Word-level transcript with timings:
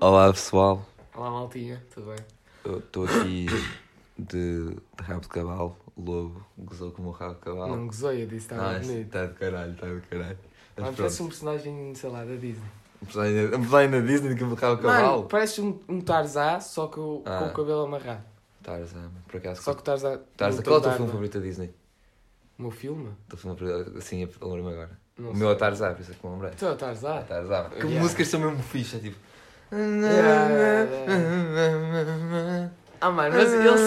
Olá 0.00 0.32
pessoal, 0.32 0.86
Olá, 1.14 1.30
maltinha, 1.30 1.82
tudo 1.92 2.06
bem? 2.08 2.24
eu 2.64 2.78
estou 2.78 3.04
aqui 3.04 3.46
de, 4.18 4.70
de 4.70 4.76
rabo 5.02 5.20
de 5.20 5.28
cavalo, 5.28 5.76
lobo 5.96 6.44
gozou 6.56 6.90
com 6.92 7.02
o 7.02 7.04
meu 7.06 7.12
rabo 7.12 7.34
de 7.34 7.40
cavalo. 7.40 7.76
Não 7.76 7.86
gozou, 7.86 8.12
eu 8.12 8.26
disse, 8.26 8.36
estava 8.52 8.76
Ah, 8.76 8.78
bonito. 8.78 9.06
está 9.06 9.26
de 9.26 9.34
caralho, 9.34 9.72
está 9.72 9.86
de 9.86 10.00
caralho. 10.02 10.38
Mas 10.76 10.84
Mano, 10.84 10.96
parece 10.96 11.22
um 11.22 11.26
personagem, 11.28 11.94
sei 11.94 12.10
lá, 12.10 12.24
da 12.24 12.34
Disney. 12.36 12.68
um 13.02 13.06
personagem- 13.06 13.46
um 13.46 13.50
personagem 13.60 13.90
da 13.90 14.00
Disney 14.00 14.36
com 14.38 14.44
o 14.44 14.54
rabo 14.54 14.76
de 14.76 14.82
Mano, 14.86 14.98
cavalo. 15.00 15.22
parece 15.24 15.60
um, 15.60 15.80
um 15.88 16.00
Tarzan, 16.00 16.60
só 16.60 16.86
que 16.86 17.00
o- 17.00 17.22
Ah. 17.26 17.38
com 17.40 17.44
o 17.46 17.52
cabelo 17.52 17.82
amarrado. 17.82 18.22
Tarzan, 18.62 19.10
por 19.26 19.38
acaso. 19.38 19.62
Só 19.62 19.74
que 19.74 19.80
o 19.80 19.84
Tarzan... 19.84 20.20
Tarzan, 20.36 20.56
não 20.58 20.62
qual 20.64 20.76
é 20.76 20.78
o 20.78 20.82
tem 20.82 20.90
teu 20.90 20.92
filme 20.92 20.98
barba. 20.98 21.12
favorito 21.12 21.38
da 21.40 21.44
Disney? 21.44 21.74
O 22.58 22.62
meu 22.62 22.70
filme? 22.70 23.08
O 23.08 23.16
teu 23.30 23.38
filme 23.38 23.58
favorito, 23.58 23.98
assim, 23.98 24.20
eu 24.22 24.28
lembro-me 24.48 24.72
agora. 24.74 24.98
Não 25.18 25.30
o 25.30 25.32
sei. 25.32 25.40
meu 25.40 25.50
é 25.50 25.54
Tarzan, 25.56 25.94
por 25.94 26.00
isso 26.02 26.12
é 26.12 26.14
que 26.14 26.26
me 26.26 26.32
lembrei. 26.34 26.50
Tu 26.52 26.64
é 26.66 26.70
o 26.70 26.76
Tarzan? 26.76 27.14
Ah, 27.18 27.22
Tarzan. 27.22 27.70
Que 27.70 27.76
Yeah. 27.78 28.00
músicas 28.00 28.28
são 28.28 28.38
mesmo 28.40 28.62
fixe, 28.62 28.96
é 28.96 29.00
tipo... 29.00 29.16
yeah, 29.72 30.88
Ah, 33.00 33.10
mano, 33.10 33.36
mas 33.36 33.52
ele, 33.52 33.68
ele, 33.68 33.78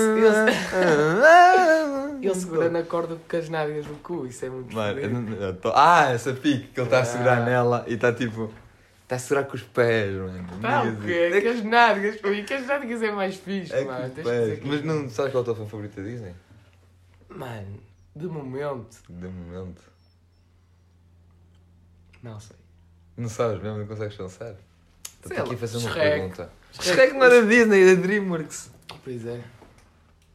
ele 2.26 2.36
segura 2.36 2.70
na 2.70 2.82
corda 2.84 3.18
com 3.30 3.38
as 3.38 3.50
nádegas 3.50 3.86
do 3.86 3.96
cu, 3.96 4.26
isso 4.26 4.46
é 4.46 4.50
muito 4.50 4.74
Mano, 4.74 5.54
tô- 5.56 5.74
Ah, 5.76 6.12
essa 6.12 6.32
pique 6.34 6.68
que 6.70 6.80
ele 6.80 6.88
está 6.88 7.00
a 7.02 7.06
segurar 7.06 7.40
Ah. 7.42 7.46
nela 7.46 7.84
e 7.88 7.96
está 7.96 8.14
tipo. 8.14 8.54
Está 9.04 9.16
a 9.18 9.20
segurar 9.20 9.44
com 9.48 9.56
os 9.56 9.64
pés, 9.64 10.16
mano. 10.16 10.48
Tá, 10.62 10.84
o 10.84 10.96
quê? 11.02 11.42
Que 11.42 11.48
as 11.50 11.62
nádegas, 11.64 12.24
ui, 12.24 12.44
que 12.44 12.54
as 12.54 12.66
nádegas 12.66 13.04
é 13.04 13.12
mais 13.12 13.36
fixe, 13.36 13.74
É 13.74 13.84
mano. 13.84 14.10
pés. 14.12 14.60
Mas 14.64 14.84
não 14.86 15.10
sabes 15.10 15.34
qual 15.34 15.40
é 15.40 15.42
o 15.42 15.44
teu 15.46 15.56
filme 15.56 15.70
favorito 15.70 15.96
da 15.98 16.04
Disney? 16.04 16.34
Mano, 17.28 17.80
de 18.16 18.28
momento, 18.28 18.98
De 19.10 19.28
momento. 19.28 19.82
não 22.24 22.40
sei. 22.40 22.56
Não 23.18 23.28
sabes 23.28 23.62
mesmo, 23.62 23.80
não 23.80 23.88
consegues 23.88 24.16
pensar? 24.16 24.56
Estou 25.24 25.44
aqui 25.46 25.54
a 25.56 25.58
fazer 25.58 25.78
uma 25.78 25.90
Shrek. 25.92 26.10
pergunta. 26.10 26.50
Shrek- 26.74 26.90
Shrek 26.90 27.14
não 27.14 27.30
da 27.30 27.42
Disney, 27.42 27.96
da 27.96 28.02
Dreamworks. 28.02 28.72
Pois 29.04 29.26
é. 29.26 29.42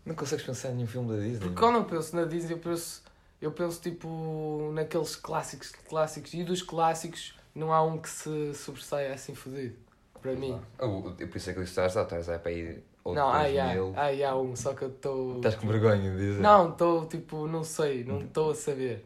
Não 0.05 0.15
consegues 0.15 0.45
pensar 0.45 0.70
em 0.70 0.75
nenhum 0.77 0.87
filme 0.87 1.09
da 1.17 1.20
Disney? 1.23 1.39
Porque 1.41 1.61
quando 1.61 1.77
eu 1.77 1.84
penso 1.84 2.15
na 2.15 2.25
Disney, 2.25 2.53
eu 2.55 2.59
penso, 2.59 3.03
eu 3.41 3.51
penso 3.53 3.81
tipo 3.81 4.70
naqueles 4.73 5.17
clássicos 5.17 5.73
clássicos 5.89 6.33
e 6.34 6.45
dos 6.45 6.62
clássicos 6.62 7.34
não 7.55 7.73
há 7.73 7.83
um 7.83 7.98
que 7.98 8.09
se 8.09 8.55
sobressaia 8.55 9.12
assim 9.15 9.34
fodido. 9.34 9.77
Para 10.23 10.33
mim. 10.34 10.61
Oh, 10.78 11.12
eu 11.19 11.28
por 11.28 11.37
isso 11.37 11.50
é 11.50 11.53
que 11.55 11.65
Tarzan, 11.65 12.05
Tarzan 12.05 12.34
é 12.34 12.39
para 12.39 12.53
ir. 12.53 12.83
Ou 13.05 13.15
não, 13.15 13.28
há, 13.28 13.43
2000. 13.45 13.95
há, 13.97 14.00
há, 14.03 14.31
há 14.31 14.37
um, 14.37 14.56
só 14.56 14.75
que 14.75 14.83
eu 14.83 14.89
estou. 14.89 15.37
Estás 15.37 15.55
com 15.55 15.69
vergonha 15.69 16.11
de 16.11 16.17
dizer? 16.17 16.41
Não, 16.41 16.71
estou 16.71 17.06
tipo, 17.06 17.47
não 17.47 17.62
sei, 17.62 18.03
não 18.05 18.21
estou 18.21 18.50
a 18.50 18.55
saber. 18.55 19.05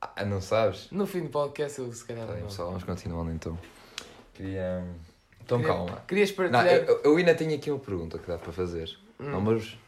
Ah, 0.00 0.24
não 0.24 0.40
sabes? 0.40 0.88
No 0.90 1.06
fim 1.06 1.22
do 1.22 1.28
podcast 1.30 1.78
eu 1.80 1.90
se 1.92 2.04
calhar 2.04 2.26
Tá 2.26 2.32
bem, 2.32 2.42
não. 2.42 2.48
pessoal, 2.48 2.68
vamos 2.68 2.84
continuando 2.84 3.30
então. 3.32 3.58
Queria. 4.34 4.84
Então 5.48 5.60
Queria- 5.60 5.74
calma. 5.74 6.02
Querias 6.06 6.28
Não, 6.30 6.36
partilhar? 6.36 6.66
eu, 6.86 7.00
eu 7.04 7.16
ainda 7.16 7.34
tenho 7.34 7.54
aqui 7.54 7.70
uma 7.70 7.80
pergunta 7.80 8.18
que 8.18 8.28
dá 8.28 8.36
para 8.36 8.52
fazer. 8.52 8.94
Hum. 9.18 9.30
Não, 9.30 9.40
mas 9.40 9.78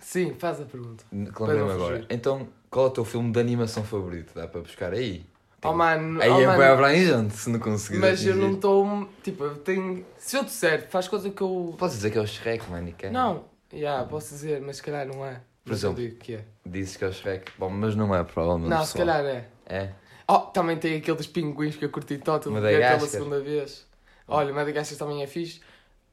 Sim, 0.00 0.34
faz 0.38 0.60
a 0.60 0.64
pergunta. 0.64 1.04
lembrei-me 1.12 1.58
não 1.58 1.70
agora. 1.72 2.06
Então, 2.08 2.46
qual 2.70 2.86
é 2.86 2.88
o 2.88 2.92
teu 2.92 3.04
filme 3.04 3.32
de 3.32 3.40
animação 3.40 3.82
favorito? 3.82 4.32
Dá 4.32 4.46
para 4.46 4.60
buscar 4.60 4.92
aí? 4.92 5.26
Oh 5.64 5.72
mano, 5.72 6.22
Aí 6.22 6.30
oh, 6.30 6.40
é 6.40 6.56
bem 6.56 6.66
abrangente, 6.66 7.34
se 7.34 7.50
não 7.50 7.58
conseguires 7.58 8.00
mas 8.08 8.24
eu 8.24 8.32
atingir. 8.34 8.46
não 8.46 8.54
estou. 8.54 9.08
Tipo, 9.24 9.44
eu 9.44 9.56
tenho. 9.56 10.06
Se 10.18 10.36
eu 10.36 10.44
disser, 10.44 10.88
faz 10.88 11.08
coisa 11.08 11.28
que 11.30 11.42
eu. 11.42 11.74
Posso 11.76 11.96
dizer 11.96 12.12
que 12.12 12.18
é 12.18 12.20
o 12.20 12.26
Shrek, 12.26 12.70
mano, 12.70 12.92
que 12.92 13.06
é- 13.06 13.10
Não, 13.10 13.44
já, 13.72 14.04
posso 14.04 14.28
dizer, 14.28 14.60
mas 14.60 14.76
se 14.76 14.82
calhar 14.84 15.04
não 15.08 15.26
é. 15.26 15.40
Por 15.64 15.70
Mas 15.72 15.82
eu 15.82 15.90
exemplo, 15.90 16.08
digo 16.08 16.22
que 16.22 16.34
é. 16.34 16.44
Dizes 16.64 16.96
que 16.96 17.04
é 17.04 17.08
o 17.08 17.12
Shrek. 17.12 17.50
Bom, 17.58 17.68
mas 17.70 17.96
não 17.96 18.14
é, 18.14 18.22
provavelmente. 18.22 18.70
Não, 18.70 18.84
se 18.84 18.92
pessoal. 18.92 19.16
calhar 19.18 19.24
é. 19.34 19.48
É? 19.66 19.90
Oh, 20.28 20.38
também 20.38 20.76
tem 20.76 20.96
aquele 20.98 21.16
dos 21.16 21.26
pinguins 21.26 21.74
que 21.74 21.84
eu 21.84 21.90
curti 21.90 22.18
tanto, 22.18 22.48
eu 22.50 22.56
aquela 22.56 23.00
segunda 23.00 23.40
vez. 23.40 23.84
Olha, 24.28 24.52
Madagascar 24.52 24.98
também 24.98 25.22
é 25.22 25.26
fixe. 25.26 25.60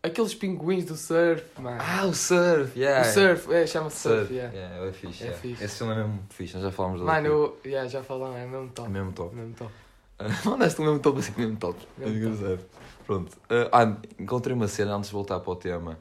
Aqueles 0.02 0.36
pinguins 0.36 0.84
do 0.86 0.96
surf, 0.98 1.46
mano. 1.60 1.78
Ah, 1.82 2.06
o 2.06 2.14
Surf, 2.14 2.78
o 2.78 2.82
yeah. 2.82 3.06
surf, 3.10 3.52
é, 3.54 3.66
chama-se 3.66 3.98
surf, 4.02 4.18
Surf, 4.20 4.34
yeah. 4.34 4.54
yeah, 4.54 4.86
é 4.88 4.92
fixe, 4.92 5.24
É 5.24 5.28
yeah. 5.28 5.42
fixe. 5.42 5.64
Esse 5.64 5.78
filme 5.78 5.94
é 5.94 5.96
mesmo 5.96 6.20
fixe, 6.30 6.54
nós 6.56 6.64
já 6.64 6.72
falámos 6.72 7.00
dele. 7.00 7.10
Mano, 7.12 7.28
eu, 7.28 7.58
yeah, 7.66 7.88
já 7.90 8.04
falamos, 8.04 8.36
é 8.36 8.46
mesmo 8.46 8.66
É 8.66 8.70
top. 8.76 8.90
mesmo 8.90 9.12
top. 9.14 9.36
Mesmo 9.36 9.54
top. 9.54 9.72
Mandaste 10.46 10.82
o 10.82 10.84
mesmo 10.84 11.00
top 11.00 11.20
assim, 11.20 11.34
mesmo 11.38 11.56
top. 11.56 11.80
É 12.02 12.06
Mesmo 12.06 12.18
engraçado. 12.34 12.66
Pronto. 13.06 13.38
Ah, 13.50 13.70
ah, 13.84 13.98
encontrei 14.20 14.54
uma 14.56 14.68
cena 14.68 14.94
antes 14.96 15.10
de 15.10 15.14
voltar 15.16 15.40
para 15.40 15.52
o 15.52 15.56
tema. 15.56 15.98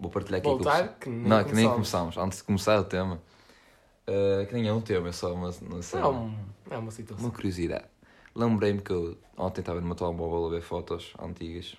Vou 0.00 0.10
partilhar 0.10 0.38
aqui 0.40 0.48
o. 0.48 0.52
Voltar, 0.52 0.88
que 0.98 1.08
nem 1.10 1.28
Não, 1.28 1.44
que 1.44 1.52
nem 1.54 1.68
começámos. 1.68 2.14
começámos. 2.14 2.16
Antes 2.16 2.38
de 2.38 2.44
começar 2.44 2.80
o 2.80 2.84
tema. 2.84 3.20
Uh, 4.08 4.46
que 4.46 4.54
nem 4.54 4.68
é 4.68 4.72
um 4.72 4.80
tema, 4.82 5.08
é 5.08 5.12
só 5.12 5.32
uma, 5.32 5.50
uma, 5.62 5.82
cena, 5.82 6.02
É, 6.02 6.06
um, 6.08 6.34
é 6.70 6.76
uma 6.78 6.90
situação. 6.90 7.24
uma 7.26 7.32
curiosidade. 7.34 7.84
Lembrei-me 8.34 8.80
que 8.80 8.90
eu 8.90 9.16
ontem 9.36 9.60
estava 9.60 9.80
no 9.80 9.86
meu 9.86 9.94
telemóvel 9.94 10.46
a 10.46 10.50
ver 10.50 10.62
fotos 10.62 11.12
antigas 11.20 11.76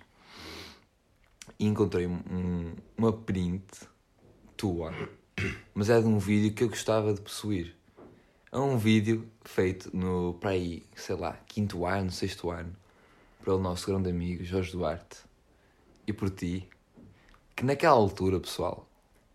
e 1.60 1.66
encontrei 1.66 2.08
um, 2.08 2.74
uma 2.98 3.12
print 3.12 3.66
tua, 4.56 4.94
mas 5.74 5.90
é 5.90 6.00
de 6.00 6.08
um 6.08 6.18
vídeo 6.18 6.54
que 6.54 6.64
eu 6.64 6.70
gostava 6.70 7.14
de 7.14 7.22
possuir. 7.22 7.76
É 8.52 8.58
um 8.58 8.78
vídeo 8.78 9.30
feito 9.44 9.96
no, 9.96 10.36
para 10.36 10.52
aí, 10.52 10.84
sei 10.96 11.16
lá, 11.16 11.38
quinto 11.46 11.86
ano, 11.86 12.10
sexto 12.10 12.50
ano, 12.50 12.74
pelo 13.44 13.60
nosso 13.60 13.86
grande 13.88 14.10
amigo 14.10 14.44
Jorge 14.44 14.72
Duarte 14.72 15.18
e 16.08 16.14
por 16.14 16.30
ti, 16.30 16.68
que 17.54 17.66
naquela 17.66 17.96
altura, 17.96 18.40
pessoal, 18.40 18.88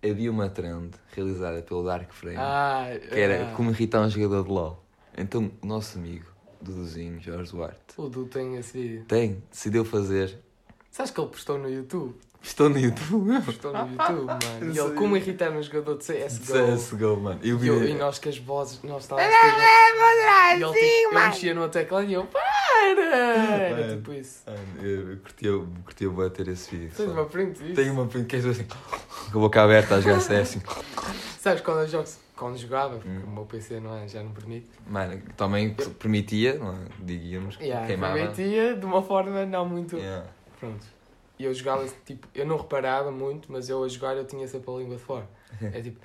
havia 0.03 0.31
uma 0.31 0.49
trend 0.49 0.95
realizada 1.13 1.61
pelo 1.63 1.85
Dark 1.85 2.11
Frame 2.13 2.39
Ah, 2.39 2.87
que 2.99 3.19
era 3.19 3.51
ah, 3.51 3.55
como 3.55 3.71
irritar 3.71 4.01
um 4.01 4.09
jogador 4.09 4.45
de 4.45 4.51
LOL. 4.51 4.83
Então 5.17 5.51
o 5.61 5.67
nosso 5.67 5.99
amigo, 5.99 6.30
Duduzinho, 6.61 7.21
Jorge 7.21 7.51
Duarte, 7.53 7.79
O 7.97 8.09
Du 8.09 8.25
tem 8.27 8.57
esse 8.57 8.73
vídeo. 8.79 9.05
tem, 9.09 9.43
decidiu 9.51 9.85
fazer. 9.85 10.39
Sabes 10.91 11.11
que 11.11 11.21
ele 11.21 11.29
postou 11.31 11.59
no 11.59 11.69
YouTube? 11.71 12.15
Estou 12.43 12.71
no 12.71 12.79
YouTube. 12.79 13.43
Postou 13.45 13.73
no 13.73 13.79
YouTube, 13.93 14.25
mano. 14.27 14.39
Eu 14.63 14.73
E 14.75 14.79
ele, 14.79 14.95
como 14.95 15.17
irritar 15.17 15.51
um 15.53 15.63
jogador 15.63 15.99
de 15.99 16.05
CSGO. 16.05 16.53
CSGO, 16.77 17.17
mano. 17.19 17.41
E 17.43 17.53
o 17.53 17.63
E, 17.63 17.69
eu- 17.69 17.79
vídeo. 17.81 17.95
e 17.95 17.99
nós 17.99 18.19
com 18.19 18.29
as 18.31 18.39
vozes, 18.39 18.83
nós 18.83 19.03
estávamos 19.03 19.31
vozes. 19.31 19.57
E 20.51 20.63
ele, 20.63 20.65
tipo, 20.73 21.15
eu 21.15 21.21
mexia 21.21 21.55
no 21.55 21.69
teclado 21.69 22.07
e 22.09 22.15
eu, 22.15 22.25
para! 22.25 22.41
Era 23.05 23.97
tipo 23.97 24.13
isso. 24.13 24.41
Eu 24.83 25.19
curtia, 25.19 25.51
curtia 25.85 26.11
bué 26.11 26.29
ter 26.31 26.49
esse 26.49 26.71
vídeo. 26.75 26.93
Tens 26.97 27.11
uma 27.11 27.27
print 27.27 27.59
disso? 27.63 27.75
Tenho 27.75 27.93
uma 27.93 28.07
print 28.07 28.27
que 28.27 28.37
é 28.37 28.39
assim, 28.39 28.65
com 29.33 29.39
a 29.39 29.41
boca 29.43 29.63
aberta 29.63 29.97
a 29.97 30.01
jogar 30.01 30.21
CS. 30.21 30.41
assim. 30.57 30.63
Sabes 31.41 31.63
quando 31.63 31.81
eu 31.81 31.89
jogo, 31.89 32.09
quando 32.41 32.57
jogava, 32.57 32.95
porque 32.97 33.09
Hum. 33.09 33.25
o 33.27 33.31
meu 33.31 33.45
PC 33.45 33.79
não 33.81 33.95
é, 33.97 34.09
já 34.09 34.23
não 34.23 34.33
permite. 34.33 34.69
Mano, 34.87 35.21
também 35.37 35.75
permitia, 35.99 36.55
não 36.59 36.73
é? 36.73 36.87
digamos, 37.01 37.57
Yeah, 37.61 37.87
queimava. 37.87 38.15
permitia 38.15 38.75
de 38.77 38.85
uma 38.87 39.03
forma 39.03 39.45
não 39.45 39.69
muito. 39.69 39.97
Yeah. 39.97 40.27
Pronto. 40.59 40.87
E 41.39 41.45
eu 41.45 41.55
jogava, 41.55 41.87
tipo, 42.05 42.27
eu 42.35 42.45
não 42.47 42.57
reparava 42.57 43.11
muito, 43.13 43.51
mas 43.53 43.69
eu 43.69 43.83
a 43.85 43.89
jogar 43.89 44.17
eu 44.17 44.25
tinha 44.27 44.47
sempre 44.49 44.71
a 44.71 44.77
língua 44.79 44.97
de 44.97 45.03
fora. 45.03 45.29
É 45.61 45.81
tipo, 45.83 46.01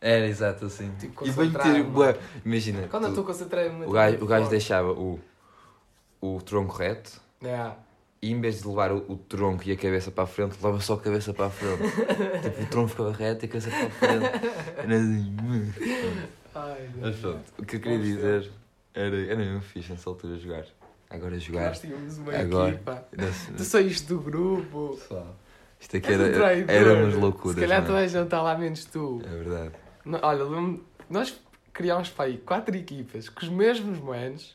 Era 0.00 0.26
exato 0.26 0.66
assim. 0.66 0.90
Tipo, 0.98 1.24
e 1.26 1.32
concentrado, 1.32 1.72
ter, 1.74 1.82
bué. 1.84 2.16
Imagina, 2.44 2.86
quando 2.88 3.04
eu 3.04 3.08
tu- 3.08 3.12
estou 3.20 3.24
concentrado 3.24 3.72
muito. 3.72 3.88
o 3.90 3.92
gajo, 3.92 4.18
o 4.22 4.26
gajo 4.26 4.48
deixava 4.50 4.92
o, 4.92 5.18
o 6.20 6.40
tronco 6.42 6.74
reto 6.76 7.20
Yeah. 7.42 7.76
E 8.24 8.30
em 8.32 8.40
vez 8.40 8.62
de 8.62 8.68
levar 8.68 8.90
o, 8.90 9.04
o 9.12 9.18
tronco 9.18 9.62
e 9.68 9.72
a 9.72 9.76
cabeça 9.76 10.10
para 10.10 10.24
a 10.24 10.26
frente, 10.26 10.56
leva 10.62 10.80
só 10.80 10.94
a 10.94 11.00
cabeça 11.00 11.34
para 11.34 11.46
a 11.46 11.50
frente. 11.50 11.82
tipo, 12.42 12.62
o 12.62 12.66
tronco 12.66 12.88
ficava 12.88 13.12
reto 13.12 13.44
e 13.44 13.46
a 13.46 13.48
cabeça 13.48 13.68
para 13.70 13.86
a 13.86 13.90
frente. 13.90 14.24
Era 14.78 14.96
assim. 14.96 15.36
Ai, 16.54 16.88
Mas 17.00 17.16
pronto, 17.16 17.42
o 17.58 17.66
que 17.66 17.76
eu 17.76 17.80
queria 17.80 17.98
dizer 17.98 18.50
era, 18.94 19.16
era 19.26 19.36
mesmo 19.36 19.60
fixe 19.60 19.90
nessa 19.92 20.08
altura 20.08 20.38
jogar. 20.38 20.64
Agora 21.10 21.38
jogar. 21.38 21.68
Nós 21.68 21.80
tínhamos 21.80 22.16
uma 22.18 22.34
Agora. 22.34 22.70
equipa. 22.74 23.06
Nesse- 23.16 23.52
Tu 23.52 23.64
saíste 23.64 24.06
do 24.08 24.20
grupo. 24.20 24.96
Pessoal, 24.98 25.36
Isto 25.78 25.96
aqui 25.98 26.12
És 26.12 26.18
um 26.20 26.24
era, 26.24 26.72
éramos 26.72 27.14
loucuras. 27.14 27.56
Se 27.56 27.60
calhar 27.60 27.84
toda 27.84 28.00
é? 28.00 28.04
a 28.04 28.06
gente 28.08 28.24
está 28.24 28.40
lá 28.40 28.56
menos 28.56 28.84
tu. 28.86 29.20
é 29.22 29.28
verdade. 29.28 29.70
Não, 30.04 30.18
Olha, 30.22 30.44
nós 31.10 31.38
criámos 31.74 32.08
para 32.08 32.24
aí 32.26 32.38
quatro 32.38 32.74
equipas 32.74 33.28
com 33.28 33.44
os 33.44 33.48
mesmos 33.50 33.98
manos 33.98 34.54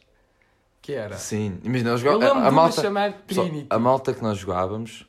que 0.90 0.94
era. 0.96 1.18
Sim, 1.18 1.60
imagina, 1.64 1.92
nós 1.92 2.02
jogávamos. 2.02 2.44
A, 2.44 2.48
a 2.48 2.52
malta. 2.52 3.14
pessoal, 3.28 3.48
a 3.70 3.80
malta 3.80 4.14
que 4.14 4.24
nós 4.24 4.38
jogávamos, 4.40 5.06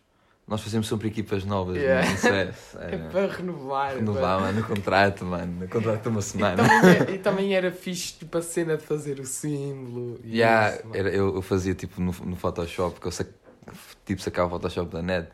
nós 0.46 0.60
fazíamos 0.60 0.88
sempre 0.88 1.08
equipas 1.08 1.44
novas 1.44 1.76
Yeah. 1.76 2.10
no 2.10 2.16
CS. 2.18 2.76
É 2.80 2.94
Era, 2.94 3.08
para 3.10 3.26
renovar. 3.28 3.94
renovar, 3.94 4.40
mano, 4.40 4.60
no 4.60 4.66
contrato, 4.66 5.24
mano. 5.24 5.60
No 5.60 5.68
contrato 5.68 6.02
de 6.02 6.08
uma 6.08 6.20
E 6.20 6.22
semana. 6.22 6.56
também, 6.56 6.90
é- 6.90 7.10
e 7.14 7.18
também 7.18 7.54
era 7.54 7.70
fixe 7.72 8.14
tipo, 8.18 8.36
a 8.36 8.42
cena 8.42 8.76
de 8.76 8.82
fazer 8.84 9.18
o 9.20 9.24
símbolo. 9.24 10.20
e 10.24 10.36
Yeah, 10.38 10.76
isso, 10.76 10.84
era, 10.92 11.08
eu, 11.08 11.34
eu 11.36 11.42
fazia 11.42 11.74
tipo 11.74 12.00
no, 12.00 12.12
no 12.24 12.36
Photoshop, 12.36 13.00
que 13.00 13.06
eu 13.06 13.12
sac, 13.12 13.30
tipo, 14.04 14.20
sacava 14.20 14.48
o 14.48 14.50
Photoshop 14.50 14.92
da 14.92 15.00
net 15.02 15.28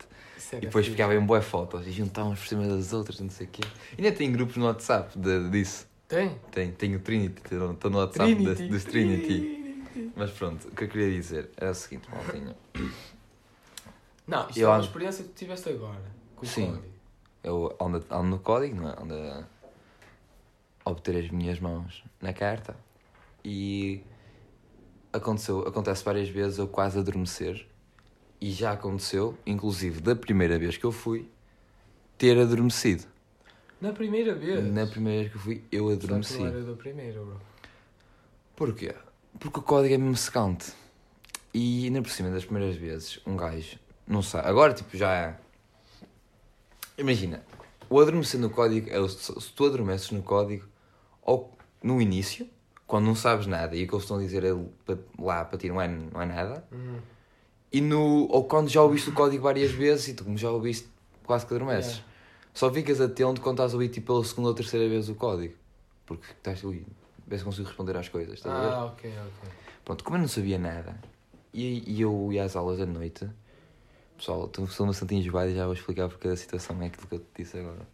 e 0.53 0.57
depois 0.61 0.85
fixe. 0.85 0.91
ficava 0.95 1.13
em 1.15 1.19
boas 1.19 1.43
fotos 1.43 1.85
e 1.87 1.91
juntávamos 1.91 2.39
por 2.39 2.47
cima 2.47 2.65
das 2.67 2.93
outras, 2.93 3.19
não 3.19 3.29
sei 3.29 3.47
o 3.47 3.49
quê. 3.51 3.61
E 3.97 4.01
ainda 4.05 4.15
tem 4.15 4.31
grupos 4.31 4.55
no 4.55 4.65
WhatsApp 4.65 5.17
de, 5.17 5.49
disso. 5.49 5.85
Tem? 6.07 6.39
Tem, 6.51 6.71
tem 6.71 6.95
o 6.95 6.99
Trinity, 6.99 7.41
estou 7.43 7.91
no 7.91 7.97
WhatsApp 7.97 8.33
Trinity. 8.33 8.63
de- 8.63 8.69
dos 8.69 8.85
Trinity. 8.85 9.56
Mas 10.15 10.31
pronto, 10.31 10.67
o 10.67 10.71
que 10.71 10.83
eu 10.83 10.87
queria 10.87 11.11
dizer 11.11 11.49
era 11.57 11.71
o 11.71 11.75
seguinte, 11.75 12.07
maltinha. 12.09 12.55
Não, 14.25 14.47
isto 14.49 14.59
Eu 14.59 14.67
é 14.67 14.71
uma 14.71 14.77
acho- 14.77 14.87
experiência 14.87 15.23
que 15.23 15.29
tu 15.31 15.35
tiveste 15.37 15.69
agora. 15.69 16.01
Com 16.35 16.45
o 16.45 16.49
Sim. 16.49 16.67
código. 16.67 16.93
Eu 17.43 17.75
ando, 17.79 18.05
ando 18.11 18.27
no 18.29 18.39
código, 18.39 18.75
não 18.75 18.89
é? 18.89 18.95
Ando 19.01 19.13
a 20.85 20.89
obter 20.89 21.23
as 21.23 21.29
minhas 21.31 21.59
mãos 21.59 22.03
na 22.21 22.33
carta 22.33 22.75
e 23.43 24.01
aconteceu, 25.13 25.61
acontece 25.67 26.03
várias 26.03 26.29
vezes 26.29 26.57
eu 26.57 26.67
quase 26.67 26.99
adormecer 26.99 27.67
E 28.39 28.51
já 28.51 28.71
aconteceu, 28.73 29.37
inclusive 29.45 29.99
da 30.01 30.15
primeira 30.15 30.59
vez 30.59 30.77
que 30.77 30.85
eu 30.85 30.91
fui, 30.91 31.27
ter 32.17 32.37
adormecido. 32.37 33.05
Na 33.81 33.91
primeira 33.93 34.35
vez. 34.35 34.63
Na 34.73 34.85
primeira 34.85 35.21
vez 35.21 35.31
que 35.31 35.37
eu 35.37 35.41
fui, 35.41 35.63
eu 35.71 35.89
Só 35.91 35.97
que 35.97 36.05
adormeci. 36.05 36.39
não 36.39 36.47
era 36.47 36.63
da 36.63 36.73
primeira, 36.73 37.19
bro. 37.23 37.41
Porquê? 38.55 38.93
Porque 39.39 39.59
o 39.59 39.61
código 39.61 39.93
é 39.93 39.97
mesmo 39.97 40.15
secante. 40.17 40.71
E 41.53 41.85
ainda 41.85 42.01
por 42.01 42.09
cima 42.11 42.29
das 42.29 42.45
primeiras 42.45 42.75
vezes, 42.75 43.19
um 43.25 43.35
gajo 43.35 43.77
não 44.07 44.21
sabe. 44.21 44.47
Agora, 44.47 44.73
tipo, 44.73 44.95
já 44.97 45.13
é. 45.13 45.37
Imagina, 46.97 47.43
o 47.89 47.99
adormecer 47.99 48.39
no 48.39 48.49
código 48.49 48.89
é 48.89 49.07
se 49.07 49.51
tu 49.53 49.65
adormeces 49.65 50.11
no 50.11 50.21
código 50.23 50.65
ou 51.21 51.55
no 51.81 52.01
início, 52.01 52.47
quando 52.87 53.05
não 53.05 53.15
sabes 53.15 53.45
nada 53.47 53.75
e 53.75 53.83
o 53.83 53.87
que 53.87 53.93
eles 53.93 54.03
estão 54.03 54.17
a 54.17 54.19
dizer 54.21 54.43
é 54.43 54.55
lá 55.19 55.45
para 55.45 55.57
ti 55.59 55.69
não 55.69 55.79
é, 55.81 55.87
não 55.87 56.21
é 56.21 56.25
nada, 56.25 56.65
Uhum. 56.71 56.99
e 57.71 57.81
no, 57.81 58.27
ou 58.31 58.45
quando 58.45 58.69
já 58.69 58.81
ouviste 58.81 59.09
o 59.09 59.13
código 59.13 59.43
várias 59.43 59.71
vezes 59.71 60.07
e 60.07 60.13
tu, 60.13 60.23
como 60.23 60.37
já 60.37 60.49
ouviste, 60.49 60.87
quase 61.23 61.45
que 61.45 61.53
adormeces. 61.53 61.91
Yeah. 61.93 62.07
Só 62.53 62.73
ficas 62.73 62.99
atento 62.99 63.41
quando 63.41 63.57
estás 63.57 63.73
a 63.73 63.75
ouvir 63.75 63.89
tipo, 63.89 64.07
pela 64.13 64.23
segunda 64.25 64.49
ou 64.49 64.55
terceira 64.55 64.89
vez 64.89 65.07
o 65.09 65.15
código. 65.15 65.53
Porque 66.07 66.25
estás, 66.31 66.63
ui, 66.63 66.83
vê 67.27 67.37
se 67.37 67.43
consigo 67.43 67.67
responder 67.67 67.95
às 67.97 68.09
coisas, 68.09 68.33
estás 68.35 68.55
a 68.55 68.59
ver? 68.59 68.71
Ah, 68.73 68.85
ok, 68.85 69.09
ok. 69.11 69.49
Pronto, 69.85 70.03
como 70.03 70.17
eu 70.17 70.21
não 70.21 70.27
sabia 70.27 70.57
nada 70.57 70.99
e, 71.53 71.83
e 71.91 72.01
eu 72.01 72.31
ia 72.31 72.43
às 72.43 72.55
aulas 72.55 72.79
à 72.79 72.85
noite, 72.85 73.29
pessoal, 74.17 74.45
estou 74.45 74.65
estou 74.65 74.87
bastante 74.87 75.15
enjoado 75.15 75.49
e 75.51 75.55
já 75.55 75.65
vou 75.65 75.73
explicar 75.73 76.07
porque 76.09 76.27
a 76.27 76.35
situação 76.35 76.81
é 76.81 76.87
aquilo 76.87 77.07
que 77.07 77.15
eu 77.15 77.19
te 77.19 77.43
disse 77.43 77.57
agora. 77.59 77.87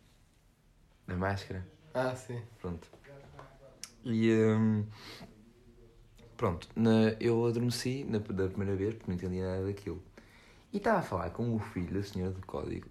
Da 1.07 1.15
máscara, 1.15 1.67
Ah, 1.93 2.15
sim. 2.15 2.41
pronto. 2.61 2.87
E 4.05 4.31
hum, 4.33 4.85
pronto, 6.37 6.67
na- 6.75 7.11
eu 7.19 7.45
adormeci 7.45 8.03
na, 8.05 8.19
da 8.19 8.47
primeira 8.47 8.75
vez 8.75 8.93
porque 8.95 9.09
não 9.11 9.15
entendia 9.15 9.45
nada 9.47 9.65
daquilo. 9.65 10.01
E 10.71 10.77
estava 10.77 10.99
a 10.99 11.01
falar 11.03 11.29
com 11.29 11.53
o 11.55 11.59
filho 11.59 11.93
da 11.93 12.03
senhora 12.03 12.31
do 12.33 12.45
código. 12.45 12.89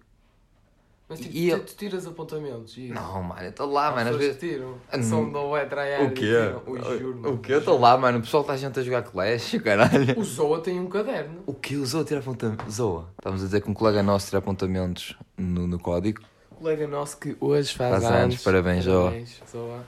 Mas 1.13 1.19
tipo, 1.19 1.35
E 1.37 1.49
tu, 1.49 1.55
eu- 1.55 1.65
tu 1.65 1.75
tiras 1.75 2.07
apontamentos 2.07 2.77
isso. 2.77 2.93
Não, 2.93 3.21
mano, 3.23 3.41
eu 3.43 3.49
estou 3.51 3.71
lá, 3.71 3.89
Há 3.89 3.91
mano, 3.91 4.09
às 4.09 4.15
vezes. 4.15 4.37
tiram. 4.39 4.75
Ah, 4.91 4.97
não. 4.97 5.03
São 5.03 5.29
do 5.31 5.49
tryhard 5.69 6.05
O 6.05 6.11
quê? 6.11 6.21
tiram. 6.21 6.61
Ui, 6.65 6.81
juro, 6.99 7.33
O 7.33 7.37
quê? 7.37 7.53
Eu 7.53 7.59
estou 7.59 7.79
lá, 7.79 7.97
mano. 7.97 8.17
O 8.17 8.21
pessoal 8.21 8.41
está 8.41 8.53
a 8.53 8.57
gente 8.57 8.79
a 8.79 8.83
jogar 8.83 9.03
Clash, 9.03 9.55
caralho. 9.63 10.19
O 10.19 10.23
Zoa 10.23 10.59
tem 10.59 10.79
um 10.79 10.87
caderno. 10.87 11.43
O 11.45 11.53
que 11.53 11.75
usou 11.75 12.01
a 12.01 12.03
tirar 12.03 12.21
apontamentos? 12.21 12.73
Zoa. 12.73 13.09
Estávamos 13.19 13.43
a 13.43 13.45
dizer 13.45 13.61
que 13.61 13.69
um 13.69 13.73
colega 13.73 14.01
nosso 14.01 14.25
tira 14.25 14.39
apontamentos 14.39 15.15
no, 15.37 15.67
no 15.67 15.77
código. 15.77 16.21
colega 16.59 16.87
nosso 16.87 17.17
que 17.17 17.37
hoje 17.39 17.73
faz, 17.75 17.91
Faz 18.03 18.05
anos, 18.15 18.41
parabéns, 18.43 18.85
Zoa. 18.85 19.03
Parabéns, 19.03 19.41
Zoa. 19.51 19.79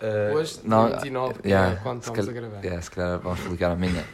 Uh, 0.00 0.36
Hoje, 0.36 0.60
não, 0.62 0.90
29, 0.92 1.34
que 1.42 1.48
yeah, 1.48 1.72
é 1.72 1.76
quando 1.82 2.02
estamos 2.02 2.28
a 2.28 2.32
gravar. 2.32 2.60
yeah, 2.62 2.80
se 2.80 2.90
calhar 2.90 3.18
vamos 3.18 3.40
explicar 3.40 3.72
amanhã. 3.72 4.04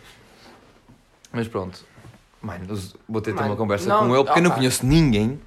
Mas 1.33 1.47
pronto. 1.49 1.85
Mano, 2.41 2.65
vou 3.09 3.21
ter 3.21 3.35
ter 3.35 3.43
uma 3.43 3.57
conversa 3.57 3.89
não, 3.89 4.07
com 4.09 4.15
ele 4.15 4.25
porque 4.25 4.39
eu 4.39 4.43
não 4.45 4.51
conheço 4.51 4.87
ninguém. 4.87 5.41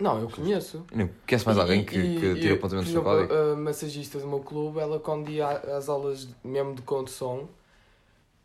Não, 0.00 0.18
eu 0.20 0.28
conheço. 0.30 0.84
Não 0.94 1.08
conheço 1.26 1.46
mais 1.46 1.58
alguém 1.58 1.84
que, 1.84 1.98
e- 1.98 2.18
que 2.18 2.40
tira 2.40 2.54
apontamentos 2.54 2.90
por 2.90 2.98
no 2.98 3.04
código. 3.04 3.34
A 3.34 3.56
massagista 3.56 4.18
do 4.18 4.26
meu 4.26 4.40
clube, 4.40 4.78
ela 4.80 4.98
quando 4.98 5.30
ia 5.30 5.48
às 5.48 5.88
aulas 5.88 6.28
mesmo 6.42 6.74
de 6.74 6.82
condução, 6.82 7.48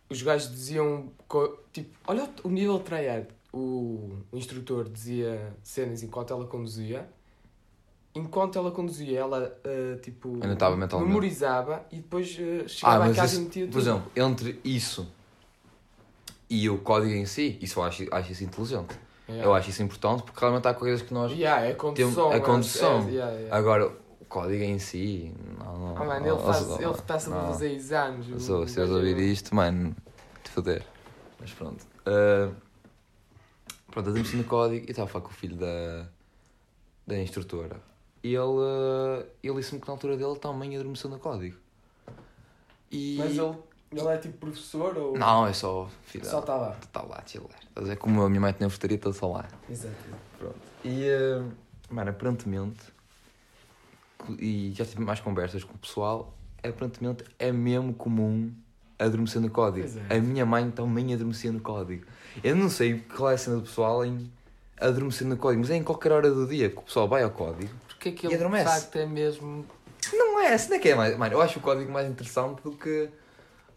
os 0.09 0.21
gajos 0.21 0.51
diziam, 0.51 1.09
tipo, 1.71 1.97
olha 2.07 2.29
o 2.43 2.49
nível 2.49 2.77
de 2.77 2.83
tryhard. 2.83 3.27
O, 3.53 4.17
o 4.31 4.37
instrutor 4.37 4.89
dizia 4.89 5.55
cenas 5.63 6.03
enquanto 6.03 6.33
ela 6.33 6.45
conduzia. 6.45 7.07
Enquanto 8.13 8.57
ela 8.57 8.71
conduzia, 8.71 9.17
ela, 9.19 9.57
ah, 9.63 9.97
tipo, 10.01 10.33
Ainda 10.41 10.53
estava 10.53 10.75
mentalmente. 10.75 11.07
memorizava 11.07 11.85
e 11.91 11.97
depois 11.97 12.37
ah, 12.39 12.63
Ah, 12.63 12.67
chegava 12.67 12.95
a 12.95 13.07
mas 13.07 13.15
casa 13.15 13.35
e 13.37 13.39
metia 13.43 13.65
por 13.65 13.71
tudo. 13.71 13.81
exemplo, 13.81 14.11
entre 14.15 14.59
isso 14.63 15.07
e 16.49 16.69
o 16.69 16.77
código 16.77 17.13
em 17.13 17.25
si, 17.25 17.57
isso 17.61 17.79
eu 17.79 17.83
acho, 17.83 18.05
acho 18.11 18.31
isso 18.31 18.43
inteligente. 18.43 18.97
Yeah. 19.27 19.43
Eu 19.45 19.55
acho 19.55 19.69
isso 19.71 19.81
importante 19.81 20.21
porque 20.23 20.39
realmente 20.39 20.67
há 20.67 20.73
coisas 20.73 21.01
que 21.01 21.13
nós. 21.13 21.31
Yeah, 21.31 21.65
é 21.65 21.73
condução. 21.73 22.31
a 22.31 22.35
é- 22.35 22.39
condução. 22.39 23.07
é- 23.07 23.11
yeah. 23.11 23.55
Agora, 23.55 23.87
o 23.87 24.25
código 24.25 24.63
em 24.63 24.77
si. 24.77 25.33
Não, 25.57 25.77
não, 25.79 25.97
Ah, 25.97 26.05
mano, 26.05 26.27
ele 26.27 26.39
faz- 26.39 26.67
não, 26.67 26.75
ele 26.75 26.85
a 26.85 26.89
não. 27.29 27.47
fazer 27.47 27.71
exames. 27.73 28.43
Sou, 28.43 28.67
se 28.67 28.79
eles 28.79 28.91
é- 28.91 28.93
ouvir 28.93 29.17
isto, 29.17 29.55
mano, 29.55 29.95
te 30.43 30.51
foder. 30.51 30.85
Mas 31.39 31.51
pronto. 31.53 31.83
Ah, 32.05 32.51
pronto, 33.89 34.09
adormeci 34.09 34.35
no 34.35 34.43
código 34.43 34.85
e 34.87 34.91
estava 34.91 35.09
a 35.09 35.11
falar 35.11 35.25
com 35.25 35.31
o 35.31 35.33
filho 35.33 35.55
da, 35.55 36.05
da 37.07 37.17
instrutora. 37.17 37.81
E 38.23 38.29
ele, 38.35 38.39
ah, 38.61 39.25
ele 39.43 39.55
disse-me 39.55 39.81
que 39.81 39.87
na 39.87 39.93
altura 39.93 40.17
dele 40.17 40.37
também 40.37 40.75
adormeceu 40.75 41.09
no 41.09 41.17
código. 41.17 41.57
E... 42.91 43.15
Mas 43.17 43.35
ele, 43.37 43.55
ele 43.99 44.07
é 44.09 44.17
tipo 44.17 44.37
professor 44.37 44.97
ou. 44.97 45.17
Não, 45.17 45.47
é 45.47 45.53
só 45.53 45.89
filho 46.03 46.25
Só 46.25 46.39
está 46.39 46.55
lá. 46.55 46.75
Está 46.81 47.01
lá, 47.01 47.23
chilar. 47.25 47.49
Estás 47.69 47.87
a 47.87 47.89
ver 47.89 47.97
como 47.97 48.21
a 48.21 48.29
minha 48.29 48.41
mãe 48.41 48.53
tem 48.53 48.69
fruteria, 48.69 48.97
está 48.97 49.11
só 49.13 49.31
lá. 49.31 49.45
Exato. 49.69 49.93
Pronto. 50.39 50.55
E, 50.83 51.09
ah, 51.09 51.43
mano, 51.89 52.09
aparentemente, 52.11 52.79
e 54.39 54.71
já 54.75 54.85
tive 54.85 55.01
mais 55.03 55.19
conversas 55.19 55.63
com 55.63 55.73
o 55.73 55.77
pessoal, 55.77 56.33
aparentemente 56.63 57.23
é 57.37 57.51
mesmo 57.51 57.93
comum 57.93 58.51
adormecer 58.97 59.41
no 59.41 59.49
código. 59.49 59.87
É. 60.09 60.17
A 60.17 60.19
minha 60.21 60.45
mãe 60.45 60.69
também 60.71 61.13
adormecia 61.13 61.51
no 61.51 61.59
código. 61.59 62.05
Eu 62.43 62.55
não 62.55 62.69
sei 62.69 62.99
qual 63.15 63.31
é 63.31 63.33
a 63.35 63.37
cena 63.37 63.57
do 63.57 63.63
pessoal 63.63 64.05
em 64.05 64.31
adormecer 64.79 65.27
no 65.27 65.37
código, 65.37 65.61
mas 65.61 65.69
é 65.71 65.75
em 65.75 65.83
qualquer 65.83 66.11
hora 66.11 66.29
do 66.31 66.47
dia 66.47 66.69
que 66.69 66.77
o 66.77 66.81
pessoal 66.81 67.07
vai 67.07 67.23
ao 67.23 67.31
código. 67.31 67.73
Porque 67.87 68.09
E 68.09 68.11
aquele 68.13 68.29
de 68.29 68.35
adormece. 68.35 68.65
facto 68.65 68.95
é 68.97 69.05
mesmo. 69.05 69.65
Não 70.13 70.39
é, 70.39 70.53
essa 70.53 70.69
não 70.69 70.75
é 70.75 70.79
que 70.79 70.89
é 70.89 70.95
mais. 70.95 71.17
Mano, 71.17 71.33
eu 71.33 71.41
acho 71.41 71.59
o 71.59 71.61
código 71.61 71.91
mais 71.91 72.09
interessante 72.09 72.61
do 72.61 72.71
que, 72.71 73.09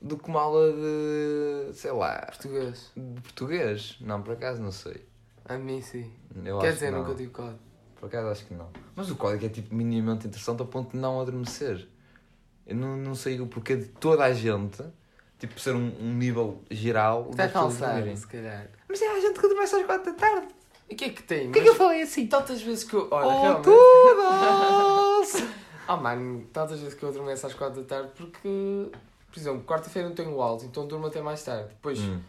do 0.00 0.17
que 0.17 0.29
uma 0.29 0.41
aula 0.41 0.73
de. 0.73 1.75
sei 1.75 1.91
lá. 1.93 2.27
português. 2.27 2.91
de 2.97 3.21
português. 3.21 3.97
Não, 4.00 4.23
por 4.23 4.35
acaso 4.35 4.61
não 4.62 4.73
sei. 4.73 5.06
A 5.45 5.56
mim 5.56 5.81
sim. 5.81 6.11
Eu 6.45 6.59
Quer 6.59 6.73
dizer, 6.75 6.93
que 6.93 6.99
nunca 6.99 7.15
tive 7.15 7.31
código. 7.31 7.59
Por 7.97 8.06
acaso 8.06 8.29
acho 8.29 8.47
que 8.47 8.55
não. 8.55 8.69
Mas 8.95 9.11
o 9.11 9.17
código 9.17 9.45
é 9.47 9.49
tipo 9.49 9.75
minimamente 9.75 10.27
interessante 10.27 10.61
ao 10.61 10.67
ponto 10.67 10.93
de 10.93 10.99
não 10.99 11.21
adormecer. 11.21 11.89
Eu 12.67 12.77
não, 12.77 12.97
não 12.97 13.15
sei 13.15 13.41
o 13.41 13.47
porquê 13.47 13.77
de 13.77 13.87
toda 13.87 14.25
a 14.25 14.33
gente, 14.33 14.83
tipo, 15.39 15.59
ser 15.59 15.75
um, 15.75 15.91
um 16.01 16.12
nível 16.15 16.62
geral 16.71 17.29
Está 17.31 17.47
dormirem. 17.47 18.15
se 18.15 18.27
calhar. 18.27 18.69
Mas 18.89 19.01
é 19.01 19.09
a 19.09 19.21
gente 19.21 19.41
que 19.41 19.47
adormece 19.47 19.75
às 19.75 19.87
4 19.87 20.12
da 20.12 20.19
tarde. 20.19 20.49
E 20.91 20.94
o 20.94 20.97
que 20.97 21.05
é 21.06 21.09
que 21.11 21.23
tem? 21.23 21.47
Por 21.47 21.53
que 21.55 21.59
é 21.61 21.62
que 21.62 21.69
eu 21.71 21.75
falei 21.75 22.03
assim? 22.03 22.27
Tantas 22.27 22.61
vezes 22.62 22.85
que 22.85 22.94
eu. 22.94 23.09
Olha, 23.11 23.27
Oh, 23.27 23.43
realmente. 23.43 23.65
todos! 23.65 25.49
Ah, 25.89 25.97
mano, 25.97 26.44
tantas 26.53 26.81
vezes 26.81 26.93
que 26.93 27.03
eu 27.03 27.08
adormeço 27.08 27.46
às 27.46 27.55
4 27.55 27.81
da 27.81 27.89
tarde 27.89 28.11
porque. 28.15 28.91
Por 29.32 29.39
exemplo, 29.39 29.63
quarta-feira 29.65 30.08
não 30.08 30.15
tenho 30.15 30.41
aulas, 30.41 30.65
então 30.65 30.87
durmo 30.87 31.06
até 31.06 31.20
mais 31.20 31.43
tarde. 31.43 31.69
Depois, 31.69 31.99
Hum, 32.01 32.20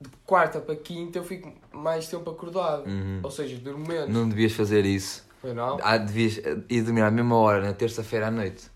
de 0.00 0.08
quarta 0.26 0.60
para 0.60 0.74
quinta, 0.76 1.18
eu 1.18 1.24
fico 1.24 1.52
mais 1.72 2.08
tempo 2.08 2.28
acordado. 2.30 2.86
uhum. 2.86 3.20
Ou 3.22 3.30
seja, 3.30 3.56
durmo 3.58 3.86
menos. 3.86 4.08
Não 4.14 4.28
devias 4.28 4.52
fazer 4.52 4.84
isso. 4.84 5.24
Foi 5.40 5.54
não? 5.54 5.78
Ah, 5.82 5.96
devias 5.96 6.38
ir 6.68 6.82
dormir 6.82 7.02
à 7.02 7.10
mesma 7.10 7.36
hora, 7.36 7.60
na 7.62 7.72
terça-feira 7.72 8.26
à 8.28 8.30
noite. 8.30 8.70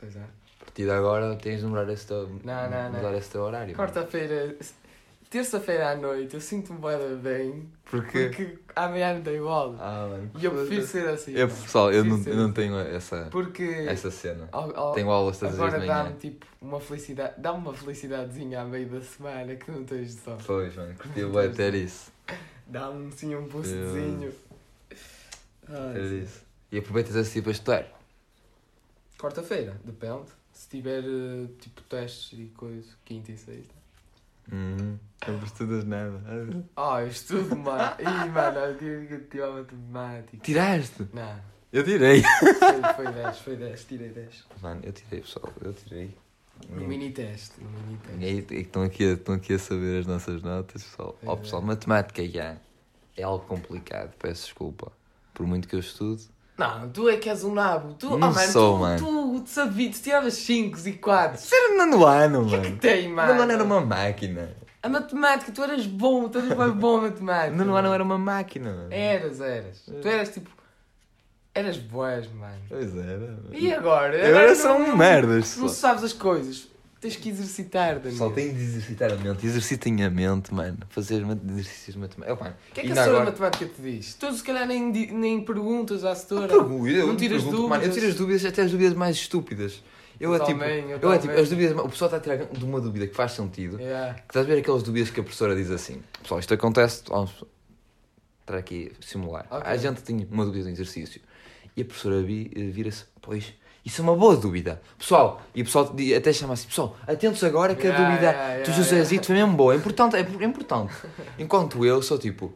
Pois 0.00 0.16
é. 0.16 0.20
A 0.20 0.64
partir 0.64 0.84
de 0.84 0.90
agora 0.90 1.36
tens 1.36 1.60
de 1.60 1.66
mudar 1.66 1.88
esse 1.92 2.06
teu, 2.06 2.28
Não, 2.42 2.70
não, 2.70 2.82
não. 2.84 2.92
mudar 2.92 3.14
esse 3.16 3.30
teu 3.30 3.42
horário. 3.42 3.74
Quarta-feira, 3.76 4.56
terça-feira 5.32 5.88
à 5.92 5.96
noite, 5.96 6.34
eu 6.34 6.40
sinto-me 6.42 6.78
bem 7.22 7.66
Porque... 7.86 8.26
porque 8.26 8.58
amanhã 8.76 9.14
não 9.14 9.22
tenho 9.22 9.48
aula. 9.48 9.78
Ah, 9.80 10.06
mano. 10.10 10.30
E 10.38 10.44
eu 10.44 10.50
prefiro 10.50 10.86
ser 10.86 11.08
assim. 11.08 11.32
Eu, 11.32 11.48
pessoal, 11.48 11.90
eu 11.90 12.04
não, 12.04 12.22
eu 12.22 12.36
não 12.36 12.44
assim. 12.44 12.52
tenho 12.52 12.78
essa, 12.78 13.28
Porque 13.30 13.62
essa 13.88 14.10
cena. 14.10 14.46
ao- 14.52 14.76
ao- 14.76 14.92
Tenho 14.92 15.10
aulas 15.10 15.38
todas 15.38 15.54
as 15.54 15.60
agora 15.60 15.86
dá-me 15.86 16.16
tipo 16.16 16.46
uma 16.60 16.78
felicidade, 16.78 17.34
dá-me 17.38 17.58
uma 17.58 17.72
felicidadezinha 17.72 18.60
à 18.60 18.64
meio 18.66 18.88
da 18.90 19.00
semana 19.00 19.56
que 19.56 19.70
não 19.70 19.84
tens 19.84 20.14
de 20.16 20.20
só. 20.20 20.36
Pois, 20.46 20.76
mano, 20.76 20.94
curti 20.96 21.24
bué 21.24 21.48
ter 21.48 21.74
isso. 21.74 22.12
Dá-me 22.66 23.10
sim 23.12 23.34
um 23.34 23.46
boostzinho. 23.48 24.32
Ai, 25.68 25.94
Ter 25.94 26.22
isso. 26.24 26.42
E 26.70 26.78
aproveitas 26.78 27.16
esse 27.16 27.32
tipo 27.32 27.48
a 27.48 27.52
estudar. 27.52 27.86
Quarta-feira, 29.18 29.80
depende. 29.84 30.28
Se 30.52 30.68
tiver 30.68 31.02
eh, 31.04 31.46
tipo 31.58 31.80
testes 31.82 32.38
e 32.38 32.44
coisas, 32.54 32.94
quinta 33.04 33.32
e 33.32 33.38
sexta. 33.38 33.81
Uhum. 34.50 34.98
Não 35.26 35.44
estudas 35.44 35.84
nada. 35.84 36.20
Ah, 36.76 37.00
eu 37.02 37.08
estudo, 37.08 37.56
mano. 37.56 37.94
Ih, 38.00 38.28
mano, 38.30 38.58
eu 38.58 38.76
tive 38.78 39.06
que 39.06 39.18
tirar 39.28 39.50
matemática. 39.52 40.36
Tiraste? 40.42 41.06
Não, 41.12 41.40
Eu 41.72 41.84
tirei. 41.84 42.22
foi, 42.22 42.94
foi 42.96 43.12
10, 43.12 43.38
foi 43.38 43.56
10, 43.56 43.84
tirei 43.84 44.08
10. 44.08 44.44
Mano, 44.60 44.80
eu 44.82 44.92
tirei, 44.92 45.20
pessoal. 45.20 45.52
Eu 45.60 45.72
tirei. 45.72 46.16
No 46.68 46.86
mini 46.86 47.10
teste, 47.12 47.60
no 47.60 47.70
mini 47.70 47.98
E 48.20 48.24
aí, 48.24 48.36
teste. 48.42 48.54
e 48.54 48.60
estão, 48.62 48.82
aqui 48.82 49.04
a, 49.04 49.12
estão 49.14 49.34
aqui 49.34 49.54
a 49.54 49.58
saber 49.58 50.00
as 50.00 50.06
nossas 50.06 50.42
notas, 50.42 50.82
pessoal. 50.82 51.16
É. 51.22 51.36
pessoal, 51.36 51.62
matemática 51.62 52.26
já 52.28 52.56
é 53.16 53.22
algo 53.22 53.44
complicado. 53.46 54.12
Peço 54.18 54.44
desculpa. 54.46 54.92
Por 55.34 55.46
muito 55.46 55.66
que 55.68 55.74
eu 55.76 55.80
estude. 55.80 56.28
Não, 56.58 56.88
tu 56.90 57.08
é 57.08 57.16
que 57.16 57.28
és 57.30 57.42
um 57.44 57.54
nabo. 57.54 57.94
Tu, 57.94 58.06
Não 58.18 58.28
oh, 58.28 58.32
mano, 58.32 58.52
sou, 58.52 58.76
tu, 58.76 58.80
mano. 58.80 58.98
tu, 58.98 59.40
tu 59.40 59.48
sabias, 59.50 59.98
tu 59.98 60.02
tiravas 60.02 60.34
5 60.34 60.78
e 60.86 60.92
4. 60.92 61.38
Isso 61.42 61.54
era 61.54 61.68
no 61.70 61.76
nono 61.86 62.04
ano, 62.06 62.42
O 62.42 62.48
que 62.48 62.54
é 62.54 62.58
mano. 62.58 62.70
que 62.70 62.76
tem, 62.80 63.08
No 63.08 63.14
mano? 63.16 63.28
nono 63.30 63.42
ano 63.42 63.52
era 63.52 63.64
uma 63.64 63.80
máquina. 63.80 64.56
A 64.82 64.88
matemática, 64.88 65.50
tu 65.52 65.62
eras 65.62 65.86
bom, 65.86 66.28
tu 66.28 66.38
eras 66.38 66.52
bem 66.56 66.70
bom 66.70 66.98
a 66.98 67.02
matemática. 67.02 67.50
No 67.56 67.64
nono 67.64 67.76
ano 67.76 67.92
era 67.94 68.02
uma 68.04 68.18
máquina. 68.18 68.72
mano. 68.72 68.88
Eras, 68.92 69.40
eras. 69.40 69.82
Tu 70.00 70.06
eras 70.08 70.28
tipo. 70.28 70.50
Eras 71.54 71.76
boas, 71.78 72.26
mano. 72.32 72.60
Pois 72.68 72.96
era. 72.96 73.38
E 73.52 73.72
agora? 73.74 74.26
Agora 74.28 74.48
não- 74.48 74.54
são 74.56 74.78
não- 74.78 74.96
merdas. 74.96 75.56
Não 75.56 75.68
só. 75.68 75.74
sabes 75.74 76.02
as 76.04 76.12
coisas. 76.12 76.68
Tens 77.02 77.16
que 77.16 77.30
exercitar, 77.30 77.96
Daniel. 77.96 78.12
Pessoal, 78.12 78.30
tem 78.30 78.54
de 78.54 78.62
exercitar 78.62 79.12
a 79.12 79.16
mente. 79.16 79.44
Exercitem 79.44 80.04
a 80.04 80.08
mente, 80.08 80.54
mano. 80.54 80.78
Fazer 80.88 81.20
exercícios 81.50 81.94
de 81.94 81.98
matemática. 81.98 82.38
Oh, 82.38 82.44
mano, 82.44 82.54
O 82.70 82.72
que 82.74 82.80
é 82.80 82.84
que 82.84 82.92
a 82.92 82.94
setora 82.94 83.10
agora- 83.10 83.24
matemática 83.24 83.66
te 83.66 83.82
diz? 83.82 84.14
Tu 84.14 84.32
se 84.32 84.42
calhar 84.44 84.68
nem, 84.68 84.88
nem 85.12 85.44
perguntas 85.44 86.04
à 86.04 86.14
setora. 86.14 86.46
Pergunto, 86.46 86.86
eu 86.86 87.08
Não 87.08 87.16
tiras 87.16 87.42
pergunto, 87.42 87.68
mano, 87.68 87.82
eu 87.82 87.88
dúvidas. 87.88 87.94
tiro 87.96 88.06
as 88.06 88.14
dúvidas, 88.14 88.44
até 88.44 88.62
as 88.62 88.70
dúvidas 88.70 88.94
mais 88.94 89.16
estúpidas. 89.16 89.82
Eu, 90.20 90.32
é 90.32 90.38
tipo, 90.38 90.52
também, 90.60 90.90
eu 90.90 90.98
eu 91.00 91.12
é 91.12 91.18
tipo, 91.18 91.32
as 91.34 91.48
dúvidas, 91.48 91.76
o 91.76 91.88
pessoal 91.88 92.06
está 92.06 92.16
a 92.18 92.20
tirar 92.20 92.36
de 92.36 92.64
uma 92.64 92.80
dúvida 92.80 93.08
que 93.08 93.14
faz 93.16 93.32
sentido. 93.32 93.80
Yeah. 93.80 94.14
Que 94.14 94.20
estás 94.20 94.46
a 94.46 94.48
ver 94.48 94.58
aquelas 94.60 94.84
dúvidas 94.84 95.10
que 95.10 95.18
a 95.18 95.22
professora 95.24 95.56
diz 95.56 95.72
assim: 95.72 96.00
Pessoal, 96.22 96.38
isto 96.38 96.54
acontece, 96.54 97.02
vamos 97.08 97.44
estar 98.42 98.56
aqui 98.56 98.92
a 98.96 99.04
simular. 99.04 99.44
Ok. 99.50 99.62
A 99.68 99.76
gente 99.76 100.02
tinha 100.04 100.24
uma 100.30 100.44
dúvida 100.44 100.62
de 100.66 100.70
um 100.70 100.72
exercício 100.72 101.20
e 101.76 101.82
a 101.82 101.84
professora 101.84 102.20
eh, 102.20 102.70
vira-se: 102.70 103.06
Pois, 103.20 103.52
isso 103.84 104.00
é 104.00 104.04
uma 104.04 104.14
boa 104.16 104.36
dúvida. 104.36 104.80
Pessoal, 104.98 105.42
e 105.54 105.62
o 105.62 105.64
pessoal 105.64 105.92
até 106.16 106.32
chama 106.32 106.54
assim: 106.54 106.68
Pessoal, 106.68 106.96
atentos 107.06 107.42
agora 107.44 107.74
que 107.74 107.86
a 107.86 107.90
Yeah, 107.90 108.04
dúvida 108.08 108.26
yeah, 108.30 108.54
do 108.64 108.70
yeah, 108.70 108.72
Josezito 108.72 109.26
foi 109.26 109.34
mesmo 109.36 109.52
boa. 109.54 109.74
É 109.74 109.76
importante, 109.76 110.16
é 110.16 110.20
é 110.20 110.44
importante. 110.44 110.92
Enquanto 111.38 111.84
eu 111.84 112.00
sou 112.02 112.18
tipo: 112.18 112.52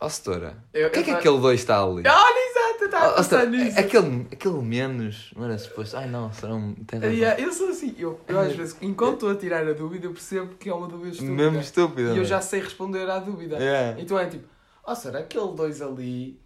Ó, 0.00 0.08
setora, 0.08 0.56
Eu- 0.72 0.88
o 0.88 0.90
que 0.90 0.98
é 0.98 1.00
eu 1.00 1.04
que 1.04 1.12
fa- 1.12 1.18
aquele 1.18 1.38
dois 1.40 1.60
está 1.60 1.82
ali? 1.82 2.02
Olha, 2.06 2.50
exato, 2.50 2.78
eu 2.80 2.84
estava 2.86 3.06
a 3.06 3.08
pensar 3.14 3.22
setora, 3.24 3.46
nisso. 3.46 3.78
aquele, 3.80 4.26
aquele 4.30 4.54
menos, 4.62 5.32
não 5.34 5.44
era 5.46 5.56
suposto. 5.56 5.96
Ai 5.96 6.06
não, 6.08 6.26
um. 6.26 6.28
Razão. 6.30 6.74
Yeah, 7.10 7.40
eu 7.40 7.50
sou 7.52 7.68
assim, 7.70 7.94
eu, 7.98 8.20
eu 8.28 8.38
às 8.38 8.52
vezes, 8.56 8.76
enquanto 8.82 9.14
estou 9.14 9.30
a 9.30 9.34
tirar 9.36 9.66
a 9.66 9.72
dúvida, 9.72 10.06
eu 10.06 10.12
percebo 10.12 10.54
que 10.56 10.68
é 10.68 10.74
uma 10.74 10.86
dúvida 10.88 11.10
estúpida. 11.12 11.32
Mesmo 11.34 11.58
estúpido. 11.60 12.02
E 12.02 12.10
eu 12.10 12.14
mano. 12.16 12.24
já 12.26 12.40
sei 12.42 12.60
responder 12.60 13.08
à 13.08 13.18
dúvida. 13.18 13.56
Então 13.98 14.18
é 14.18 14.26
tipo, 14.26 14.44
ó, 14.84 14.94
será 14.94 15.20
aquele 15.20 15.52
dois 15.52 15.80
ali. 15.80 16.38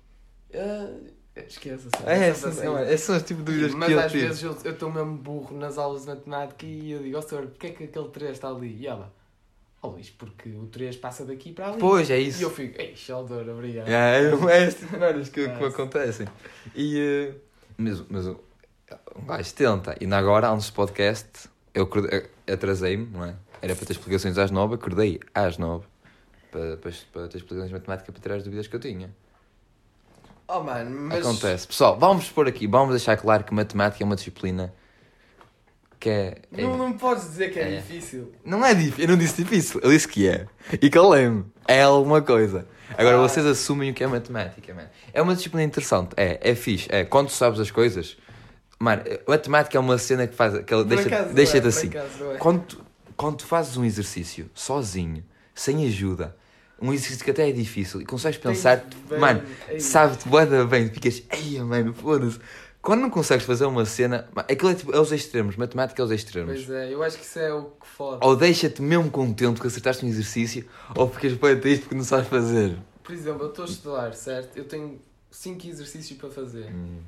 Ah, 1.38 1.45
esquece 1.49 1.88
assim. 1.92 2.07
É, 2.07 2.28
essas, 2.28 2.59
essas 2.59 3.00
são 3.00 3.14
as 3.16 3.23
tipo 3.23 3.40
de 3.40 3.47
dúvidas 3.52 3.75
Mas 3.75 3.88
que 3.88 3.92
eu 3.95 4.00
às 4.00 4.12
tive. 4.12 4.26
vezes 4.26 4.42
eu 4.42 4.52
estou 4.73 4.90
mesmo 4.92 5.16
burro 5.16 5.57
nas 5.57 5.78
aulas 5.78 6.02
de 6.02 6.09
matemática 6.09 6.66
e 6.66 6.92
eu 6.92 7.02
digo, 7.02 7.18
ó 7.18 7.23
senhor, 7.23 7.47
porquê 7.47 7.66
é 7.68 7.71
que 7.71 7.85
aquele 7.85 8.09
3 8.09 8.30
está 8.33 8.49
ali? 8.49 8.76
E 8.80 8.87
ela, 8.87 9.12
ó 9.83 9.88
Luís, 9.88 10.11
porque 10.11 10.49
o 10.50 10.66
3 10.66 10.97
passa 10.97 11.25
daqui 11.25 11.52
para 11.52 11.68
ali. 11.68 11.78
Pois, 11.78 12.11
é 12.11 12.21
E 12.21 12.28
isso. 12.28 12.42
eu 12.42 12.50
fico, 12.50 12.80
ei, 12.80 12.95
Sheldon, 12.97 13.42
obrigado. 13.52 13.88
É, 13.88 14.21
é 14.52 14.66
este 14.66 14.80
tipo 14.80 14.92
de 14.95 14.99
merdas 14.99 15.28
que, 15.28 15.49
que 15.49 15.54
me 15.57 15.64
É. 15.64 15.68
acontecem. 15.68 16.26
E, 16.75 16.99
eh, 16.99 17.35
mas, 17.76 18.02
mas 18.09 18.26
o- 18.26 18.40
um 19.16 19.26
gajo 19.26 19.54
tenta. 19.54 19.95
E 20.00 20.07
agora, 20.12 20.50
antes 20.50 20.71
do 20.71 20.73
podcast, 20.75 21.49
eu 21.75 21.88
atrasei-me, 22.52 23.07
não 23.07 23.25
é? 23.25 23.35
Era 23.61 23.75
para 23.75 23.87
ter 23.87 23.92
explicações 23.92 24.38
às 24.38 24.50
nove, 24.50 24.75
acordei 24.76 25.21
às 25.35 25.59
nove 25.59 25.85
para, 26.50 26.76
para, 26.76 26.92
para 27.12 27.28
ter 27.28 27.37
explicações 27.38 27.68
de 27.68 27.75
matemática 27.75 28.11
para 28.12 28.23
tirar 28.23 28.35
as 28.37 28.45
dúvidas 28.45 28.66
que 28.66 28.76
eu 28.76 28.80
tinha. 28.80 29.14
Oh 30.48 30.60
mano, 30.60 30.90
mas. 31.08 31.20
Acontece. 31.20 31.66
Pessoal, 31.66 31.98
vamos 31.98 32.28
pôr 32.30 32.48
aqui, 32.48 32.66
vamos 32.66 32.90
deixar 32.90 33.16
claro 33.16 33.44
que 33.44 33.52
matemática 33.52 34.02
é 34.02 34.06
uma 34.06 34.16
disciplina 34.16 34.72
que 36.00 36.08
é. 36.08 36.38
é- 36.56 36.62
Não, 36.62 36.76
não 36.76 36.88
me 36.88 36.94
podes 36.98 37.24
dizer 37.24 37.52
que 37.52 37.58
é, 37.58 37.74
É. 37.74 37.80
difícil. 37.80 38.32
Não 38.44 38.64
é 38.64 38.72
difícil, 38.74 39.04
eu 39.04 39.08
não 39.08 39.16
disse 39.18 39.42
difícil, 39.42 39.80
eu 39.82 39.90
disse 39.90 40.08
que 40.08 40.26
é. 40.28 40.46
E 40.80 40.88
calei-me. 40.88 41.44
É 41.66 41.82
alguma 41.82 42.22
coisa. 42.22 42.66
Agora 42.96 43.16
Ah. 43.16 43.20
vocês 43.20 43.44
assumem 43.44 43.90
o 43.90 43.94
que 43.94 44.02
é 44.02 44.06
matemática, 44.06 44.72
mano. 44.72 44.88
É 45.12 45.20
uma 45.20 45.34
disciplina 45.34 45.62
interessante, 45.64 46.10
é, 46.16 46.38
é 46.42 46.54
fixe. 46.54 46.88
É, 46.90 47.04
quando 47.04 47.26
tu 47.28 47.34
sabes 47.34 47.60
as 47.60 47.70
coisas. 47.70 48.16
Mano, 48.80 49.02
matemática 49.26 49.76
é 49.76 49.80
uma 49.80 49.98
cena 49.98 50.26
que 50.26 50.34
faz. 50.34 50.64
Que 50.64 50.72
ela 50.72 50.84
deixa, 50.84 51.24
deixa-te 51.24 51.64
é, 51.66 51.68
assim. 51.68 51.88
acaso 51.88 52.30
é. 52.32 52.36
Quando 52.38 52.62
tu, 52.62 52.84
quando 53.16 53.36
tu 53.38 53.44
fazes 53.44 53.76
um 53.76 53.84
exercício 53.84 54.48
sozinho, 54.54 55.22
sem 55.54 55.84
ajuda, 55.86 56.34
um 56.80 56.92
exercício 56.92 57.25
que 57.25 57.30
até 57.30 57.49
é 57.49 57.52
difícil 57.52 58.00
e 58.00 58.04
consegues 58.06 58.38
pensar, 58.38 58.85
Bem, 59.08 59.18
mano, 59.18 59.42
sabe-te 59.80 60.28
boa 60.28 60.47
bem, 60.66 60.88
ficas, 60.88 61.23
ei, 61.30 61.61
mano, 61.61 61.92
foda-se. 61.92 62.38
Quando 62.80 63.00
não 63.00 63.11
consegues 63.11 63.44
fazer 63.44 63.66
uma 63.66 63.85
cena, 63.85 64.28
aquilo 64.37 64.70
é 64.70 64.75
tipo, 64.75 64.94
é 64.94 65.00
os 65.00 65.11
extremos, 65.12 65.56
matemática 65.56 66.00
é 66.00 66.04
os 66.04 66.11
extremos. 66.12 66.54
Pois 66.64 66.70
é, 66.70 66.94
eu 66.94 67.02
acho 67.02 67.18
que 67.18 67.25
isso 67.25 67.38
é 67.38 67.52
o 67.52 67.64
que 67.64 67.87
fode. 67.87 68.25
Ou 68.25 68.37
deixa-te 68.37 68.80
mesmo 68.80 69.11
contente 69.11 69.61
que 69.61 69.66
acertaste 69.66 70.04
um 70.04 70.08
exercício, 70.08 70.64
ou 70.94 71.08
ficas 71.11 71.32
bem 71.35 71.58
triste 71.61 71.82
porque 71.82 71.97
não 71.97 72.04
sabes 72.04 72.28
fazer. 72.28 72.78
Por 73.02 73.12
exemplo, 73.12 73.42
eu 73.44 73.49
estou 73.49 73.64
a 73.64 73.68
estudar, 73.68 74.14
certo? 74.14 74.56
Eu 74.56 74.64
tenho 74.64 75.00
5 75.30 75.66
exercícios 75.66 76.18
para 76.18 76.30
fazer. 76.30 76.73
Hum. 76.73 77.00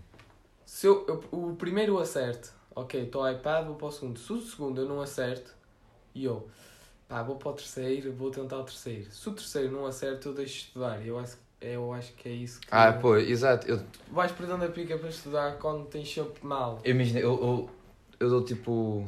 Se 0.66 0.86
eu, 0.86 1.04
eu- 1.06 1.24
o 1.30 1.54
primeiro 1.56 1.94
eu 1.94 1.98
acerto, 1.98 2.50
ok, 2.74 3.02
estou 3.04 3.24
ao 3.24 3.32
iPad, 3.32 3.66
vou 3.66 3.76
para 3.76 3.86
o 3.86 3.92
segundo. 3.92 4.18
Se 4.18 4.32
o 4.32 4.40
segundo 4.40 4.80
eu 4.80 4.88
não 4.88 5.00
acerto, 5.00 5.52
e 6.14 6.24
eu, 6.24 6.48
pá, 7.10 7.22
vou 7.24 7.34
para 7.34 7.48
o 7.50 7.52
terceiro, 7.52 8.12
vou 8.12 8.30
tentar 8.30 8.58
o 8.58 8.62
terceiro. 8.64 9.10
Se 9.10 9.28
o 9.28 9.32
terceiro 9.32 9.72
não 9.72 9.84
acerto, 9.84 10.28
eu 10.28 10.34
deixo 10.34 10.54
de 10.54 10.60
estudar. 10.66 11.04
Eu 11.04 11.18
acho, 11.18 11.36
eu 11.60 11.92
acho 11.92 12.12
que 12.14 12.28
é 12.28 12.32
isso 12.32 12.60
que. 12.60 12.68
Ah, 12.70 12.92
pô, 12.92 13.16
exato. 13.16 13.66
Eu, 13.66 13.82
Vais 14.12 14.30
perdendo 14.30 14.64
a 14.64 14.68
pica 14.68 14.96
para 14.96 15.08
estudar 15.08 15.58
quando 15.58 15.86
tens 15.86 16.10
sempre 16.14 16.46
mal. 16.46 16.80
eu 16.84 16.92
imagina, 16.92 17.18
eu, 17.18 17.32
eu, 17.32 17.70
eu 18.20 18.30
dou 18.30 18.44
tipo. 18.44 19.04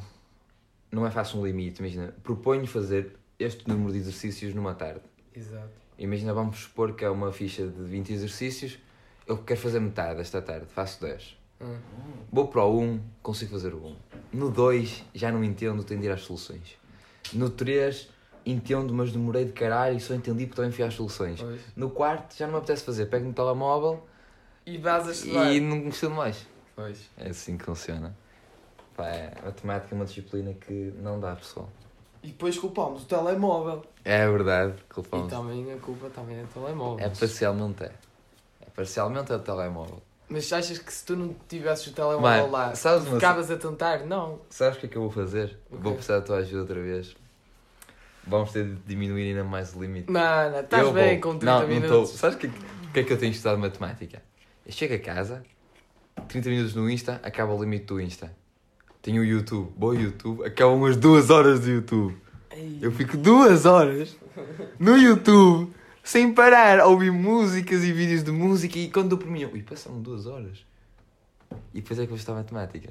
Não 0.90 1.06
é 1.06 1.10
fácil 1.10 1.38
um 1.38 1.46
limite, 1.46 1.78
imagina. 1.80 2.14
Proponho 2.22 2.66
fazer 2.66 3.16
este 3.38 3.66
número 3.66 3.92
de 3.92 3.98
exercícios 3.98 4.52
numa 4.52 4.74
tarde. 4.74 5.00
Exato. 5.34 5.70
Imagina, 5.98 6.34
vamos 6.34 6.58
supor 6.58 6.94
que 6.94 7.04
é 7.04 7.08
uma 7.08 7.32
ficha 7.32 7.66
de 7.66 7.82
20 7.82 8.12
exercícios. 8.12 8.78
Eu 9.26 9.38
quero 9.38 9.60
fazer 9.60 9.78
metade 9.78 10.20
esta 10.20 10.42
tarde, 10.42 10.66
faço 10.66 11.00
10. 11.00 11.38
Hum. 11.62 11.78
Vou 12.30 12.48
para 12.48 12.64
o 12.64 12.78
1, 12.80 13.00
consigo 13.22 13.52
fazer 13.52 13.72
o 13.72 13.78
1. 13.86 13.96
No 14.32 14.50
2, 14.50 15.04
já 15.14 15.30
não 15.30 15.44
entendo, 15.44 15.84
tenho 15.84 16.00
de 16.00 16.06
ir 16.06 16.10
às 16.10 16.22
soluções. 16.22 16.76
No 17.32 17.48
3, 17.50 18.08
entendo, 18.44 18.92
mas 18.92 19.12
demorei 19.12 19.44
de 19.44 19.52
caralho 19.52 19.96
e 19.96 20.00
só 20.00 20.14
entendi 20.14 20.46
porque 20.46 20.56
também 20.56 20.72
fui 20.72 20.84
às 20.84 20.94
soluções. 20.94 21.40
Pois. 21.40 21.60
No 21.76 21.90
quarto, 21.90 22.36
já 22.36 22.46
não 22.46 22.54
me 22.54 22.58
apetece 22.58 22.84
fazer. 22.84 23.06
Pego 23.06 23.26
no 23.26 23.32
telemóvel 23.32 24.04
E 24.66 24.76
vas 24.78 25.08
a 25.08 25.12
estudar. 25.12 25.52
e 25.52 25.60
não 25.60 25.88
estudo 25.88 26.14
mais. 26.14 26.46
Pois. 26.74 27.08
É 27.16 27.28
assim 27.30 27.56
que 27.56 27.64
funciona. 27.64 28.14
Pá, 28.96 29.08
é, 29.08 29.32
matemática 29.44 29.94
é 29.94 29.96
uma 29.96 30.04
disciplina 30.04 30.52
que 30.54 30.92
não 31.00 31.18
dá, 31.18 31.34
pessoal. 31.36 31.68
E 32.22 32.28
depois 32.28 32.58
culpamos 32.58 33.02
o 33.02 33.06
telemóvel. 33.06 33.82
É 34.04 34.28
verdade, 34.28 34.74
E 34.90 34.92
culpamos. 34.94 35.28
também 35.32 35.72
a 35.72 35.76
culpa 35.76 36.08
também 36.10 36.36
é 36.38 36.42
do 36.42 36.48
telemóvel. 36.48 37.04
É 37.04 37.08
parcialmente 37.08 37.82
é. 37.84 37.92
É 38.60 38.70
parcialmente 38.74 39.32
é 39.32 39.36
o 39.36 39.38
telemóvel. 39.38 40.02
Mas 40.32 40.52
achas 40.52 40.78
que 40.78 40.92
se 40.92 41.04
tu 41.04 41.14
não 41.14 41.34
tivesses 41.48 41.86
o 41.88 41.92
telemóvel 41.92 42.20
Mano, 42.22 42.50
lá, 42.50 42.74
sabes 42.74 43.06
uma 43.06 43.16
ficavas 43.16 43.50
a 43.50 43.56
tentar? 43.56 44.06
Não. 44.06 44.40
Sabes 44.48 44.76
o 44.78 44.80
que 44.80 44.86
é 44.86 44.88
que 44.88 44.96
eu 44.96 45.02
vou 45.02 45.10
fazer? 45.10 45.58
O 45.70 45.76
Vou 45.76 45.92
precisar 45.94 46.20
da 46.20 46.22
tua 46.22 46.36
ajuda 46.38 46.60
outra 46.62 46.80
vez. 46.80 47.14
Vamos 48.26 48.52
ter 48.52 48.64
de 48.64 48.76
diminuir 48.86 49.28
ainda 49.30 49.44
mais 49.44 49.74
o 49.74 49.80
limite. 49.82 50.10
Mano, 50.10 50.58
estás 50.60 50.82
Eu 50.82 50.92
bem 50.92 51.20
vou. 51.20 51.32
com 51.32 51.38
30 51.38 51.44
não, 51.52 51.60
Não 51.62 51.68
minutos. 51.68 51.90
estou. 51.90 52.06
Sabes 52.18 52.36
o 52.36 52.38
que, 52.38 52.46
é 52.46 52.50
que- 52.92 53.00
é 53.00 53.04
que 53.04 53.12
eu 53.12 53.18
tenho 53.18 53.32
estudado 53.32 53.58
matemática? 53.58 54.22
Eu 54.64 54.72
chego 54.72 54.94
a 54.94 54.98
casa, 54.98 55.42
30 56.28 56.48
minutos 56.48 56.74
no 56.74 56.88
Insta, 56.88 57.20
acaba 57.24 57.52
o 57.52 57.60
limite 57.60 57.86
do 57.86 58.00
Insta. 58.00 58.32
Tenho 59.02 59.22
o 59.22 59.24
YouTube, 59.24 59.72
vou 59.76 59.90
ao 59.90 59.96
YouTube, 59.96 60.44
acabam 60.46 60.76
umas 60.76 60.96
duas 60.96 61.30
horas 61.30 61.60
de 61.62 61.72
YouTube. 61.72 62.16
Eu 62.80 62.92
fico 62.92 63.16
duas 63.16 63.66
horas 63.66 64.16
no 64.78 64.96
YouTube, 64.96 65.72
sem 66.02 66.32
parar, 66.32 66.80
a 66.80 66.86
ouvir 66.86 67.12
músicas 67.12 67.84
e 67.84 67.92
vídeos 67.92 68.22
de 68.22 68.32
música 68.32 68.78
e 68.78 68.90
quando 68.90 69.10
dou 69.10 69.18
por 69.18 69.28
mim, 69.28 69.42
eu, 69.42 69.52
ui, 69.52 69.62
passaram 69.62 70.00
duas 70.00 70.26
horas. 70.26 70.64
E 71.72 71.80
depois 71.80 71.98
é 71.98 72.02
que 72.02 72.08
vou 72.08 72.16
estudar 72.16 72.38
matemática. 72.38 72.90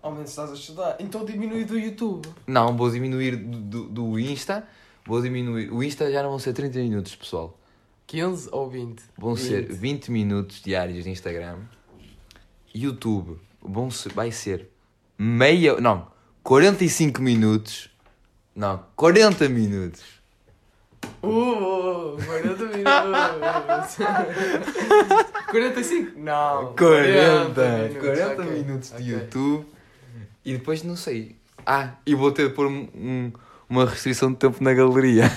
Ao 0.00 0.12
menos 0.12 0.30
estás 0.30 0.50
a 0.50 0.54
estudar. 0.54 0.96
Então 1.00 1.24
diminui 1.24 1.64
do 1.64 1.78
YouTube. 1.78 2.28
Não, 2.46 2.76
vou 2.76 2.90
diminuir 2.90 3.36
do, 3.36 3.58
do, 3.58 3.88
do 3.88 4.18
Insta, 4.18 4.66
vou 5.04 5.20
diminuir. 5.20 5.72
O 5.72 5.82
Insta 5.82 6.10
já 6.10 6.22
não 6.22 6.30
vão 6.30 6.38
ser 6.38 6.52
30 6.52 6.78
minutos, 6.78 7.14
pessoal. 7.14 7.58
15 8.06 8.48
ou 8.52 8.70
20? 8.70 9.02
Vão 9.18 9.34
20. 9.34 9.46
ser 9.46 9.72
20 9.72 10.10
minutos 10.10 10.62
diários 10.62 11.04
de 11.04 11.10
Instagram. 11.10 11.58
YouTube 12.74 13.38
vão 13.60 13.90
ser, 13.90 14.12
vai 14.12 14.30
ser 14.30 14.68
meia. 15.18 15.80
Não, 15.80 16.06
45 16.42 17.20
minutos. 17.20 17.90
Não, 18.54 18.82
40 18.96 19.48
minutos. 19.48 20.17
Uh, 21.22 22.16
40 22.24 22.64
minutos. 22.76 23.96
45? 25.50 26.18
Não. 26.18 26.74
40, 26.76 27.54
40 28.00 28.42
ok, 28.42 28.52
minutos 28.52 28.88
de 28.90 28.94
ok. 28.96 29.12
YouTube. 29.14 29.66
E 30.44 30.52
depois 30.54 30.82
não 30.82 30.96
sei. 30.96 31.36
Ah, 31.66 31.90
e 32.06 32.14
vou 32.14 32.30
ter 32.32 32.48
de 32.48 32.54
pôr 32.54 32.66
um- 32.66 32.88
um- 32.94 33.32
uma 33.68 33.84
restrição 33.84 34.30
de 34.32 34.38
tempo 34.38 34.62
na 34.62 34.72
galeria. 34.72 35.30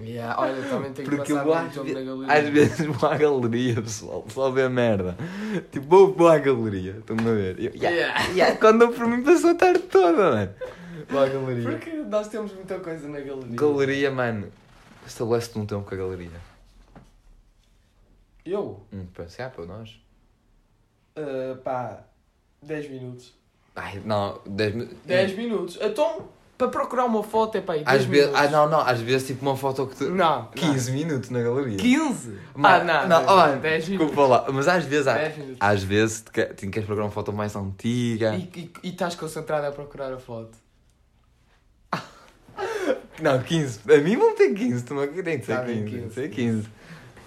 Yeah, 0.00 0.40
olha, 0.40 0.60
também 0.62 0.92
tenho 0.92 1.08
que 1.08 1.16
Porque 1.16 1.32
eu 1.32 1.36
passar 1.36 1.62
muito 1.62 1.80
às, 1.80 1.86
ve- 1.86 1.94
na 1.94 2.00
galeria. 2.02 2.32
às 2.34 2.48
vezes 2.48 2.86
vou 2.86 3.08
à 3.10 3.16
galeria, 3.16 3.74
pessoal, 3.82 4.24
só 4.28 4.50
ver 4.50 4.68
merda. 4.68 5.16
Tipo, 5.70 5.86
vou, 5.86 6.12
vou 6.14 6.28
à 6.28 6.38
galeria, 6.38 6.96
estão-me 6.98 7.22
a 7.22 7.34
ver? 7.34 7.56
Eu, 7.60 7.72
yeah, 7.74 7.90
Yeah. 7.90 8.24
yeah, 8.32 8.56
quando 8.56 8.82
eu 8.82 8.92
por 8.92 9.06
mim 9.06 9.22
passou 9.22 9.50
a 9.50 9.54
tarde 9.54 9.78
toda, 9.80 10.30
mano. 10.32 10.50
Vou 11.08 11.20
à 11.22 11.28
galeria. 11.28 11.70
Porque 11.70 11.90
nós 12.08 12.26
temos 12.28 12.52
muita 12.52 12.78
coisa 12.80 13.06
na 13.08 13.20
galeria. 13.20 13.54
Galeria, 13.56 14.10
mano, 14.10 14.46
estabelece-te 15.06 15.58
um 15.58 15.66
tempo 15.66 15.88
com 15.88 15.94
a 15.94 15.98
galeria. 15.98 16.40
Eu? 18.44 18.80
Hum, 18.92 19.06
para 19.12 19.28
se 19.28 19.36
para 19.36 19.66
nós. 19.66 20.00
Uh, 21.16 21.56
pá, 21.62 22.04
10 22.62 22.90
minutos. 22.90 23.34
Ai, 23.74 24.00
não, 24.04 24.40
10 24.46 24.74
minutos. 24.74 24.98
10 25.04 25.36
minutos. 25.36 25.78
Então, 25.80 26.28
para 26.58 26.68
procurar 26.68 27.04
uma 27.06 27.22
foto 27.22 27.56
é 27.56 27.60
para 27.60 27.74
aí 27.74 27.84
10 27.84 28.00
Às 28.00 28.04
vezes, 28.06 28.34
ah, 28.34 28.48
não, 28.48 28.68
não, 28.68 28.80
às 28.80 29.00
vezes 29.00 29.26
tipo 29.26 29.42
uma 29.42 29.56
foto 29.56 29.86
que 29.86 29.96
tu. 29.96 30.10
Não, 30.10 30.46
15 30.46 30.92
minutos 30.92 31.30
na 31.30 31.42
galeria. 31.42 31.76
15? 31.76 32.38
Mano, 32.54 32.90
ah, 32.90 33.06
não, 33.06 33.08
não, 33.08 33.32
oh, 33.32 33.36
mano, 33.36 33.60
10 33.60 33.88
minutos. 33.88 34.06
desculpa 34.08 34.28
lá, 34.28 34.52
mas 34.52 34.68
às 34.68 34.84
vezes, 34.84 35.06
há, 35.06 35.14
10 35.14 35.56
às 35.58 35.82
vezes 35.82 36.20
tu 36.20 36.32
queres 36.32 36.84
procurar 36.86 37.04
uma 37.04 37.10
foto 37.10 37.32
mais 37.32 37.54
antiga. 37.56 38.34
E, 38.34 38.42
e, 38.54 38.72
e 38.84 38.88
estás 38.90 39.14
concentrado 39.14 39.66
a 39.66 39.72
procurar 39.72 40.12
a 40.12 40.18
foto. 40.18 40.61
Não, 43.22 43.42
15. 43.42 43.80
A 43.92 43.98
mim 43.98 44.16
vão 44.16 44.34
ter 44.34 44.52
15. 44.52 44.84
Tu 44.84 45.00
aqui 45.00 45.22
tem 45.22 45.38
que 45.38 45.46
ser 45.46 45.56
Tá 45.56 45.62
bem, 45.62 45.84
15. 45.84 45.90
15. 45.90 46.00
Tem 46.00 46.08
que 46.08 46.14
ser 46.14 46.28
15. 46.30 46.68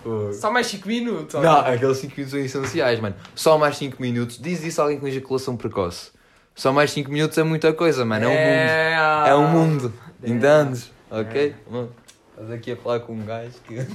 Fogo. 0.04 0.34
Só 0.34 0.52
mais 0.52 0.68
5 0.68 0.88
minutos. 0.88 1.34
Não, 1.42 1.60
ok? 1.60 1.74
aqueles 1.74 1.98
5 1.98 2.14
minutos 2.18 2.52
são 2.52 2.62
essenciais, 2.64 3.00
mano. 3.00 3.16
Só 3.34 3.58
mais 3.58 3.78
5 3.78 4.02
minutos. 4.02 4.38
Diz 4.40 4.64
isso 4.64 4.80
a 4.82 4.84
alguém 4.86 5.00
com 5.00 5.08
ejaculação 5.08 5.58
precoce. 5.58 6.12
Só 6.54 6.72
mais 6.72 6.92
5 6.92 7.10
minutos 7.12 7.38
é 7.38 7.44
muita 7.44 7.74
coisa, 7.74 8.06
mano. 8.06 8.25
É 8.25 8.28
um 8.28 8.32
mundo. 8.32 9.28
É 9.28 9.36
um 9.36 9.48
mundo. 9.48 9.94
É. 10.24 10.30
Entendes? 10.30 10.92
Ok? 11.10 11.56
Mano, 11.70 11.92
Estás 12.32 12.52
aqui 12.52 12.72
a 12.74 12.75
falar 12.78 13.00
com 13.00 13.14
um 13.14 13.25
gajo 13.25 13.54
que. 13.66 13.75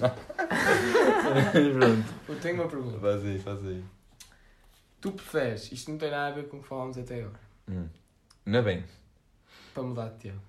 Pronto. 1.72 2.04
Eu 2.28 2.36
tenho 2.40 2.54
uma 2.56 2.68
pergunta. 2.68 2.98
Faz 2.98 3.24
aí, 3.24 3.38
faz 3.38 3.58
aí. 3.66 3.84
Tu 5.00 5.12
preferes, 5.12 5.70
isto 5.72 5.90
não 5.90 5.98
tem 5.98 6.10
nada 6.10 6.28
a 6.28 6.30
ver 6.32 6.48
com 6.48 6.56
o 6.58 6.62
que 6.62 6.68
falámos 6.68 6.96
até 6.98 7.20
agora, 7.20 7.40
Hum. 7.68 7.86
Não 8.44 8.58
é 8.58 8.62
bem. 8.62 8.84
para 9.74 9.82
mudar 9.82 10.08
de 10.08 10.16
tema. 10.18 10.42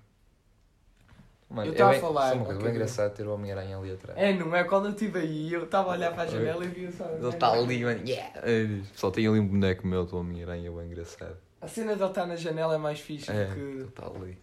Mano, 1.52 1.70
Eu 1.70 1.76
tava 1.76 1.90
é 1.90 1.92
bem- 1.92 1.98
a 1.98 2.00
falar, 2.08 2.28
só 2.30 2.34
uma 2.36 2.44
coisa 2.46 2.58
ok. 2.60 2.64
bem 2.70 2.74
engraçado 2.76 3.14
ter 3.14 3.26
o 3.26 3.34
Homem-Aranha 3.34 3.76
ali 3.78 3.92
atrás. 3.92 4.18
É, 4.18 4.32
não 4.32 4.56
é? 4.56 4.64
Quando 4.64 4.86
eu 4.86 4.92
estive 4.92 5.18
aí, 5.18 5.52
eu 5.52 5.64
estava 5.64 5.90
a 5.90 5.92
olhar 5.92 6.12
para 6.14 6.22
a 6.22 6.26
janela 6.26 6.64
e 6.64 6.68
via 6.68 6.90
só. 6.90 7.04
Ele 7.10 7.28
está 7.28 7.52
ali, 7.52 7.84
mano. 7.84 8.00
Yeah! 8.08 8.40
É, 8.42 8.80
Só 8.94 9.10
tem 9.10 9.26
ali 9.28 9.38
um 9.38 9.46
boneco 9.46 9.86
meu 9.86 10.06
do 10.06 10.16
Homem-Aranha, 10.16 10.70
bem 10.70 10.86
engraçado. 10.86 11.36
A 11.60 11.68
cena 11.68 11.94
de 11.94 12.00
ele 12.02 12.08
estar 12.08 12.26
na 12.26 12.36
janela 12.36 12.74
é 12.74 12.78
mais 12.78 13.00
fixe 13.00 13.30
É. 13.30 13.44
porque 13.46 13.60
Ele 13.60 13.82
está 13.84 14.06
ali. 14.06 14.38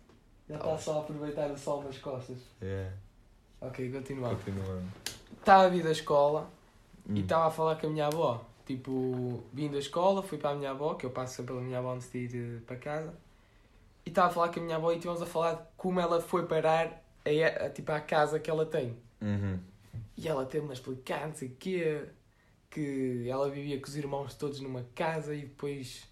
ele 0.48 0.58
está 0.58 0.78
só 0.78 0.98
a 0.98 1.00
aproveitar 1.00 1.50
o 1.52 1.58
sol 1.58 1.84
nas 1.84 1.98
costas. 1.98 2.38
Yeah. 2.62 2.92
Ok, 3.62 3.92
continuando. 3.92 4.36
Continuando. 4.36 4.84
Estava 5.40 5.64
a 5.64 5.70
vir 5.70 5.84
da 5.84 5.92
escola 5.92 6.48
e 7.08 7.12
Hum. 7.14 7.22
estava 7.24 7.48
a 7.48 7.52
falar 7.52 7.76
com 7.78 7.88
a 7.88 7.90
minha 7.90 8.06
avó. 8.08 8.46
Tipo, 8.66 9.44
vim 9.52 9.72
da 9.72 9.80
escola, 9.80 10.22
fui 10.22 10.38
para 10.38 10.52
a 10.52 10.56
minha 10.56 10.70
avó, 10.70 10.94
que 10.94 11.04
eu 11.06 11.10
passo 11.10 11.38
sempre 11.38 11.54
pela 11.54 11.66
minha 11.66 11.80
avó 11.80 11.94
antes 11.96 12.12
de 12.12 12.20
ir 12.20 12.36
eh, 12.36 12.60
para 12.68 12.76
casa. 12.76 13.14
E 14.10 14.12
estava 14.12 14.28
a 14.30 14.32
falar 14.32 14.50
com 14.50 14.60
a 14.60 14.64
minha 14.64 14.76
avó 14.76 14.92
e 14.92 14.96
estivemos 14.96 15.22
a 15.22 15.26
falar 15.28 15.54
de 15.54 15.62
como 15.78 16.00
ela 16.00 16.20
foi 16.20 16.44
parar 16.48 17.00
a, 17.24 17.66
a, 17.66 17.70
tipo, 17.70 17.92
à 17.92 18.02
casa 18.02 18.40
que 18.40 18.50
ela 18.50 18.66
tem. 18.66 18.98
Uhum. 19.22 19.60
E 20.18 20.28
ela 20.28 20.48
teve-me 20.48 20.72
a 20.72 20.74
explicar, 20.74 21.28
não 21.28 21.36
sei 21.36 21.50
o 21.50 21.56
quê, 21.60 22.06
que 22.72 23.30
ela 23.30 23.48
vivia 23.52 23.80
com 23.80 23.86
os 23.86 23.96
irmãos 23.96 24.34
todos 24.34 24.60
numa 24.62 24.84
casa 24.96 25.36
e 25.36 25.42
depois 25.42 26.08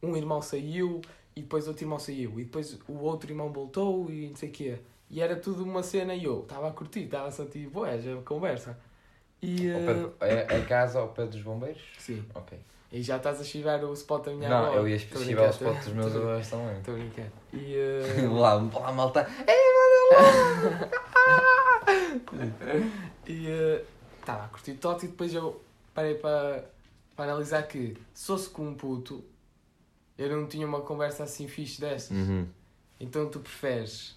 um 0.00 0.16
irmão 0.16 0.40
saiu 0.40 1.00
e 1.34 1.42
depois 1.42 1.66
outro 1.66 1.82
irmão 1.82 1.98
saiu 1.98 2.38
e 2.38 2.44
depois 2.44 2.78
o 2.86 2.92
outro 3.00 3.28
irmão 3.28 3.52
voltou 3.52 4.08
e 4.08 4.28
não 4.28 4.36
sei 4.36 4.48
o 4.48 4.52
quê. 4.52 4.78
E 5.10 5.20
era 5.20 5.34
tudo 5.34 5.64
uma 5.64 5.82
cena 5.82 6.14
e 6.14 6.22
eu 6.22 6.42
estava 6.42 6.68
a 6.68 6.72
curtir, 6.72 7.00
estava 7.06 7.26
a 7.26 7.32
sentir, 7.32 7.68
boé, 7.68 8.00
já 8.00 8.14
conversa. 8.22 8.78
E, 9.42 9.66
pé- 10.20 10.28
É, 10.28 10.58
é 10.58 10.64
casa 10.64 11.00
ao 11.00 11.08
pé 11.08 11.26
dos 11.26 11.42
bombeiros? 11.42 11.82
sim, 11.98 12.24
Ok. 12.36 12.56
E 12.92 13.02
já 13.02 13.16
estás 13.16 13.40
a 13.40 13.44
chivar 13.44 13.82
o 13.82 13.94
spot 13.94 14.26
da 14.26 14.32
minha 14.34 14.50
não, 14.50 14.66
avó. 14.66 14.74
eu 14.74 14.88
ia 14.88 14.98
chivar 14.98 15.24
brincando, 15.24 15.58
potes 15.58 15.84
dos 15.86 15.94
meus 15.94 16.14
avós 16.14 16.50
também. 16.50 16.76
Estou 16.76 16.94
a 16.94 16.98
brincar. 16.98 17.26
E, 17.52 17.74
eh, 17.74 18.28
lá, 18.28 18.54
lá, 18.54 18.92
malta. 18.92 19.26
E 23.26 23.46
estava 24.18 24.44
a 24.44 24.48
curtir 24.48 24.74
Totti 24.74 25.06
e 25.06 25.08
depois 25.08 25.32
eu 25.32 25.62
parei 25.94 26.14
para, 26.14 26.64
para 27.16 27.30
analisar 27.30 27.62
que 27.62 27.96
se 28.12 28.26
fosse 28.26 28.50
com 28.50 28.68
um 28.68 28.74
puto, 28.74 29.24
eu 30.18 30.28
não 30.36 30.46
tinha 30.46 30.66
uma 30.66 30.80
conversa 30.80 31.24
assim 31.24 31.48
fixe 31.48 31.80
dessas. 31.80 32.10
Uhum. 32.10 32.46
Então 33.00 33.28
tu 33.28 33.40
preferes 33.40 34.16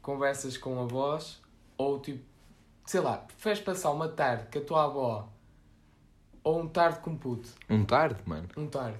conversas 0.00 0.56
com 0.56 0.80
avós 0.80 1.40
ou 1.76 2.00
tipo, 2.00 2.24
sei 2.86 3.00
lá, 3.00 3.18
preferes 3.18 3.60
passar 3.60 3.90
uma 3.90 4.08
tarde 4.08 4.46
com 4.52 4.58
a 4.58 4.62
tua 4.62 4.84
avó 4.84 5.28
ou 6.44 6.60
um 6.60 6.66
tarde 6.68 6.98
com 7.00 7.16
puto? 7.16 7.48
Um 7.68 7.84
tarde, 7.84 8.16
mano. 8.26 8.48
Um 8.56 8.66
tarde. 8.66 8.96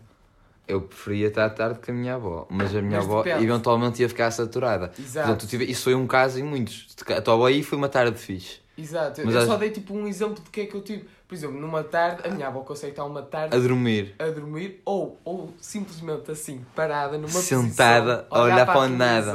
Eu 0.68 0.80
preferia 0.82 1.26
estar 1.28 1.50
tarde 1.50 1.80
com 1.80 1.90
a 1.90 1.94
minha 1.94 2.14
avó, 2.14 2.46
mas 2.48 2.74
a 2.74 2.80
minha 2.80 2.98
Mas 2.98 3.04
avó 3.04 3.22
depende. 3.22 3.44
eventualmente 3.44 4.00
ia 4.00 4.08
ficar 4.08 4.30
saturada. 4.30 4.92
Exato. 4.98 5.28
Portanto, 5.28 5.48
tive... 5.50 5.64
isso 5.64 5.82
foi 5.84 5.94
um 5.94 6.06
caso 6.06 6.38
em 6.38 6.42
muitos. 6.44 6.94
A 7.16 7.20
tua 7.20 7.34
avó 7.34 7.46
aí 7.46 7.62
foi 7.62 7.76
uma 7.76 7.88
tarde 7.88 8.16
fixe. 8.18 8.60
Exato. 8.78 9.20
Mas 9.24 9.34
eu 9.34 9.40
acho- 9.40 9.50
só 9.50 9.56
dei 9.56 9.70
tipo 9.70 9.92
um 9.92 10.06
exemplo 10.06 10.42
de 10.42 10.48
que 10.50 10.62
é 10.62 10.66
que 10.66 10.74
eu 10.74 10.80
tive. 10.82 11.04
Por 11.28 11.34
exemplo, 11.34 11.60
numa 11.60 11.82
tarde, 11.82 12.26
a 12.26 12.30
minha 12.30 12.46
avó 12.46 12.60
consegue 12.60 12.92
estar 12.92 13.04
uma 13.04 13.22
tarde 13.22 13.54
A 13.56 13.58
dormir. 13.58 14.14
a 14.18 14.26
dormir 14.26 14.80
ou, 14.84 15.18
ou 15.24 15.52
simplesmente 15.60 16.30
assim, 16.30 16.64
parada 16.76 17.16
numa 17.18 17.28
Sentada, 17.28 18.18
posição, 18.18 18.38
a 18.38 18.42
olhar 18.44 18.66
para 18.66 18.80
a 18.80 18.84
o 18.84 18.88
nada. 18.88 19.32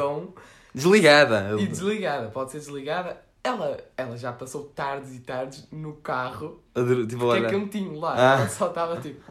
Desligada. 0.74 1.56
E 1.60 1.68
desligada, 1.68 2.28
pode 2.30 2.52
ser 2.52 2.60
desligada. 2.60 3.18
Ela, 3.48 3.78
ela 3.96 4.18
já 4.18 4.34
passou 4.34 4.66
tardes 4.76 5.16
e 5.16 5.20
tardes 5.20 5.68
no 5.72 5.94
carro, 5.94 6.62
A 6.76 6.82
dur- 6.82 7.08
Tipo, 7.08 7.20
que 7.32 7.38
é 7.38 7.42
olha. 7.42 7.50
cantinho 7.50 8.00
lá. 8.00 8.14
Ah. 8.18 8.40
Ela 8.42 8.50
só 8.50 8.68
estava 8.68 9.00
tipo, 9.00 9.22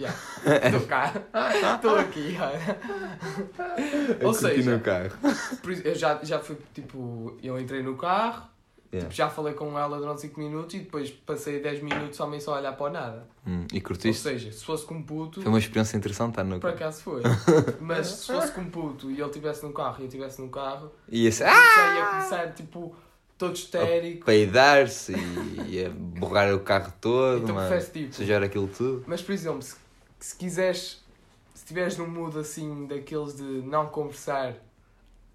yeah, 0.00 0.18
estou 0.66 0.86
cá, 0.88 1.12
estou 1.74 1.94
aqui. 1.96 2.36
Ou 4.24 4.34
seja, 4.34 4.70
no 4.76 4.80
carro. 4.80 5.10
por 5.62 5.72
eu 5.86 5.94
já, 5.94 6.18
já 6.22 6.38
fui 6.40 6.56
tipo, 6.74 7.36
eu 7.42 7.58
entrei 7.58 7.82
no 7.82 7.96
carro, 7.96 8.48
Yeah. 8.92 9.04
tipo, 9.08 9.14
já 9.16 9.30
falei 9.30 9.54
com 9.54 9.78
ela 9.78 9.98
durante 10.00 10.22
5 10.22 10.40
minutos 10.40 10.74
e 10.74 10.80
depois 10.80 11.08
passei 11.12 11.60
10 11.62 11.80
minutos 11.80 12.18
também 12.18 12.40
só 12.40 12.54
a 12.54 12.58
olhar 12.58 12.72
para 12.72 12.86
o 12.86 12.90
nada. 12.90 13.28
Hum, 13.46 13.64
e 13.72 13.76
Ou 13.76 13.82
curtiste? 13.84 14.20
seja, 14.20 14.50
se 14.50 14.64
fosse 14.64 14.84
com 14.84 14.94
um 14.94 15.02
puto. 15.04 15.40
Foi 15.40 15.48
uma 15.48 15.60
experiência 15.60 15.96
interessante 15.96 16.30
estar 16.30 16.42
no 16.42 16.58
Por 16.58 16.72
carro. 16.72 16.74
acaso 16.74 17.02
foi. 17.02 17.22
Mas 17.80 18.08
se 18.08 18.32
fosse 18.32 18.50
com 18.50 18.62
um 18.62 18.68
puto 18.68 19.08
e 19.08 19.14
ele 19.14 19.22
estivesse 19.26 19.64
num 19.64 19.70
carro 19.72 19.94
e 20.00 20.02
eu 20.02 20.06
estivesse 20.08 20.40
num 20.42 20.48
carro, 20.48 20.90
E 21.08 21.24
esse. 21.24 21.40
eu 21.44 21.48
Ah! 21.48 21.94
ia 21.96 22.06
começar 22.06 22.52
tipo 22.52 22.92
todo 23.40 23.56
histérico. 23.56 24.24
Peidar-se 24.26 25.12
e, 25.14 25.62
e 25.80 25.84
a 25.86 25.90
borrar 25.90 26.54
o 26.54 26.60
carro 26.60 26.92
todo, 27.00 27.42
Então 27.42 27.56
preferes 27.56 27.88
tipo. 27.88 28.14
Sujar 28.14 28.42
aquilo 28.42 28.68
tudo. 28.68 29.02
Mas 29.06 29.22
por 29.22 29.32
exemplo, 29.32 29.62
se, 29.62 29.74
se 30.20 30.36
quiseres, 30.36 31.02
se 31.54 31.62
estiveres 31.62 31.96
num 31.96 32.06
mood 32.06 32.38
assim 32.38 32.86
daqueles 32.86 33.34
de 33.36 33.42
não 33.42 33.86
conversar, 33.86 34.54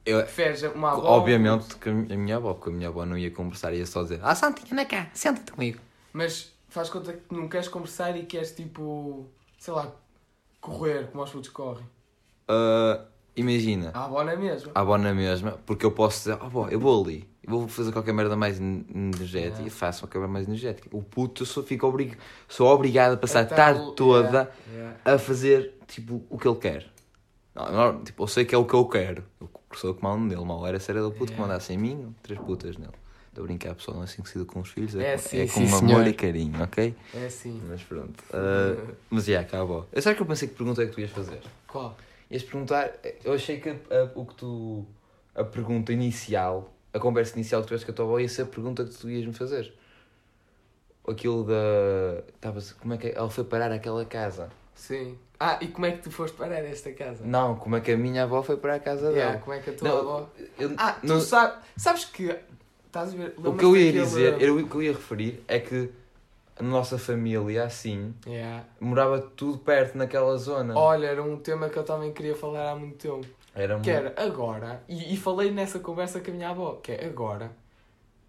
Eu, 0.05 0.19
preferes 0.21 0.61
uma 0.63 0.91
avó. 0.91 1.01
obviamente 1.17 1.75
que 1.77 1.89
a 1.89 1.93
minha 1.93 2.37
avó, 2.37 2.53
porque 2.53 2.69
a 2.69 2.73
minha 2.73 2.87
avó 2.89 3.05
não 3.05 3.17
ia 3.17 3.31
conversar, 3.31 3.73
ia 3.73 3.85
só 3.87 4.03
dizer: 4.03 4.19
Ah, 4.21 4.35
Santinha, 4.35 4.67
anda 4.71 4.85
cá, 4.85 5.09
senta-te 5.13 5.51
comigo. 5.51 5.79
Mas 6.13 6.53
faz 6.69 6.89
conta 6.89 7.11
que 7.13 7.33
não 7.33 7.49
queres 7.49 7.67
conversar 7.67 8.15
e 8.15 8.23
queres 8.25 8.51
tipo, 8.51 9.25
sei 9.57 9.73
lá, 9.73 9.91
correr 10.61 11.07
como 11.11 11.23
os 11.23 11.31
putos 11.31 11.49
correm. 11.49 11.85
Ah, 12.47 13.03
imagina, 13.35 13.91
A 13.93 14.05
avó 14.05 14.23
não 14.23 14.31
é 14.31 14.35
mesmo. 14.35 14.71
a 14.73 14.79
avó 14.81 14.97
na 14.97 15.13
mesma, 15.13 15.59
porque 15.65 15.85
eu 15.85 15.91
posso 15.91 16.17
dizer: 16.19 16.33
Ah, 16.41 16.45
avó, 16.45 16.67
eu 16.69 16.79
vou 16.79 17.03
ali, 17.03 17.27
eu 17.43 17.51
vou 17.51 17.67
fazer 17.67 17.91
qualquer 17.91 18.13
merda 18.13 18.35
mais 18.35 18.59
en- 18.59 18.85
energética 18.93 19.57
Yeah. 19.61 19.67
e 19.67 19.69
faço 19.69 20.01
qualquer 20.03 20.19
merda 20.19 20.33
mais 20.33 20.47
energética. 20.47 20.87
O 20.91 21.01
puto, 21.01 21.43
eu 21.43 21.45
sou, 21.45 21.63
fico 21.63 21.85
obrig... 21.87 22.15
sou 22.47 22.67
obrigado 22.67 23.13
a 23.13 23.17
passar 23.17 23.39
a 23.39 23.43
Então, 23.43 23.55
tarde 23.55 23.91
toda 23.95 24.27
yeah, 24.27 24.51
yeah. 24.73 24.97
a 25.05 25.17
fazer 25.17 25.73
tipo 25.87 26.23
o 26.29 26.37
que 26.37 26.47
ele 26.47 26.57
quer. 26.57 26.85
Não, 27.53 27.71
não, 27.71 28.03
tipo, 28.03 28.23
eu 28.23 28.27
sei 28.27 28.43
que 28.45 28.53
é 28.53 28.57
o 28.57 28.65
que 28.65 28.73
eu 28.73 28.85
quero. 28.85 29.23
Eu 29.39 29.49
sou 29.75 29.91
o 29.91 29.93
que 29.95 30.03
mando 30.03 30.25
nele. 30.25 30.43
Mal 30.43 30.65
era 30.67 30.79
ser 30.79 30.95
ele 30.95 31.05
o 31.05 31.11
puto 31.11 31.27
que 31.31 31.31
Yeah. 31.33 31.41
mandasse 31.47 31.73
em 31.73 31.77
mim, 31.77 32.13
três 32.21 32.39
putas 32.39 32.77
nele. 32.77 32.91
Estou 33.29 33.43
a 33.43 33.47
brincar, 33.47 33.75
pessoal, 33.75 33.95
não 33.97 34.03
é 34.03 34.05
assim 34.05 34.21
que 34.21 34.29
se 34.29 34.43
com 34.45 34.61
os 34.61 34.69
filhos. 34.69 34.95
É 34.95 35.13
É, 35.13 35.17
sim, 35.17 35.37
com, 35.37 35.43
é 35.43 35.47
sim, 35.47 35.61
com 35.69 35.77
senhor. 35.79 35.95
amor 35.95 36.07
e 36.07 36.13
carinho, 36.13 36.63
ok? 36.63 36.95
É 37.13 37.25
assim. 37.25 37.61
Mas 37.69 37.83
pronto. 37.83 38.13
Ah, 38.33 38.75
mas 39.09 39.25
já, 39.25 39.41
acabou. 39.41 39.85
Eu 39.91 40.01
sabe 40.01 40.15
que 40.15 40.21
eu 40.21 40.25
pensei 40.25 40.47
que 40.47 40.55
pergunta 40.55 40.81
é 40.81 40.85
que 40.85 40.93
tu 40.93 41.01
ias 41.01 41.11
fazer? 41.11 41.41
Qual? 41.67 41.97
Ias 42.29 42.43
perguntar, 42.43 42.91
eu 43.23 43.33
achei 43.33 43.59
que 43.59 43.69
a- 43.69 43.73
a- 43.73 44.11
o 44.15 44.25
que 44.25 44.35
tu. 44.35 44.85
A 45.35 45.43
pergunta 45.43 45.91
inicial, 45.91 46.73
a 46.93 46.99
conversa 46.99 47.35
inicial 47.35 47.61
que 47.61 47.67
tiveste 47.67 47.85
com 47.85 47.91
a 47.91 47.95
tua 47.95 48.05
avó 48.05 48.19
ia 48.19 48.29
ser 48.29 48.43
a 48.43 48.45
pergunta 48.45 48.85
que 48.85 48.93
tu 48.95 49.09
ias 49.09 49.25
me 49.25 49.33
fazer. 49.33 49.73
Aquilo 51.07 51.43
da. 51.43 52.23
Tava 52.41 52.59
como 52.79 52.93
é 52.93 52.97
que 52.97 53.07
ela 53.09 53.29
foi 53.29 53.43
parar 53.43 53.71
aquela 53.71 54.03
casa? 54.05 54.49
Sim. 54.73 55.17
Ah, 55.39 55.59
e 55.61 55.67
como 55.67 55.85
é 55.85 55.91
que 55.91 56.01
tu 56.03 56.09
foste 56.11 56.35
parar 56.37 56.63
esta 56.63 56.91
casa? 56.93 57.23
Não, 57.25 57.55
como 57.57 57.75
é 57.75 57.81
que 57.81 57.91
a 57.91 57.97
minha 57.97 58.23
avó 58.23 58.41
foi 58.41 58.57
para 58.57 58.75
a 58.75 58.79
casa 58.79 59.09
Yeah, 59.11 59.31
dela? 59.33 59.43
como 59.43 59.53
é 59.55 59.59
que 59.59 59.69
a 59.69 59.73
tua 59.73 59.87
Não, 59.89 59.97
avó. 59.99 60.29
Eu, 60.57 60.73
Ah, 60.77 60.93
tu 60.93 61.05
não- 61.07 61.19
sabes. 61.21 61.57
Sabes 61.77 62.05
que. 62.05 62.35
Estás 62.87 63.13
a 63.13 63.17
ver? 63.17 63.33
o 63.37 63.55
que 63.57 63.65
eu 63.65 63.75
ia 63.75 63.91
dizer, 63.91 64.41
eu- 64.41 64.57
o 64.57 64.67
que 64.69 64.75
eu 64.75 64.81
ia 64.83 64.93
referir 64.93 65.43
é 65.49 65.59
que 65.59 65.91
a 66.57 66.63
nossa 66.63 66.97
família, 66.97 67.63
assim, 67.65 68.13
Yeah. 68.25 68.65
morava 68.79 69.19
tudo 69.21 69.57
perto 69.57 69.97
naquela 69.97 70.37
zona. 70.37 70.77
Olha, 70.77 71.07
era 71.07 71.21
um 71.23 71.37
tema 71.37 71.67
que 71.69 71.77
eu 71.77 71.83
também 71.83 72.11
queria 72.13 72.35
falar 72.35 72.71
há 72.71 72.75
muito 72.75 72.97
tempo. 72.97 73.27
Era 73.53 73.79
Que 73.79 73.89
muito. 73.91 74.05
era 74.07 74.13
agora, 74.25 74.83
e, 74.87 75.13
e 75.13 75.17
falei 75.17 75.51
nessa 75.51 75.79
conversa 75.79 76.19
com 76.19 76.31
a 76.31 76.33
minha 76.33 76.49
avó, 76.49 76.73
que 76.81 76.91
é 76.91 77.05
agora. 77.05 77.51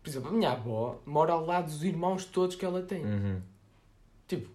Por 0.03 0.11
exemplo, 0.11 0.29
a 0.29 0.33
minha 0.33 0.53
avó 0.53 0.99
mora 1.05 1.33
ao 1.33 1.45
lado 1.45 1.65
dos 1.67 1.83
irmãos 1.83 2.25
todos 2.25 2.55
que 2.57 2.65
ela 2.65 2.83
tem. 2.83 3.05
Uhum. 3.05 3.41
Tipo, 4.29 4.49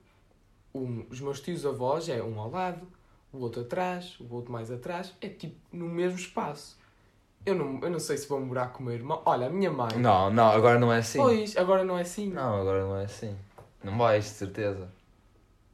um- 0.73 1.05
os 1.09 1.19
meus 1.19 1.39
tios 1.41 1.65
avós 1.65 2.07
é 2.09 2.21
um 2.23 2.39
ao 2.39 2.49
lado, 2.49 2.87
o 3.33 3.39
outro 3.39 3.61
atrás, 3.61 4.17
o 4.19 4.33
outro 4.33 4.51
mais 4.51 4.71
atrás. 4.71 5.13
É 5.21 5.27
tipo 5.27 5.55
no 5.71 5.87
mesmo 5.87 6.17
espaço. 6.17 6.79
Eu 7.45 7.55
não, 7.55 7.79
eu 7.81 7.89
não 7.89 7.99
sei 7.99 8.17
se 8.17 8.27
vou 8.29 8.39
morar 8.39 8.67
com 8.71 8.83
o 8.83 8.85
meu 8.85 8.93
irmão. 8.95 9.21
Olha, 9.25 9.47
a 9.47 9.49
minha 9.49 9.71
mãe. 9.71 9.97
Não, 9.97 10.29
não, 10.29 10.49
agora 10.51 10.77
não 10.79 10.93
é 10.93 10.99
assim. 10.99 11.17
Pois, 11.19 11.57
agora 11.57 11.83
não 11.83 11.97
é 11.97 12.01
assim. 12.01 12.29
Não, 12.29 12.61
agora 12.61 12.83
não 12.83 12.95
é 12.97 13.05
assim. 13.05 13.35
Não 13.83 13.97
vais, 13.97 14.23
de 14.25 14.29
certeza. 14.31 14.89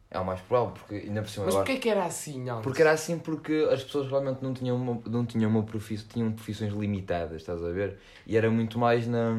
É 0.10 0.18
o 0.20 0.26
mais 0.26 0.40
provável, 0.42 0.74
porque 0.74 0.96
ainda 1.08 1.22
por 1.22 1.30
cima 1.30 1.46
Mas 1.46 1.54
agora. 1.56 1.66
porquê 1.66 1.80
que 1.82 1.90
era 1.90 2.06
assim? 2.06 2.46
Porque 2.64 2.82
era 2.82 2.92
assim 2.92 3.20
porque 3.20 3.68
as 3.70 3.84
pessoas 3.84 4.10
realmente 4.10 4.42
não 4.42 4.54
tinham 4.54 4.78
uma, 4.78 5.02
não 5.06 5.26
tinham 5.26 5.50
uma 5.50 5.64
profissão, 5.64 6.08
tinham 6.08 6.32
profissões 6.32 6.74
limitadas, 6.74 7.42
estás 7.42 7.62
a 7.62 7.70
ver? 7.70 7.98
E 8.26 8.38
era 8.38 8.50
muito 8.50 8.80
mais 8.80 9.06
na. 9.06 9.34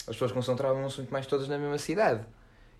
As 0.00 0.16
pessoas 0.16 0.32
concentravam-se 0.32 0.96
muito 0.98 1.12
mais 1.12 1.26
todas 1.26 1.46
na 1.46 1.56
mesma 1.58 1.78
cidade. 1.78 2.24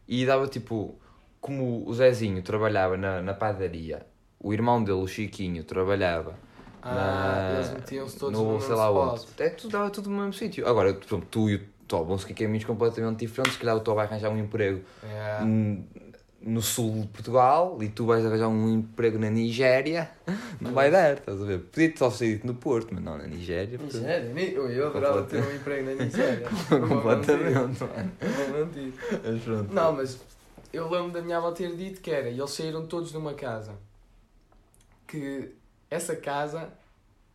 E 0.09 0.27
dava 0.27 0.47
tipo. 0.49 0.99
Como 1.41 1.89
o 1.89 1.95
Zezinho 1.95 2.43
trabalhava 2.43 2.99
na, 2.99 3.23
na 3.23 3.33
padaria, 3.33 4.05
o 4.39 4.53
irmão 4.53 4.83
dele, 4.85 4.99
o 4.99 5.07
Chiquinho, 5.07 5.65
trabalhava 5.65 6.35
Ah, 6.83 7.47
na- 7.49 7.55
eles 7.57 7.71
metiam-se 7.71 8.19
todos 8.19 8.39
no, 8.39 8.45
no 8.45 8.51
mesmo 8.55 8.67
sei 8.67 8.75
lá 8.77 8.89
spot. 8.91 9.13
onde. 9.39 9.43
É 9.43 9.49
tudo, 9.49 9.71
dava 9.73 9.91
tudo 9.91 10.11
no 10.11 10.17
mesmo 10.17 10.33
sítio. 10.35 10.69
Agora, 10.69 10.93
por 10.93 11.07
exemplo, 11.07 11.29
tu 11.31 11.49
e 11.49 11.55
o 11.55 11.67
Tó 11.91 12.05
vão 12.05 12.17
seguir 12.17 12.35
caminhos 12.35 12.65
completamente 12.65 13.19
diferentes. 13.27 13.55
Se 13.55 13.59
calhar 13.59 13.77
o 13.77 13.81
Tó 13.81 13.95
vai 13.95 14.07
arranjar 14.07 14.31
um 14.31 14.39
emprego 14.39 14.81
Yeah. 15.03 15.45
no 16.43 16.63
sul 16.63 17.03
de 17.03 17.09
Portugal 17.09 17.77
e 17.83 17.89
tu 17.89 18.07
vais 18.07 18.25
arranjar 18.25 18.49
um 18.49 18.73
emprego 18.77 19.19
na 19.19 19.29
Nigéria. 19.29 20.09
Não 20.61 20.73
vai 20.73 20.91
dar, 20.91 21.15
estás 21.19 21.43
a 21.43 21.45
ver? 21.45 21.59
Podia-te 21.59 21.99
só 21.99 22.09
sair 22.11 22.41
no 22.45 22.55
Porto, 22.55 22.89
mas 22.95 23.03
não 23.03 23.19
na 23.19 23.27
Nigéria. 23.27 23.77
porque- 23.79 23.97
Nigéria? 23.99 24.33
Ni- 24.33 24.57
Ui, 24.59 24.79
Eu 24.79 24.87
adorava 24.89 25.23
ter 25.25 25.43
um 25.43 25.55
emprego 25.57 25.87
na 25.91 26.05
Nigéria. 26.05 26.47
Completamente, 26.89 27.55
Não 27.81 27.89
mano. 27.89 28.13
Mas 29.25 29.43
pronto. 29.43 29.75
Não, 29.75 29.93
mas 29.93 30.21
eu 30.73 30.89
lembro 30.89 31.11
da 31.13 31.21
minha 31.23 31.39
avó 31.39 31.51
ter 31.51 31.75
dito 31.77 32.01
que 32.01 32.11
era, 32.11 32.29
e 32.31 32.39
eles 32.39 32.51
saíram 32.53 32.87
todos 32.87 33.11
de 33.11 33.17
uma 33.17 33.35
casa. 33.35 33.73
Que 35.07 35.53
essa 35.91 36.15
casa 36.15 36.69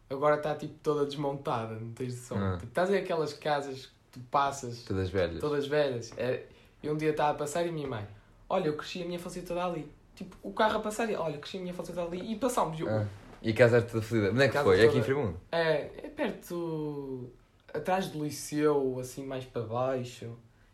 agora 0.10 0.36
está 0.38 0.56
tipo 0.56 0.76
toda 0.82 1.06
desmontada, 1.06 1.76
não 1.76 1.92
tens 1.92 2.16
noção. 2.16 2.38
Ah. 2.38 2.54
Tipo, 2.58 2.68
estás 2.70 2.90
a 2.90 2.92
ver 2.94 3.00
aquelas 3.00 3.34
casas 3.34 3.88
que 3.88 3.92
passas, 4.32 4.84
Todas 4.84 5.10
velhas. 5.10 5.40
todas 5.40 5.68
velhas. 5.68 6.12
É, 6.18 6.44
e 6.82 6.90
um 6.90 6.96
dia 6.98 7.12
estava 7.12 7.32
a 7.32 7.34
passar 7.36 7.66
e 7.66 7.70
a 7.70 7.72
minha 7.72 7.88
mãe, 7.88 8.08
olha, 8.50 8.68
eu 8.68 8.76
cresci 8.78 9.02
a 9.02 9.06
minha 9.06 9.18
infância 9.18 9.42
toda 9.42 9.66
ali. 9.66 9.90
Tipo, 10.16 10.36
o 10.42 10.54
carro 10.54 10.78
a 10.78 10.82
passar 10.82 11.10
e, 11.10 11.16
olha, 11.16 11.38
cresci 11.38 11.58
a 11.58 11.62
minha 11.62 11.74
toda 11.74 12.04
ali. 12.04 12.32
E 12.32 12.36
passámos. 12.38 12.80
Eu, 12.80 12.88
Ah. 12.90 13.06
E 13.42 13.52
a 13.52 13.54
casa 13.54 13.78
era 13.78 13.86
toda 13.86 14.02
fodida. 14.02 14.32
Onde 14.32 14.44
é 14.44 14.48
que 14.50 14.58
foi? 14.58 14.82
É 14.82 14.86
aqui 14.88 14.98
em 14.98 15.04
Frimundo? 15.04 15.40
É, 15.52 15.72
é 16.04 16.10
perto. 16.16 17.30
atrás 17.74 18.08
do 18.08 18.24
liceu, 18.24 18.98
assim 19.00 19.26
mais 19.26 19.46
para 19.46 19.62
baixo. 19.62 20.26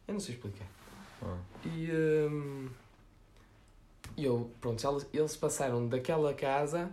Eu 0.08 0.14
não 0.14 0.20
sei 0.20 0.36
explicar. 0.36 0.66
Ah. 1.24 1.38
E. 1.66 1.90
e 4.18 4.26
eu, 4.26 4.50
pronto, 4.62 4.86
eles, 4.88 5.08
eles 5.14 5.36
passaram 5.36 5.88
daquela 5.88 6.34
casa 6.34 6.90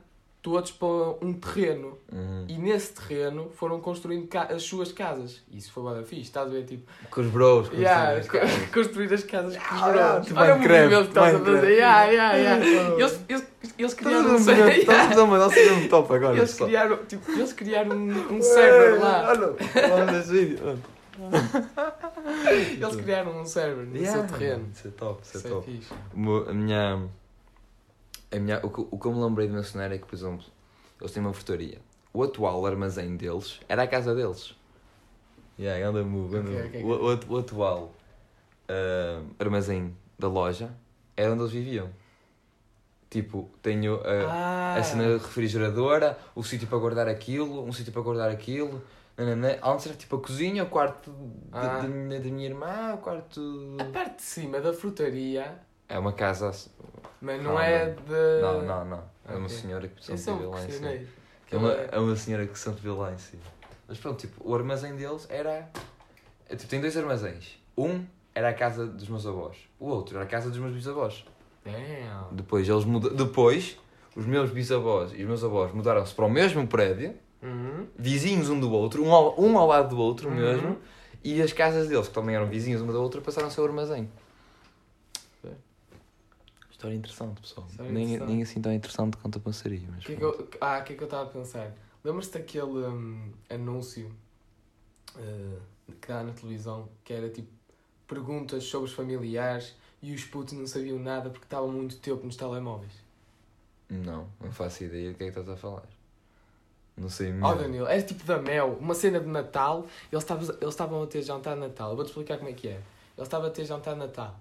todos 0.51 0.71
para 0.73 0.87
um 1.27 1.33
terreno. 1.35 1.99
Uhum. 2.11 2.45
E 2.49 2.57
nesse 2.59 2.93
terreno 2.95 3.51
foram 3.55 3.81
construindo 3.81 4.29
as 4.35 4.63
suas 4.63 4.91
casas. 4.93 5.43
Isso 5.53 5.71
foi 5.73 5.83
bada 5.83 6.03
fixe, 6.03 6.23
estás 6.23 6.49
a 6.49 6.51
ver? 6.51 6.65
Tipo, 6.65 6.91
Com 7.11 7.21
os 7.21 7.27
bros, 7.29 7.69
os 7.69 7.75
yeah, 7.79 8.19
os 8.19 8.27
co- 8.27 8.39
caras. 8.39 8.53
construir 8.73 9.13
as 9.13 9.25
casas 9.25 9.57
com 9.57 9.75
os 9.75 9.83
Ah, 9.83 9.93
bros. 10.15 10.27
tipo 10.27 10.41
Olha 10.41 10.55
o 10.55 10.59
movimento 10.59 10.89
que 11.03 11.09
estás 11.09 11.35
a 11.35 11.39
fazer. 11.39 11.71
Yeah, 11.71 12.05
yeah, 12.05 12.37
yeah. 12.37 12.65
Eles, 12.99 13.21
eles, 13.29 13.47
eles 13.79 13.95
criaram 13.95 14.35
um 14.35 14.39
server. 14.39 14.79
estamos 14.79 15.01
a 15.01 15.09
fazer 15.09 15.21
uma 15.21 15.39
nossa 15.39 15.55
mesmo 15.57 15.89
top 15.89 16.15
agora. 16.15 16.37
Eles 16.37 16.55
criaram, 16.55 16.97
tipo, 17.07 17.31
eles 17.33 17.53
criaram 17.53 17.97
um, 17.97 18.09
um 18.37 18.43
server 18.43 19.01
lá. 19.01 19.29
Olha, 19.31 19.49
olha. 19.93 20.79
Eles 22.71 22.97
criaram 22.97 23.41
um 23.41 23.45
server 23.45 23.85
no 23.87 24.07
seu 24.07 24.27
terreno. 24.27 24.69
Isso 24.73 24.89
é 24.89 24.91
top, 24.93 25.21
isso 25.23 25.37
é 25.37 25.39
Isso 25.41 25.49
é 25.49 25.51
top. 25.51 26.51
A 26.51 26.53
minha. 26.53 27.09
A 28.31 28.39
minha 28.39 28.61
o, 28.65 28.71
que, 28.71 28.81
o 28.91 28.99
que 28.99 29.07
eu 29.07 29.13
me 29.13 29.21
lembrei 29.23 29.47
de 29.47 29.55
mencionar 29.55 29.91
é 29.93 29.99
que, 29.99 30.07
por 30.07 30.15
exemplo, 30.15 30.45
eles 31.01 31.13
têm 31.13 31.23
uma 31.23 31.33
frutaria. 31.33 31.79
O 32.13 32.23
atual 32.23 32.65
armazém 32.67 33.17
deles 33.17 33.61
era 33.69 33.83
a 33.85 33.87
casa 33.87 34.15
deles. 34.15 34.55
Yeah, 35.59 35.89
anda 35.89 36.03
move, 36.05 36.37
anda 36.37 36.51
Ok, 36.51 36.83
move. 36.85 36.95
ok, 36.95 37.31
O, 37.31 37.33
o, 37.33 37.37
o 37.37 37.39
atual 37.39 37.95
ah, 38.69 39.23
armazém 39.39 39.97
da 40.19 40.29
loja 40.29 40.71
era 41.17 41.33
onde 41.33 41.43
eles 41.43 41.53
viviam. 41.53 41.89
Tipo, 43.11 43.49
tenho 43.63 43.95
a, 44.05 44.31
Ah, 44.31 44.75
a 44.77 44.83
cena 44.83 45.05
refrigeradora, 45.17 46.19
o 46.35 46.43
sítio 46.43 46.69
para 46.69 46.79
guardar 46.79 47.09
aquilo, 47.09 47.65
um 47.65 47.73
sítio 47.73 47.93
para 47.93 48.03
guardar 48.03 48.31
aquilo. 48.31 48.83
Nananã. 49.17 49.57
Antes 49.65 49.87
era 49.87 49.97
tipo 49.97 50.17
a 50.17 50.21
cozinha, 50.21 50.63
o 50.63 50.67
quarto 50.69 51.11
da- 51.51 51.79
Ah. 51.79 51.81
da, 51.83 51.89
minha, 51.89 52.21
da 52.21 52.29
minha 52.29 52.47
irmã, 52.49 52.95
o 52.95 52.99
quarto. 52.99 53.77
a 53.81 53.85
parte 53.85 54.17
de 54.17 54.23
cima 54.23 54.61
da 54.61 54.73
frutaria, 54.75 55.59
É 55.89 55.99
uma 55.99 56.13
casa. 56.13 56.49
assim- 56.51 56.71
mas 57.21 57.43
não 57.43 57.57
Ah, 57.59 57.65
é 57.65 57.87
de. 57.91 58.41
Não, 58.43 58.63
não, 58.63 58.85
não. 58.85 59.05
É 59.27 59.33
uma 59.35 59.47
Ok. 59.47 59.49
senhora 59.57 59.89
que 59.89 60.05
sempre 60.05 60.21
sempre 60.21 60.43
vive 60.45 60.55
lá 60.55 60.65
em 60.65 60.71
cima. 60.71 60.89
É 61.51 61.57
uma, 61.57 61.73
é 61.73 61.99
uma 61.99 62.17
senhora 62.17 62.47
que 62.47 62.59
sempre 62.59 62.81
vive 62.83 62.95
lá 62.95 63.13
em 63.13 63.19
cima. 63.19 63.43
Mas 63.89 63.99
pronto, 63.99 64.21
tipo, 64.21 64.49
o 64.49 64.55
armazém 64.55 64.95
deles 64.97 65.27
era. 65.31 65.69
é, 66.49 66.57
tipo, 66.57 66.69
tem 66.71 66.81
dois 66.81 66.97
armazéns. 66.97 67.59
Um 67.77 68.05
era 68.35 68.51
a 68.51 68.55
casa 68.55 68.87
dos 68.87 69.09
meus 69.09 69.27
avós, 69.27 69.57
o 69.81 69.87
outro 69.87 70.17
era 70.17 70.25
a 70.25 70.29
casa 70.29 70.49
dos 70.51 70.59
meus 70.59 70.73
bisavós. 70.73 71.25
Damn. 71.65 72.29
Depois 72.37 72.69
eles 72.69 72.85
muda... 72.85 73.11
Depois, 73.11 73.77
os 74.15 74.25
meus 74.27 74.51
bisavós 74.51 75.13
e 75.13 75.23
os 75.23 75.29
meus 75.29 75.43
avós 75.45 75.73
mudaram-se 75.73 76.15
para 76.15 76.25
o 76.25 76.31
mesmo 76.31 76.67
prédio, 76.67 77.15
Uhum. 77.43 77.87
vizinhos 77.97 78.49
um 78.51 78.59
do 78.59 78.71
outro, 78.73 79.03
um 79.05 79.13
ao, 79.13 79.41
um 79.41 79.59
ao 79.59 79.67
lado 79.67 79.95
do 79.95 80.01
outro 80.01 80.29
Uhum. 80.29 80.35
mesmo, 80.37 80.79
e 81.25 81.41
as 81.43 81.53
casas 81.53 81.89
deles, 81.89 82.09
que 82.09 82.15
também 82.15 82.35
eram 82.37 82.47
vizinhos 82.47 82.81
uma 82.81 82.93
da 82.93 82.99
outra, 83.01 83.21
passaram 83.21 83.49
a 83.49 83.51
ser 83.51 83.61
o 83.61 83.65
armazém. 83.65 84.09
História 86.79 86.95
interessante, 86.95 87.41
pessoal. 87.41 87.67
História 87.69 87.91
nem, 87.91 88.05
interessante. 88.05 88.29
nem 88.33 88.43
assim 88.43 88.63
tão 88.63 88.73
interessante 88.73 89.17
quanto 89.17 89.39
a 89.39 89.41
passaria. 89.41 89.83
Mas 89.91 90.05
Que 90.05 90.13
é 90.13 90.17
que 90.17 90.23
eu- 90.23 90.49
ah, 90.61 90.79
o 90.79 90.85
que 90.85 90.93
é 90.93 90.97
que 90.97 91.03
eu 91.03 91.07
estava 91.07 91.25
a 91.25 91.27
pensar? 91.33 91.73
Lembras-te 92.05 92.39
daquele 92.39 92.87
hum, 92.87 93.33
anúncio 93.51 94.13
eh, 95.19 95.59
que 96.01 96.07
dá 96.07 96.23
na 96.23 96.33
televisão 96.33 96.89
que 97.03 97.13
era 97.13 97.29
tipo 97.31 97.49
perguntas 98.07 98.63
sobre 98.63 98.89
os 98.89 98.95
familiares 98.95 99.75
e 100.01 100.15
os 100.15 100.23
putos 100.25 100.55
não 100.55 100.69
sabiam 100.69 101.01
nada 101.01 101.31
porque 101.31 101.47
estavam 101.47 101.73
muito 101.73 101.97
tempo 101.97 102.25
nos 102.25 102.37
telemóveis? 102.37 102.93
Não, 103.91 104.29
não 104.41 104.53
faço 104.53 104.85
ideia 104.85 105.11
do 105.11 105.17
que 105.17 105.25
é 105.25 105.33
que 105.33 105.37
estás 105.37 105.49
a 105.49 105.57
falar. 105.57 105.83
Não 106.97 107.09
sei 107.09 107.33
mesmo. 107.33 107.49
Oh 107.49 107.55
Danilo, 107.57 107.89
era 107.89 108.01
tipo 108.03 108.23
da 108.23 108.39
Mel, 108.41 108.77
uma 108.81 108.95
cena 108.95 109.19
de 109.19 109.27
Natal, 109.27 109.85
eles 110.13 110.23
estavam, 110.23 110.45
eles 110.45 110.75
estavam 110.75 111.03
a 111.03 111.07
ter 111.09 111.23
jantar 111.23 111.55
de 111.55 111.61
Natal. 111.63 111.91
Eu 111.91 111.97
vou-te 111.97 112.09
explicar 112.09 112.39
como 112.39 112.51
é 112.51 112.53
que 112.53 112.69
é. 112.69 112.81
Eles 113.17 113.27
estavam 113.27 113.49
a 113.49 113.51
ter 113.51 113.65
jantar 113.65 113.95
de 113.95 113.99
Natal. 113.99 114.39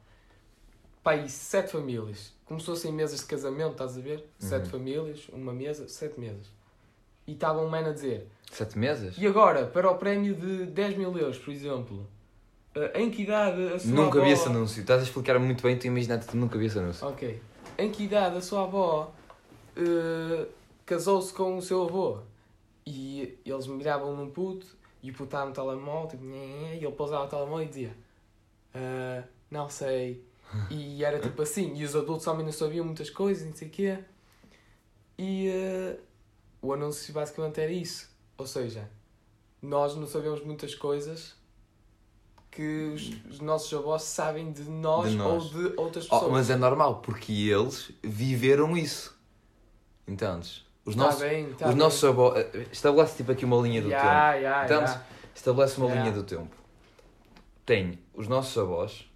Pai, 1.08 1.30
sete 1.30 1.72
famílias. 1.72 2.34
Começou 2.44 2.76
sem 2.76 2.92
mesas 2.92 3.22
de 3.22 3.28
casamento, 3.28 3.72
estás 3.72 3.98
a 3.98 4.02
ver? 4.02 4.30
Sete 4.38 4.66
Uhum. 4.66 4.72
famílias, 4.72 5.30
uma 5.32 5.54
mesa, 5.54 5.88
sete 5.88 6.20
mesas. 6.20 6.48
E 7.26 7.32
estava 7.32 7.62
um 7.62 7.70
man 7.70 7.88
a 7.88 7.94
dizer: 7.94 8.28
Sete 8.52 8.78
meses? 8.78 9.16
E 9.18 9.26
agora, 9.26 9.68
para 9.68 9.90
o 9.90 9.96
prémio 9.96 10.36
de 10.36 10.66
10 10.66 10.98
mil 10.98 11.18
euros, 11.18 11.38
por 11.38 11.52
exemplo, 11.54 12.06
eh, 12.76 12.92
em 13.02 13.10
que 13.10 13.22
idade 13.22 13.74
a 13.74 13.80
sua 13.80 13.90
Nunca 13.90 14.18
avó... 14.18 14.28
vi 14.28 14.34
esse 14.34 14.50
anúncio. 14.50 14.82
Estás 14.82 15.00
a 15.00 15.04
explicar 15.06 15.40
muito 15.40 15.64
bem, 15.64 15.80
tu 15.80 15.88
imaginaste 15.88 16.30
que 16.30 16.36
nunca 16.36 16.60
vi 16.60 16.66
esse 16.66 16.78
anúncio. 16.78 17.08
Ok. 17.08 17.42
Em 17.78 17.90
que 17.90 18.04
idade 18.04 18.36
a 18.36 18.42
sua 18.42 18.64
avó 18.64 19.14
eh, 19.78 20.46
casou-se 20.86 21.32
com 21.32 21.56
o 21.56 21.62
seu 21.62 21.84
avô? 21.84 22.18
E 22.86 23.40
eles 23.46 23.66
miravam 23.68 24.14
num 24.14 24.30
puto 24.30 24.68
e 25.02 25.10
o 25.10 25.14
puto 25.14 25.24
estava 25.24 25.46
no 25.46 25.54
telemóvel 25.54 26.10
tipo, 26.10 26.26
e 26.26 26.84
ele 26.84 26.92
pousava 26.92 27.24
o 27.24 27.28
telemóvel 27.30 27.64
e 27.64 27.68
dizia 27.70 27.96
"Ah, 28.76 29.24
Não 29.50 29.70
sei. 29.70 30.27
E 30.70 31.04
era 31.04 31.20
tipo 31.20 31.42
assim. 31.42 31.74
E 31.76 31.84
os 31.84 31.96
adultos 31.96 32.26
também 32.26 32.46
não 32.46 32.52
sabiam 32.52 32.86
muitas 32.86 33.10
coisas, 33.10 33.46
não 33.48 33.56
sei 33.56 33.68
o 33.68 33.72
quê. 33.72 34.00
E 35.18 35.48
eh, 35.50 35.98
o 36.62 36.74
anúncio 36.74 37.14
basicamente 37.14 37.60
era 37.60 37.72
isso. 37.72 38.10
Ou 38.38 38.46
seja, 38.48 38.90
nós 39.62 39.96
não 39.96 40.08
sabemos 40.08 40.44
muitas 40.46 40.74
coisas 40.76 41.36
que 42.52 42.92
os, 42.94 43.10
os 43.32 43.40
nossos 43.40 43.72
avós 43.74 44.04
sabem 44.04 44.52
de 44.52 44.64
nós, 44.64 45.10
De 45.12 45.16
nós. 45.18 45.44
ou 45.56 45.62
de 45.70 45.74
outras 45.78 46.06
pessoas. 46.06 46.24
Oh, 46.24 46.30
mas 46.30 46.50
é 46.50 46.56
normal, 46.56 47.02
porque 47.02 47.32
eles 47.34 47.92
viveram 48.04 48.76
isso. 48.78 49.16
Entendes? 50.08 50.66
Os 50.86 50.96
Tá 50.96 51.04
nossos, 51.04 51.22
bem, 51.22 51.54
tá 51.54 51.66
os 51.66 51.72
bem. 51.74 51.76
nossos 51.84 52.04
avós. 52.04 52.46
Estabelece 52.72 53.18
tipo 53.18 53.32
aqui 53.32 53.44
uma 53.44 53.58
linha 53.58 53.82
do 53.82 53.90
tempo. 53.90 54.02
Ya, 54.06 54.34
ya, 54.36 54.66
Entendes? 54.66 54.92
ya. 54.94 55.06
Estabelece 55.36 55.78
uma 55.78 55.88
Yeah. 55.88 56.10
linha 56.10 56.16
do 56.16 56.24
tempo. 56.24 56.56
Tem 57.66 58.00
os 58.14 58.28
nossos 58.28 58.58
avós, 58.58 59.07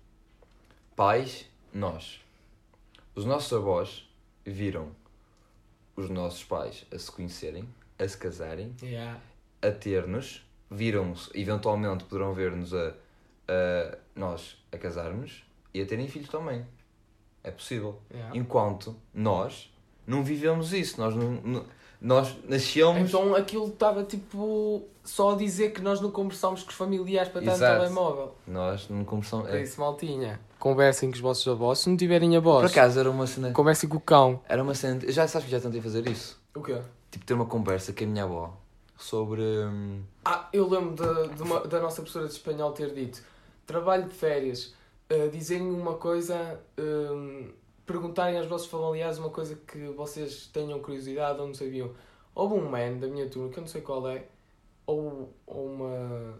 pais, 0.95 1.45
nós. 1.73 2.19
Os 3.15 3.25
nossos 3.25 3.51
avós 3.53 4.07
viram 4.45 4.89
os 5.95 6.09
nossos 6.09 6.43
pais 6.43 6.85
a 6.93 6.97
se 6.97 7.11
conhecerem, 7.11 7.67
a 7.99 8.07
se 8.07 8.17
casarem, 8.17 8.73
Ya. 8.81 9.17
a 9.61 9.71
ter-nos, 9.71 10.43
viram-se, 10.69 11.29
eventualmente 11.39 12.05
poderão 12.05 12.33
ver-nos 12.33 12.73
a, 12.73 12.93
a 13.47 13.97
nós 14.15 14.57
a 14.71 14.77
casarmos 14.77 15.43
e 15.73 15.81
a 15.81 15.85
terem 15.85 16.07
filhos 16.07 16.29
também. 16.29 16.65
É 17.43 17.51
possível. 17.51 17.99
Ya. 18.13 18.31
Enquanto 18.33 18.95
nós 19.13 19.71
não 20.07 20.23
vivemos 20.23 20.73
isso, 20.73 20.99
nós 20.99 21.15
não, 21.15 21.31
não- 21.43 21.65
nós 21.99 22.35
nascemos. 22.45 23.09
Então 23.09 23.35
aquilo 23.35 23.67
estava 23.67 24.03
tipo 24.03 24.87
só 25.03 25.33
a 25.33 25.35
dizer 25.37 25.71
que 25.71 25.81
nós 25.81 25.99
não 26.01 26.09
conversámos 26.09 26.63
com 26.63 26.69
os 26.69 26.75
familiares 26.75 27.31
para 27.31 27.41
estar 27.41 27.53
no 27.75 27.79
telemóvel. 27.81 28.35
Nós 28.47 28.87
não 28.89 29.03
conversamos. 29.05 29.47
Por 29.47 29.55
É. 29.55 29.61
isso, 29.61 29.79
maltinha. 29.79 30.39
Conversem 30.61 31.09
com 31.09 31.15
os 31.15 31.19
vossos 31.21 31.47
avós. 31.47 31.79
Se 31.79 31.89
não 31.89 31.97
tiverem 31.97 32.29
Por 32.29 32.37
avós, 32.37 32.71
acaso 32.71 32.99
era 32.99 33.09
uma 33.09 33.25
cena. 33.25 33.51
conversem 33.51 33.89
com 33.89 33.97
o 33.97 33.99
cão. 33.99 34.39
Era 34.47 34.61
uma 34.61 34.75
cena. 34.75 34.99
Já 35.11 35.27
sabes 35.27 35.45
que 35.45 35.51
já 35.51 35.59
tentei 35.59 35.81
fazer 35.81 36.07
isso. 36.07 36.39
O 36.55 36.61
quê? 36.61 36.79
Tipo, 37.09 37.25
ter 37.25 37.33
uma 37.33 37.47
conversa 37.47 37.91
com 37.91 38.03
a 38.03 38.07
minha 38.07 38.23
avó 38.25 38.55
sobre. 38.95 39.41
hum, 39.41 40.03
Ah, 40.23 40.47
eu 40.53 40.69
lembro 40.69 40.93
da, 40.95 41.25
de 41.33 41.41
uma- 41.41 41.61
da 41.61 41.79
nossa 41.81 41.95
professora 42.03 42.27
de 42.27 42.33
espanhol 42.33 42.71
ter 42.73 42.93
dito 42.93 43.23
trabalho 43.65 44.03
de 44.07 44.13
férias, 44.13 44.75
uh, 45.11 45.29
dizerem 45.31 45.67
uma 45.71 45.95
coisa, 45.95 46.59
um, 46.77 47.49
perguntarem 47.85 48.37
aos 48.37 48.47
vossos 48.47 48.67
familiares 48.67 49.17
uma 49.17 49.29
coisa 49.31 49.55
que 49.55 49.87
vocês 49.95 50.45
tenham 50.53 50.79
curiosidade 50.79 51.39
ou 51.39 51.47
não 51.47 51.53
sabiam. 51.55 51.89
Houve 52.35 52.53
um 52.55 52.69
man 52.69 52.97
da 52.99 53.07
minha 53.07 53.27
turma, 53.27 53.49
que 53.49 53.57
eu 53.57 53.61
não 53.61 53.67
sei 53.67 53.81
qual 53.81 54.07
é, 54.07 54.25
ou, 54.85 55.33
ou 55.47 55.65
uma, 55.65 56.30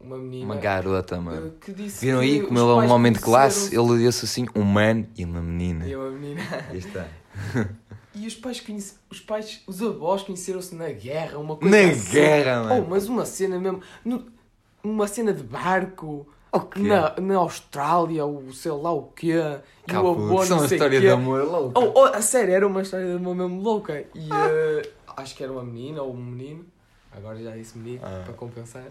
uma 0.00 0.16
menina, 0.16 0.44
uma 0.44 0.56
garota, 0.56 1.20
mano. 1.20 1.48
uh, 1.48 1.50
que 1.60 1.72
disse 1.72 2.04
Viram 2.04 2.20
aí 2.20 2.40
como 2.40 2.58
ele 2.58 2.68
é 2.68 2.72
um 2.88 2.90
homem 2.92 3.12
de 3.12 3.18
classe? 3.18 3.74
Ele 3.74 3.98
disse 3.98 4.24
assim: 4.24 4.46
um 4.54 4.62
man 4.62 5.04
e 5.16 5.24
uma 5.24 5.40
menina. 5.40 5.86
E 5.86 5.94
uma 5.96 6.10
menina. 6.10 6.42
Aí 6.70 6.78
está. 6.78 7.06
E 8.14 8.26
os 8.26 8.34
pais 8.34 8.58
conhece... 8.58 8.94
os 9.08 9.20
pais, 9.20 9.62
os 9.64 9.80
avós 9.80 10.22
conheceram-se 10.22 10.74
na 10.74 10.88
guerra, 10.90 11.38
uma 11.38 11.54
coisa 11.54 11.76
Na 11.76 11.88
assim. 11.92 12.10
guerra, 12.10 12.64
mano. 12.64 12.84
Oh, 12.84 12.90
mas 12.90 13.06
uma 13.08 13.24
cena 13.24 13.60
mesmo, 13.60 13.80
no- 14.04 14.26
uma 14.82 15.06
cena 15.06 15.32
de 15.32 15.44
barco, 15.44 16.26
O 16.50 16.58
quê? 16.60 16.80
na, 16.80 17.14
na 17.20 17.36
Austrália, 17.36 18.24
ou 18.24 18.52
sei 18.52 18.72
lá 18.72 18.90
o 18.92 19.02
quê, 19.14 19.34
e 19.86 19.86
Cá, 19.86 20.02
o 20.02 20.08
avô 20.08 20.42
é 20.42 20.48
não 20.48 20.58
uma 20.58 20.66
sei 20.66 20.78
história 20.78 20.98
quê. 20.98 21.06
de 21.06 21.12
amor 21.12 21.44
louca. 21.44 21.78
Oh, 21.78 21.92
oh, 21.94 22.04
a 22.06 22.20
sério, 22.20 22.52
era 22.54 22.66
uma 22.66 22.82
história 22.82 23.06
de 23.06 23.12
amor 23.12 23.36
mesmo 23.36 23.60
louca. 23.62 24.04
E 24.12 24.28
eh, 24.32 24.90
acho 25.16 25.36
que 25.36 25.44
era 25.44 25.52
uma 25.52 25.62
menina 25.62 26.02
ou 26.02 26.12
um 26.12 26.16
menino, 26.16 26.64
agora 27.12 27.42
já 27.42 27.50
disse 27.56 27.76
menino, 27.78 28.02
Ah. 28.04 28.22
para 28.24 28.34
compensar. 28.34 28.84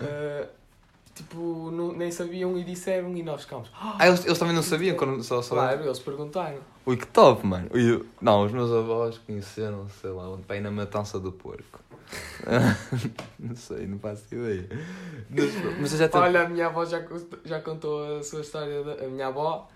Eh, 0.00 0.48
tipo, 1.14 1.70
não- 1.72 1.92
nem 1.92 2.10
sabiam 2.12 2.56
e 2.56 2.62
disseram 2.64 3.16
e 3.16 3.22
nós 3.22 3.42
ficámos. 3.42 3.70
"Ah, 3.74 3.96
Ah, 3.98 4.06
eles, 4.08 4.24
eles 4.24 4.38
também 4.38 4.54
não 4.54 4.62
sabiam 4.62 4.96
quando 4.96 5.22
só 5.24 5.42
só. 5.42 5.54
Claro, 5.54 5.84
eles 5.84 5.98
perguntaram. 5.98 6.58
Ui, 6.86 6.96
que 6.96 7.06
top, 7.06 7.44
mano. 7.46 7.68
Ui, 7.74 8.06
não, 8.20 8.44
os 8.44 8.52
meus 8.52 8.70
avós 8.72 9.18
conheceram, 9.18 9.88
sei 10.00 10.10
lá, 10.10 10.28
onde 10.30 10.42
pai 10.44 10.60
na 10.60 10.70
matança 10.70 11.18
do 11.20 11.32
porco. 11.32 11.80
não 13.38 13.54
sei, 13.54 13.86
não 13.86 13.98
faço 13.98 14.34
ideia. 14.34 14.66
Mas, 15.28 15.54
mas 15.80 15.92
eu 15.92 15.98
já. 16.08 16.18
Olha, 16.18 16.42
a 16.42 16.48
minha 16.48 16.66
avó 16.66 16.84
já, 16.84 17.04
já 17.44 17.60
contou 17.60 18.18
a 18.18 18.22
sua 18.22 18.40
história. 18.40 18.82
De, 18.82 19.04
a 19.04 19.08
minha 19.08 19.26
avó 19.26 19.68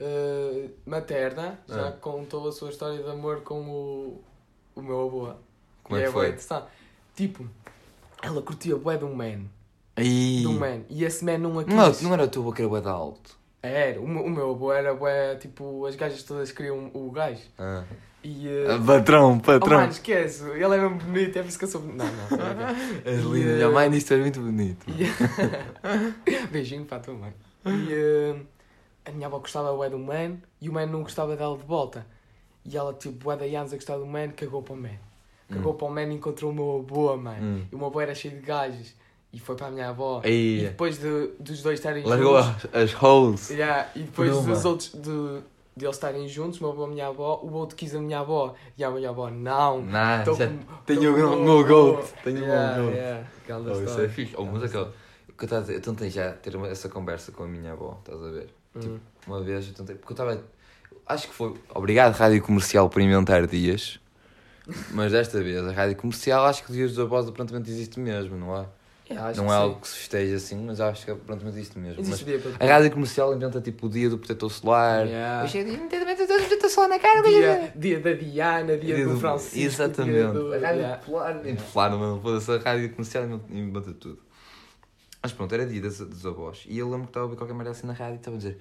eh, 0.00 0.70
materna 0.86 1.60
já 1.68 1.88
Ah. 1.88 1.92
contou 1.92 2.48
a 2.48 2.52
sua 2.52 2.70
história 2.70 3.02
de 3.02 3.08
amor 3.10 3.42
com 3.42 3.60
o, 3.68 4.24
o 4.74 4.82
meu 4.82 5.06
avô. 5.06 5.32
Como 5.84 6.00
E 6.00 6.02
é 6.02 6.06
que 6.06 6.12
bué 6.12 6.20
foi? 6.22 6.26
interessante. 6.28 6.66
Tipo, 7.20 7.46
ela 8.22 8.40
curtia 8.40 8.76
bué 8.76 8.96
de 8.96 9.04
um 9.04 9.14
man. 9.14 9.42
Ai, 9.94 10.04
De 10.04 10.46
um 10.46 10.58
man. 10.58 10.80
E 10.88 11.04
esse 11.04 11.22
man 11.22 11.36
não 11.36 11.58
a 11.58 11.64
quis. 11.64 11.74
não, 11.74 11.92
não 12.02 12.14
era 12.14 12.24
o 12.24 12.28
teu 12.28 12.40
avô 12.40 12.50
que 12.52 12.62
era 12.62 12.68
bué 12.70 12.80
de 12.80 12.88
alto. 12.88 13.36
Era, 13.62 14.00
o, 14.00 14.08
meu- 14.08 14.24
o 14.24 14.30
meu 14.30 14.50
avô 14.52 14.72
era 14.72 14.94
bué, 14.94 15.34
tipo, 15.36 15.84
as 15.84 15.94
gajas 15.96 16.22
todas 16.22 16.50
queriam 16.50 16.90
o 16.94 17.10
gajo. 17.10 17.42
Ah. 17.58 17.84
E. 18.24 18.48
eh, 18.48 18.66
Ah, 18.70 18.82
Patrão, 18.86 19.36
oh 19.36 19.40
patrão. 19.40 19.80
mano, 19.80 19.92
esquece, 19.92 20.44
ele 20.50 20.64
é 20.64 20.78
mesmo 20.78 20.96
bonito, 20.96 21.36
é 21.38 21.42
por 21.42 21.48
isso 21.50 21.58
que 21.58 21.64
eu 21.66 21.68
sou. 21.68 21.82
Não, 21.82 22.06
não, 22.06 22.28
tô 22.28 22.36
brincando. 22.36 22.80
És 23.04 23.20
eh, 23.22 23.54
Minha 23.56 23.70
mãe 23.70 23.90
disse 23.90 24.06
que 24.06 24.14
és 24.14 24.20
muito 24.22 24.40
bonito. 24.40 24.86
E- 24.88 26.46
Beijinho 26.50 26.86
para 26.86 26.96
a 26.96 27.00
tua 27.00 27.14
mãe. 27.14 27.34
E 27.66 27.92
eh, 27.92 28.36
a 29.04 29.10
minha 29.12 29.26
avó 29.26 29.38
gostava 29.40 29.74
bué 29.76 29.90
do 29.90 29.98
man 29.98 30.38
e 30.58 30.70
o 30.70 30.72
man 30.72 30.86
não 30.86 31.02
gostava 31.02 31.36
dela 31.36 31.56
de 31.58 31.64
volta. 31.64 32.06
E 32.64 32.74
ela, 32.76 32.94
tipo, 32.94 33.22
bué 33.24 33.36
da 33.36 33.44
anos 33.44 33.72
a 33.74 33.76
gostar 33.76 33.98
do 33.98 34.06
man, 34.06 34.28
cagou 34.30 34.62
para 34.62 34.72
o 34.72 34.76
man. 34.76 34.96
Cagou 35.50 35.72
Hum. 35.72 35.76
para 35.76 35.86
o 35.86 35.90
man 35.90 36.02
e 36.04 36.14
encontrou 36.14 36.50
o 36.50 36.54
meu 36.54 36.84
avô, 36.88 37.16
mano. 37.16 37.42
Hum. 37.42 37.62
E 37.70 37.74
o 37.74 37.78
meu 37.78 37.88
avô 37.88 38.00
era 38.00 38.14
cheio 38.14 38.34
de 38.34 38.40
gajas. 38.40 38.94
E 39.32 39.38
foi 39.38 39.54
para 39.56 39.66
a 39.66 39.70
minha 39.70 39.88
avó. 39.90 40.20
Ai. 40.24 40.30
E 40.32 40.60
depois 40.62 40.98
de, 40.98 41.30
dos 41.38 41.62
dois 41.62 41.78
estarem 41.78 42.04
Largou 42.04 42.42
juntos. 42.42 42.66
as, 42.72 42.92
as 42.94 43.02
holes. 43.02 43.50
Yeah, 43.50 43.88
e 43.94 44.00
depois 44.00 44.32
uma. 44.36 44.54
dos 44.54 44.64
outros, 44.64 44.92
de, 44.92 45.40
de 45.76 45.84
eles 45.84 45.96
estarem 45.96 46.26
juntos, 46.28 46.58
o 46.60 46.64
meu 46.64 46.72
avô 46.72 46.82
e 46.82 46.84
a 46.86 46.88
minha 46.88 47.06
avó, 47.06 47.40
o 47.42 47.52
outro 47.52 47.76
quis 47.76 47.94
a 47.94 48.00
minha 48.00 48.18
avó. 48.20 48.54
E 48.76 48.82
a 48.82 48.90
minha 48.90 49.08
avó, 49.10 49.30
não. 49.30 49.82
Não, 49.82 50.24
tô 50.24 50.34
já 50.34 50.48
com- 50.48 50.58
tenho 50.84 51.10
o 51.10 51.14
com 51.14 51.18
meu- 51.20 51.36
meu 51.44 51.58
avô." 51.60 51.94
goat, 51.94 52.08
tenho 52.24 52.38
o 52.38 52.40
meu 52.40 52.84
goat. 52.90 53.26
Oh, 53.68 53.70
isso 53.72 53.82
história. 53.84 54.06
é 54.06 54.08
fixe. 54.08 54.34
Oh, 54.36 54.44
mas 54.44 54.62
aquele, 54.64 54.82
o 54.84 55.32
que 55.32 55.42
eu, 55.42 55.44
estava 55.44 55.58
a 55.58 55.60
dizer, 55.62 55.74
eu 55.76 55.80
tentei 55.80 56.10
já 56.10 56.32
ter 56.32 56.56
uma- 56.56 56.68
essa 56.68 56.88
conversa 56.88 57.30
com 57.32 57.44
a 57.44 57.46
minha 57.46 57.72
avó, 57.72 57.98
estás 58.00 58.20
a 58.22 58.30
ver? 58.30 58.48
Hum. 58.76 58.98
Uma 59.28 59.40
vez 59.42 59.68
eu 59.68 59.74
tentei, 59.74 59.94
porque 59.96 60.12
eu 60.12 60.14
estava. 60.14 60.44
Acho 61.06 61.28
que 61.28 61.34
foi. 61.34 61.54
Obrigado, 61.74 62.14
Rádio 62.16 62.42
Comercial, 62.42 62.88
por 62.90 63.00
inventar 63.00 63.46
dias. 63.46 63.98
Mas 64.92 65.12
desta 65.12 65.42
vez, 65.42 65.64
a 65.66 65.72
Rádio 65.72 65.96
Comercial, 65.96 66.44
acho 66.46 66.64
que 66.64 66.70
o 66.70 66.74
Dias 66.74 66.90
dos 66.90 66.98
Avós 66.98 67.28
aparentemente 67.28 67.70
existe 67.70 67.98
mesmo, 67.98 68.36
não 68.36 68.56
é? 68.56 68.66
Yeah, 69.10 69.30
acho 69.30 69.42
não 69.42 69.46
é 69.46 69.56
sim. 69.56 69.62
algo 69.62 69.80
que 69.80 69.88
se 69.88 69.96
festeja 69.96 70.36
assim, 70.36 70.64
mas 70.64 70.80
acho 70.80 71.04
que 71.04 71.10
aparentemente 71.10 71.58
existe 71.58 71.76
mesmo. 71.78 72.00
Existe 72.00 72.24
Mas 72.24 72.42
dia 72.42 72.56
a 72.60 72.64
Rádio 72.64 72.92
Comercial 72.92 73.34
inventa 73.34 73.60
tipo 73.60 73.86
o 73.86 73.90
dia 73.90 74.08
do 74.08 74.16
protetor 74.18 74.50
solar. 74.52 75.04
Yeah. 75.04 75.44
Hoje 75.44 75.58
é 75.58 75.64
dia 75.64 75.78
do 75.78 75.88
protetor 75.88 76.70
solar 76.70 76.90
na 76.90 76.98
cara, 77.00 77.22
Dia, 77.22 77.72
dia 77.74 77.98
da 77.98 78.12
Diana, 78.12 78.76
dia, 78.78 78.94
Dia 78.94 79.06
do, 79.06 79.14
do- 79.14 79.20
Francisco. 79.20 79.58
Exatamente. 79.58 80.14
Dia 80.14 80.28
do, 80.28 80.54
a 80.54 80.58
Rádio 80.58 80.80
yeah. 80.80 80.96
Popular. 80.98 81.34
Popular, 81.34 81.90
não, 81.90 82.20
foda-se, 82.20 82.52
a 82.52 82.58
Rádio 82.58 82.90
Comercial 82.90 83.24
inventa 83.50 83.92
tudo. 83.94 84.20
Mas 85.22 85.32
pronto, 85.32 85.52
era 85.52 85.66
dia 85.66 85.80
dos, 85.80 85.98
dos 85.98 86.24
avós. 86.24 86.64
E 86.68 86.78
eu 86.78 86.86
lembro 86.88 87.06
que 87.06 87.10
estava 87.10 87.26
a 87.26 87.28
ver 87.30 87.36
qualquer 87.36 87.54
merda 87.54 87.72
assim 87.72 87.86
na 87.88 87.92
rádio 87.92 88.14
e 88.14 88.18
estava 88.18 88.36
a 88.36 88.38
dizer: 88.38 88.58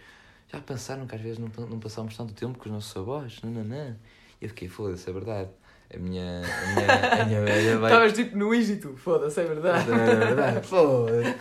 Já 0.52 0.60
pensaram 0.60 1.06
que 1.06 1.16
às 1.16 1.22
vezes 1.22 1.38
não, 1.38 1.48
não 1.68 1.80
passámos 1.80 2.18
tanto 2.18 2.34
tempo 2.34 2.58
com 2.58 2.66
os 2.66 2.72
nossos 2.72 2.98
avós? 2.98 3.40
Não, 3.44 3.52
não, 3.52 3.64
não. 3.64 3.96
E 4.42 4.46
eu 4.46 4.50
fiquei, 4.50 4.68
foda-se, 4.68 5.08
é 5.10 5.14
verdade. 5.14 5.50
A 5.92 5.98
minha, 5.98 6.42
a 6.44 6.76
minha, 6.76 7.22
a 7.22 7.26
minha 7.26 7.42
velha 7.42 7.78
vai. 7.80 7.92
Estavas 7.92 8.14
tipo 8.14 8.38
no 8.38 8.54
Egito, 8.54 8.96
foda-se, 8.96 9.42
é 9.42 9.44
verdade. 9.44 9.90
Não, 9.90 9.98
é 10.00 10.16
verdade. 10.16 10.62
Foda-se. 10.68 11.36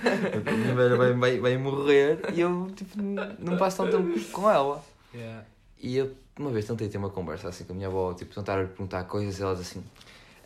A 0.48 0.52
minha 0.52 0.74
velha 0.74 0.96
vai, 0.96 1.12
vai, 1.12 1.38
vai 1.38 1.56
morrer 1.58 2.18
e 2.32 2.40
eu 2.40 2.66
tipo, 2.74 2.96
não 3.38 3.58
passo 3.58 3.76
tanto 3.84 3.98
tempo 3.98 4.18
com 4.30 4.50
ela. 4.50 4.82
Yeah. 5.14 5.44
E 5.80 5.98
eu, 5.98 6.12
uma 6.38 6.50
vez 6.50 6.64
tentei 6.64 6.88
ter 6.88 6.96
uma 6.96 7.10
conversa 7.10 7.48
assim 7.50 7.64
com 7.64 7.74
a 7.74 7.76
minha 7.76 7.88
avó, 7.88 8.14
tipo, 8.14 8.34
tentar 8.34 8.56
perguntar 8.68 9.04
coisas 9.04 9.38
e 9.38 9.42
elas 9.42 9.60
assim. 9.60 9.84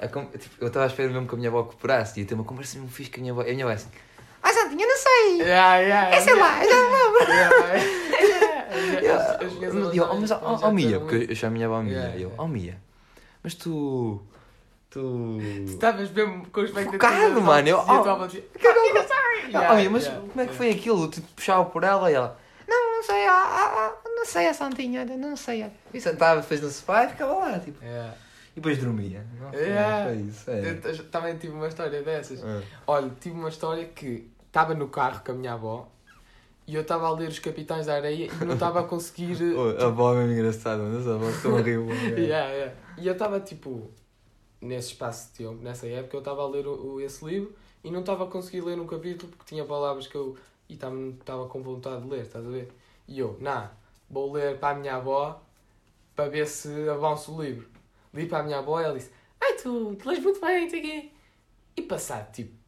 a 0.01 0.07
tipo, 0.09 0.57
eu 0.61 0.67
estava 0.67 0.85
à 0.87 0.88
espera 0.88 1.09
mesmo 1.09 1.29
que 1.29 1.35
a 1.35 1.38
minha 1.38 1.49
avó 1.51 1.62
cooperasse 1.62 2.19
e 2.19 2.23
ia 2.25 2.29
ter 2.29 2.35
uma 2.35 2.45
conversa 2.45 2.77
mesmo 2.79 2.91
fixe 2.91 3.09
com 3.11 3.19
a 3.19 3.21
minha 3.21 3.33
avó. 3.33 3.43
E 3.43 3.51
a 3.51 3.53
minha 3.53 3.65
avó 3.67 3.73
assim: 3.75 3.88
Ah, 4.43 4.53
Santinha, 4.53 4.85
não 4.85 4.97
sei! 4.97 5.43
Yeah, 5.43 5.77
yeah, 5.77 6.17
É 6.17 6.21
sei 6.21 6.35
lá, 6.35 6.65
eu 6.65 6.71
já 6.71 6.77
não! 6.91 7.21
Yeah, 7.21 7.77
yeah. 9.01 9.15
As- 9.15 9.43
as 9.47 9.53
minhas 9.55 9.77
avós 9.77 9.95
E 9.95 9.97
eu, 9.97 10.09
oh, 10.11 10.15
mas, 10.21 10.29
já- 10.29 10.41
oh, 10.43 10.57
já 10.59 10.67
oh 10.67 10.73
Mia, 10.73 10.87
disseram 10.87 11.01
porque 11.07 11.17
isso. 11.23 11.31
eu 11.33 11.37
chamo 11.37 11.51
a 11.51 11.55
minha 11.55 11.67
avó 11.67 11.83
Mia. 11.83 11.93
Yeah, 11.93 12.11
E 12.17 12.23
eu, 12.23 12.29
yeah. 12.31 12.43
oh 12.43 12.49
Mia, 12.49 12.77
mas 13.42 13.55
tu. 13.55 14.22
Tu. 14.90 15.38
Estavas 15.66 16.11
mesmo 16.11 16.46
com 16.50 16.61
os 16.61 16.70
Focado, 16.70 17.40
mano, 17.40 17.66
eu- 17.66 17.81
a 17.81 18.00
oh. 18.00 18.02
tua 18.02 18.26
dizia, 18.26 18.44
oh, 19.70 19.74
Mia, 19.74 19.90
mas 19.90 20.07
como 20.07 20.40
é 20.40 20.46
que 20.46 20.55
foi 20.55 20.70
aquilo? 20.70 21.09
Tipo, 21.09 21.26
puxava 21.28 21.64
por 21.64 21.83
ela 21.83 22.11
e 22.11 22.14
ela. 22.14 22.38
Não, 22.68 22.96
não 22.96 23.02
sei, 23.02 23.26
ah, 23.26 23.33
ah, 23.35 23.92
não 24.05 24.24
sei 24.24 24.48
a 24.48 24.55
Santinha, 24.55 25.05
não 25.05 25.37
sei. 25.37 25.70
E 25.92 26.00
sentava 26.00 26.40
depois 26.40 26.61
no 26.61 26.70
sofá 26.70 27.05
e 27.05 27.09
ficava 27.09 27.33
lá, 27.35 27.59
tipo. 27.59 27.83
Yeah. 27.83 28.14
E 28.52 28.55
depois 28.57 28.78
dormia. 28.78 29.26
Não, 29.40 29.52
Yeah. 29.52 30.05
Foi 30.05 30.16
isso, 30.16 30.50
é. 30.50 30.70
Eu 30.70 31.05
também 31.11 31.37
tive 31.37 31.55
uma 31.55 31.68
história 31.68 32.02
dessas. 32.02 32.44
Ah. 32.44 32.61
Olha, 32.87 33.11
tive 33.20 33.35
uma 33.35 33.48
história 33.48 33.87
que 33.87 34.31
estava 34.46 34.74
no 34.74 34.88
carro 34.88 35.22
com 35.24 35.33
a 35.33 35.35
minha 35.35 35.55
avó 35.55 35.88
e 36.72 36.74
eu 36.74 36.80
estava 36.80 37.06
a 37.06 37.11
ler 37.11 37.28
os 37.28 37.38
Capitães 37.38 37.85
da 37.85 37.96
Areia 37.96 38.30
e 38.32 38.44
não 38.46 38.54
estava 38.54 38.80
a 38.80 38.85
conseguir. 38.85 39.37
Oh, 39.54 39.78
a 39.78 39.88
avó 39.88 40.14
é 40.18 40.24
engraçada, 40.24 40.82
mas 40.82 41.06
a 41.06 41.16
avó 41.16 41.26
tão 41.42 41.52
horrível. 41.52 41.87
yeah, 42.16 42.50
yeah. 42.50 42.74
E 42.96 43.06
eu 43.06 43.12
estava 43.12 43.38
tipo, 43.40 43.90
nesse 44.58 44.92
espaço 44.92 45.28
de 45.28 45.44
tempo, 45.44 45.62
nessa 45.62 45.87
época, 45.87 46.16
eu 46.16 46.20
estava 46.20 46.40
a 46.40 46.48
ler 46.48 46.66
o, 46.66 46.98
esse 46.98 47.22
livro 47.26 47.54
e 47.85 47.90
não 47.90 48.00
estava 48.00 48.24
a 48.24 48.26
conseguir 48.26 48.62
ler 48.62 48.80
um 48.80 48.87
capítulo 48.87 49.30
porque 49.30 49.44
tinha 49.44 49.66
palavras 49.66 50.06
que 50.06 50.14
eu. 50.14 50.35
e 50.66 50.72
estava 50.72 51.46
com 51.46 51.62
vontade 51.62 52.04
de 52.04 52.08
ler, 52.08 52.22
estás 52.22 52.46
a 52.46 52.48
ver? 52.48 52.72
E 53.06 53.18
eu, 53.18 53.37
não, 53.38 53.68
vou 54.08 54.32
ler 54.32 54.58
para 54.58 54.74
a 54.74 54.80
minha 54.80 54.96
avó 54.96 55.42
para 56.16 56.30
ver 56.30 56.46
se 56.46 56.88
avança 56.88 57.30
o 57.30 57.42
livro. 57.42 57.68
Li 58.14 58.24
para 58.24 58.38
a 58.38 58.42
minha 58.44 58.61
avó 58.61 58.80
e 58.80 58.85
ela 58.85 58.94
disse: 58.94 59.11
Ai, 59.38 59.58
tu, 59.58 59.94
tu 59.96 60.08
lês 60.08 60.24
muito 60.24 60.40
bem, 60.40 60.62
não 60.62 60.70
sei 60.70 60.80
quê. 60.80 61.11
E 61.76 61.82
passado 61.82 62.32
tipo 62.32 62.62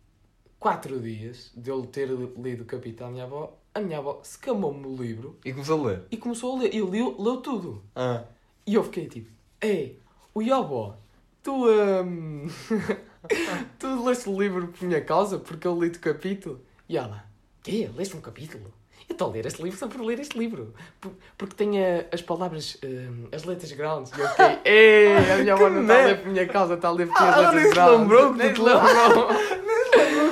4 0.65 0.99
dias 0.99 1.53
de 1.55 1.69
eu 1.71 1.83
ter 1.85 2.09
lido 2.09 2.63
o 2.63 2.65
capítulo 2.65 3.11
à 3.11 3.13
minha 3.13 3.25
avó, 3.25 3.55
a 3.75 3.81
minha 3.81 3.99
avó 3.99 4.21
secamou-me 4.23 4.87
o 4.87 4.97
livro 4.97 5.39
E 5.45 5.53
começou 5.53 5.85
a 5.85 5.89
ler. 5.91 6.03
e 6.11 6.17
começou 6.17 6.57
a 6.57 6.61
ler. 6.61 6.75
E 6.75 6.81
leu, 6.81 7.15
leu 7.19 7.37
tudo. 7.43 7.83
Ah. 7.95 8.23
E 8.67 8.73
eu 8.75 8.83
fiquei 8.83 9.07
tipo, 9.07 9.31
ei, 9.61 10.01
o 10.35 10.41
Yobó, 10.41 10.97
tu, 11.43 11.67
hum, 11.69 12.47
tu 13.79 14.05
leste 14.07 14.27
o 14.31 14.41
livro 14.41 14.69
por 14.69 14.87
minha 14.89 15.03
causa, 15.03 15.39
porque 15.39 15.67
eu 15.67 15.79
li-te 15.79 15.99
o 15.99 16.01
capítulo? 16.01 16.59
E 16.89 16.97
ela, 16.97 17.27
quê? 17.63 17.91
Leste 17.95 18.17
um 18.17 18.23
capítulo? 18.23 18.73
Eu 19.07 19.13
estou 19.13 19.29
a 19.29 19.33
ler 19.35 19.45
este 19.45 19.63
livro 19.63 19.79
só 19.79 19.87
por 19.87 20.01
ler 20.01 20.19
este 20.19 20.39
livro. 20.39 20.73
Por- 20.99 21.13
porque 21.37 21.55
tem 21.55 21.79
eh, 21.79 22.09
as 22.11 22.23
palavras, 22.23 22.79
hum, 22.83 23.29
as 23.31 23.45
letras 23.45 23.71
grandes. 23.73 24.11
E 24.17 24.19
eu 24.19 24.29
fiquei, 24.31 24.59
ei, 24.65 25.31
a 25.31 25.37
minha 25.37 25.53
avó 25.53 25.69
não 25.69 25.83
está 25.83 26.03
a 26.03 26.07
ler 26.07 26.23
por 26.23 26.33
minha 26.33 26.49
causa, 26.49 26.73
está 26.73 26.89
a 26.89 26.93
ler 26.93 27.07
por 27.09 27.19
Ah, 27.19 27.49
as 27.49 27.55
letras 27.55 27.75
grandes. 27.75 27.99
lembrou 28.01 28.33
que 28.33 28.41
se 28.41 28.47
lembrou. 28.63 29.29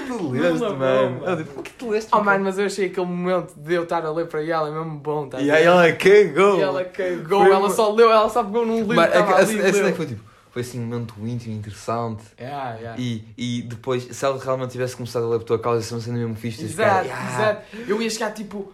Tu 0.07 0.29
leste, 0.31 0.53
lembrou, 0.53 0.77
mano. 0.79 1.11
mano. 1.21 1.27
Eu 1.27 1.37
disse, 1.37 1.51
por 1.51 1.63
que 1.63 1.71
tu 1.73 1.91
leste? 1.91 2.11
Oh 2.13 2.23
mano, 2.23 2.45
mas 2.45 2.59
eu 2.59 2.67
achei 2.67 2.87
aquele 2.87 3.07
momento 3.07 3.55
de 3.57 3.75
eu 3.75 3.83
estar 3.85 4.05
a 4.05 4.11
ler 4.13 4.27
para 4.27 4.43
ela 4.45 4.71
mesmo 4.71 4.99
bom, 4.99 5.29
tá 5.29 5.41
E 5.41 5.51
aí 5.51 5.65
ela 5.65 5.91
cagou. 5.93 6.59
E 6.59 6.61
ela 6.63 6.85
cagou, 6.85 7.41
Foi 7.41 7.51
ela 7.51 7.59
uma- 7.61 7.71
só 7.71 7.93
leu, 7.93 8.11
ela 8.11 8.29
só 8.29 8.43
pegou 8.45 8.65
num 8.67 8.79
livro 8.81 8.97
Mas 8.97 9.11
que 9.11 9.17
a, 9.17 9.21
a, 9.25 9.37
ali 9.39 9.47
cena 9.47 9.71
leu. 9.71 9.85
que 9.91 9.93
foi 9.97 10.07
tipo, 10.07 10.23
foi 10.51 10.63
assim 10.63 10.81
um 10.81 10.85
momento 10.87 11.15
íntimo, 11.25 11.55
interessante. 11.57 12.23
Yeah, 12.39 12.75
yeah. 12.79 13.01
E, 13.01 13.25
e 13.39 13.63
depois, 13.63 14.05
se 14.11 14.25
ela 14.25 14.39
realmente 14.43 14.71
tivesse 14.73 14.95
começado 14.97 15.25
a 15.25 15.29
ler 15.29 15.39
por 15.39 15.45
tua 15.45 15.59
causa, 15.59 15.81
isso 15.81 15.95
não 15.95 16.01
sendo 16.01 16.19
mesmo 16.19 16.35
fixe. 16.35 16.59
tipo, 16.59 16.71
Exato, 16.83 17.09
cara, 17.09 17.31
exato. 17.33 17.63
Eu 17.89 18.03
ia 18.03 18.11
chegar 18.11 18.33
tipo. 18.33 18.73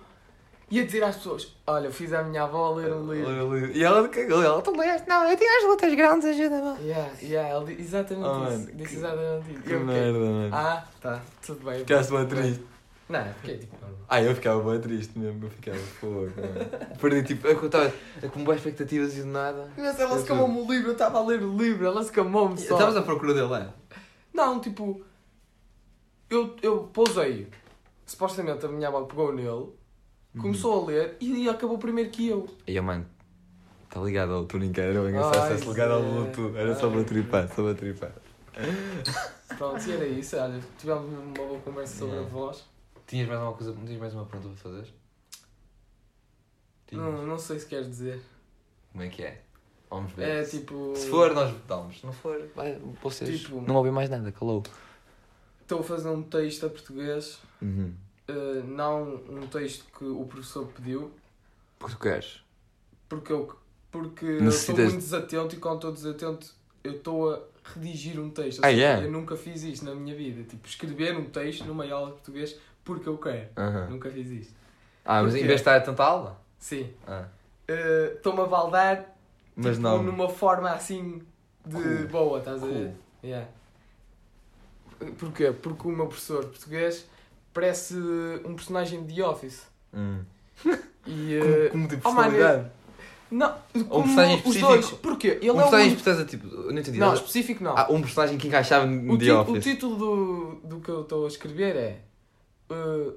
Ia 0.71 0.85
dizer 0.85 1.03
às 1.05 1.17
pessoas: 1.17 1.55
Olha, 1.67 1.87
eu 1.87 1.93
fiz 1.93 2.13
a 2.13 2.23
minha 2.23 2.43
avó 2.45 2.75
ler 2.75 2.93
um 2.93 3.13
livro. 3.13 3.71
E 3.77 3.83
ela 3.83 4.09
cagou, 4.09 4.43
ela 4.43 4.61
tu 4.63 4.77
leste? 4.77 5.09
Não, 5.09 5.27
eu 5.29 5.37
tenho 5.37 5.57
as 5.65 5.71
letras 5.71 5.95
grandes, 5.95 6.29
ajuda-me. 6.29 6.83
Yeah, 6.87 7.11
yeah, 7.23 7.49
ela 7.51 7.65
disse 7.65 7.81
exatamente 7.83 8.27
Oh, 8.29 8.33
isso. 8.43 8.43
mano, 8.51 8.67
Disse 8.77 8.89
que- 8.91 8.97
exatamente 8.97 9.51
isso. 9.53 9.63
Que 9.63 9.71
E 9.71 9.73
eu 9.73 9.81
merda, 9.85 10.19
mano. 10.19 10.51
Ah, 10.55 10.85
tá, 11.01 11.23
tudo 11.45 11.65
bem. 11.65 11.79
Ficaste 11.81 12.11
bem 12.11 12.19
tudo 12.21 12.35
bem." 12.35 12.43
triste. 12.53 12.65
Não, 13.09 13.25
fiquei 13.41 13.57
tipo. 13.59 13.77
Ah, 14.07 14.23
eu 14.23 14.35
ficava 14.35 14.71
bem 14.71 14.81
triste 14.83 15.19
mesmo, 15.19 15.47
eu 15.47 15.51
ficava 15.51 15.79
fogo. 15.79 16.31
Perdi 17.01 17.23
tipo, 17.23 17.47
eu 17.47 17.65
estava 17.67 17.91
com 18.33 18.45
boas 18.45 18.59
expectativas 18.59 19.15
e 19.17 19.23
de 19.23 19.27
nada. 19.27 19.71
Mas 19.79 19.99
ela 19.99 20.15
Eu 20.15 20.21
se 20.21 20.27
camou-me 20.27 20.61
o 20.61 20.71
livro, 20.71 20.89
eu 20.89 20.93
estava 20.93 21.19
a 21.19 21.25
ler 21.25 21.43
o 21.43 21.57
livro, 21.57 21.87
ela 21.87 22.03
se 22.05 22.13
camou-me 22.13 22.59
só. 22.59 22.75
Estavas 22.75 22.97
à 22.97 23.03
procura 23.03 23.33
dele 23.33 23.47
lá? 23.47 23.73
Não, 24.35 24.61
tipo. 24.61 25.03
Eu, 26.29 26.55
eu 26.63 26.81
pousei. 26.93 27.49
Supostamente 28.05 28.65
a 28.67 28.69
minha 28.69 28.89
avó 28.89 29.03
pegou 29.03 29.33
nele. 29.33 29.69
Começou 30.39 30.83
a 30.83 30.87
ler 30.87 31.17
e 31.21 31.49
acabou 31.49 31.79
primeiro 31.79 32.11
que 32.11 32.29
eu. 32.29 32.49
E 32.67 32.77
a 32.79 32.83
mãe, 32.83 33.05
Está 33.85 34.01
ligado 34.03 34.33
ao 34.35 34.45
brincar, 34.45 34.83
era 34.83 35.09
engraçado 35.09 35.49
se 35.59 35.65
fosse 35.65 35.69
ligado 35.71 35.93
ao. 35.93 36.03
Bluetooth. 36.03 36.57
Era 36.57 36.75
só 36.75 36.91
para 36.91 37.05
tripar, 37.05 37.49
só 37.49 37.63
para 37.63 37.75
tripar. 37.75 38.13
Pronto, 39.57 39.89
e 39.89 39.93
era 39.93 40.07
isso. 40.07 40.37
Olha, 40.37 40.61
tivemos 40.79 41.09
uma 41.11 41.33
boa 41.33 41.59
conversa 41.61 41.97
sobre 41.99 42.15
a 42.17 42.19
Yeah. 42.19 42.35
voz. 42.39 42.65
Tinhas 43.07 43.29
mais 43.29 43.41
alguma 43.41 43.57
coisa, 43.57 43.73
tinhas 43.87 43.99
mais 44.01 44.15
uma 44.15 44.27
pergunta 44.27 44.55
para 44.61 44.71
fazer? 44.71 44.95
Tinhas. 46.87 47.05
Não, 47.05 47.27
não 47.27 47.39
sei 47.39 47.59
se 47.59 47.67
queres 47.67 47.87
dizer. 47.89 48.21
Como 48.93 49.05
é 49.05 49.09
que 49.09 49.23
é? 49.23 49.43
Vamos 49.91 50.13
ver. 50.13 50.29
É 50.29 50.45
tipo. 50.45 50.93
Se 50.95 51.09
for, 51.09 51.33
nós 51.33 51.51
votamos. 51.51 51.99
Se 51.99 52.05
não 52.07 52.13
for, 52.13 52.47
vai, 52.55 52.79
vocês 53.03 53.41
Tipo- 53.41 53.63
não 53.63 53.77
ouvem 53.77 53.91
mais 53.93 54.11
nada, 54.11 54.31
calou. 54.33 54.63
Estou 55.63 55.81
a 55.81 55.83
fazer 55.83 56.09
um 56.11 56.23
texto 56.23 56.67
a 56.67 56.69
português. 56.69 57.39
Uhum. 57.63 57.95
Eh, 58.29 58.63
não 58.67 59.15
um 59.29 59.47
texto 59.47 59.85
que 59.97 60.05
o 60.05 60.25
professor 60.25 60.67
pediu. 60.69 61.11
Porque 61.79 61.95
tu 61.97 62.01
queres. 62.01 62.43
Porque 63.09 63.33
eu 63.33 63.57
porque 63.91 64.25
eu 64.27 64.43
Necessitas- 64.43 64.69
estou 64.69 64.85
muito 64.85 64.99
desatento 64.99 65.55
e 65.55 65.59
quando 65.59 65.77
estou 65.77 65.93
desatento 65.93 66.55
eu 66.85 66.93
estou 66.93 67.33
a 67.35 67.41
redigir 67.75 68.21
um 68.21 68.29
texto. 68.31 68.61
Ah, 68.63 68.69
seja, 68.69 68.83
é? 68.83 69.05
Eu 69.05 69.11
nunca 69.11 69.35
fiz 69.37 69.63
isto 69.63 69.85
na 69.87 69.95
minha 69.95 70.15
vida. 70.15 70.43
Tipo, 70.45 70.67
escrever 70.69 71.17
um 71.17 71.25
texto 71.25 71.65
numa 71.65 71.91
aula 71.91 72.09
de 72.09 72.13
português 72.17 72.57
porque 72.85 73.09
eu 73.09 73.17
quero. 73.17 73.49
Aham. 73.57 73.89
Nunca 73.91 74.11
fiz 74.11 74.29
isto. 74.31 74.55
Ah, 75.05 75.23
mas 75.23 75.35
em 75.35 75.39
vez 75.39 75.49
de 75.49 75.55
estar 75.55 75.77
a 75.77 75.81
tanta 75.81 76.05
aula? 76.05 76.39
Sim. 76.59 76.93
Ah. 77.07 77.27
Eh, 77.67 78.13
Estou-me 78.17 78.41
a 78.43 78.47
baldar 78.47 79.15
Mas 79.57 79.77
tipo, 79.77 79.83
não. 79.89 80.03
numa 80.03 80.29
forma 80.29 80.71
assim 80.71 81.23
de 81.65 81.75
Cool. 81.83 82.09
boa, 82.09 82.39
estás 82.41 82.63
a 82.63 82.67
ver? 82.67 82.73
Cool. 82.75 82.95
Yeah. 83.25 83.49
Porquê? 85.19 85.53
Porque 85.53 85.89
o 85.89 85.91
meu 85.93 86.07
professor 86.09 86.45
português 86.45 87.09
parece 87.59 87.95
um 88.45 88.55
personagem 88.55 89.05
de 89.05 89.15
The 89.17 89.25
Office. 89.27 89.63
Hum. 89.93 90.21
E, 91.07 91.35
eh, 91.35 91.69
Como, 91.71 91.71
como 91.71 91.89
tipo 91.89 92.09
oh, 92.09 92.15
personalidade? 92.15 92.71
Não, 93.31 93.55
como 93.89 94.05
personagem 94.05 94.35
os 94.37 94.39
específico. 94.41 94.69
dois. 94.69 94.91
Porquê? 94.93 95.29
Ele 95.43 95.51
um 95.51 95.57
é 95.57 95.63
personagem 95.63 95.93
o... 95.93 95.97
especial, 95.97 96.27
tipo, 96.27 96.47
não 96.47 96.79
entendi. 96.79 96.99
Não, 96.99 97.15
específico 97.15 97.65
não. 97.65 97.77
Ah, 97.77 97.87
um 97.91 98.01
personagem 98.01 98.39
que 98.39 98.47
encaixava 98.49 98.87
no 98.87 99.15
o, 99.15 99.19
The 99.19 99.25
ti- 99.25 99.31
o 99.31 99.41
Office. 99.41 99.65
título 99.65 99.97
do, 99.97 100.55
do 100.69 100.81
que 100.81 100.89
eu 100.89 101.03
estou 101.03 101.25
a 101.25 101.29
escrever 101.29 101.77
é... 101.77 102.01
eh, 102.71 103.13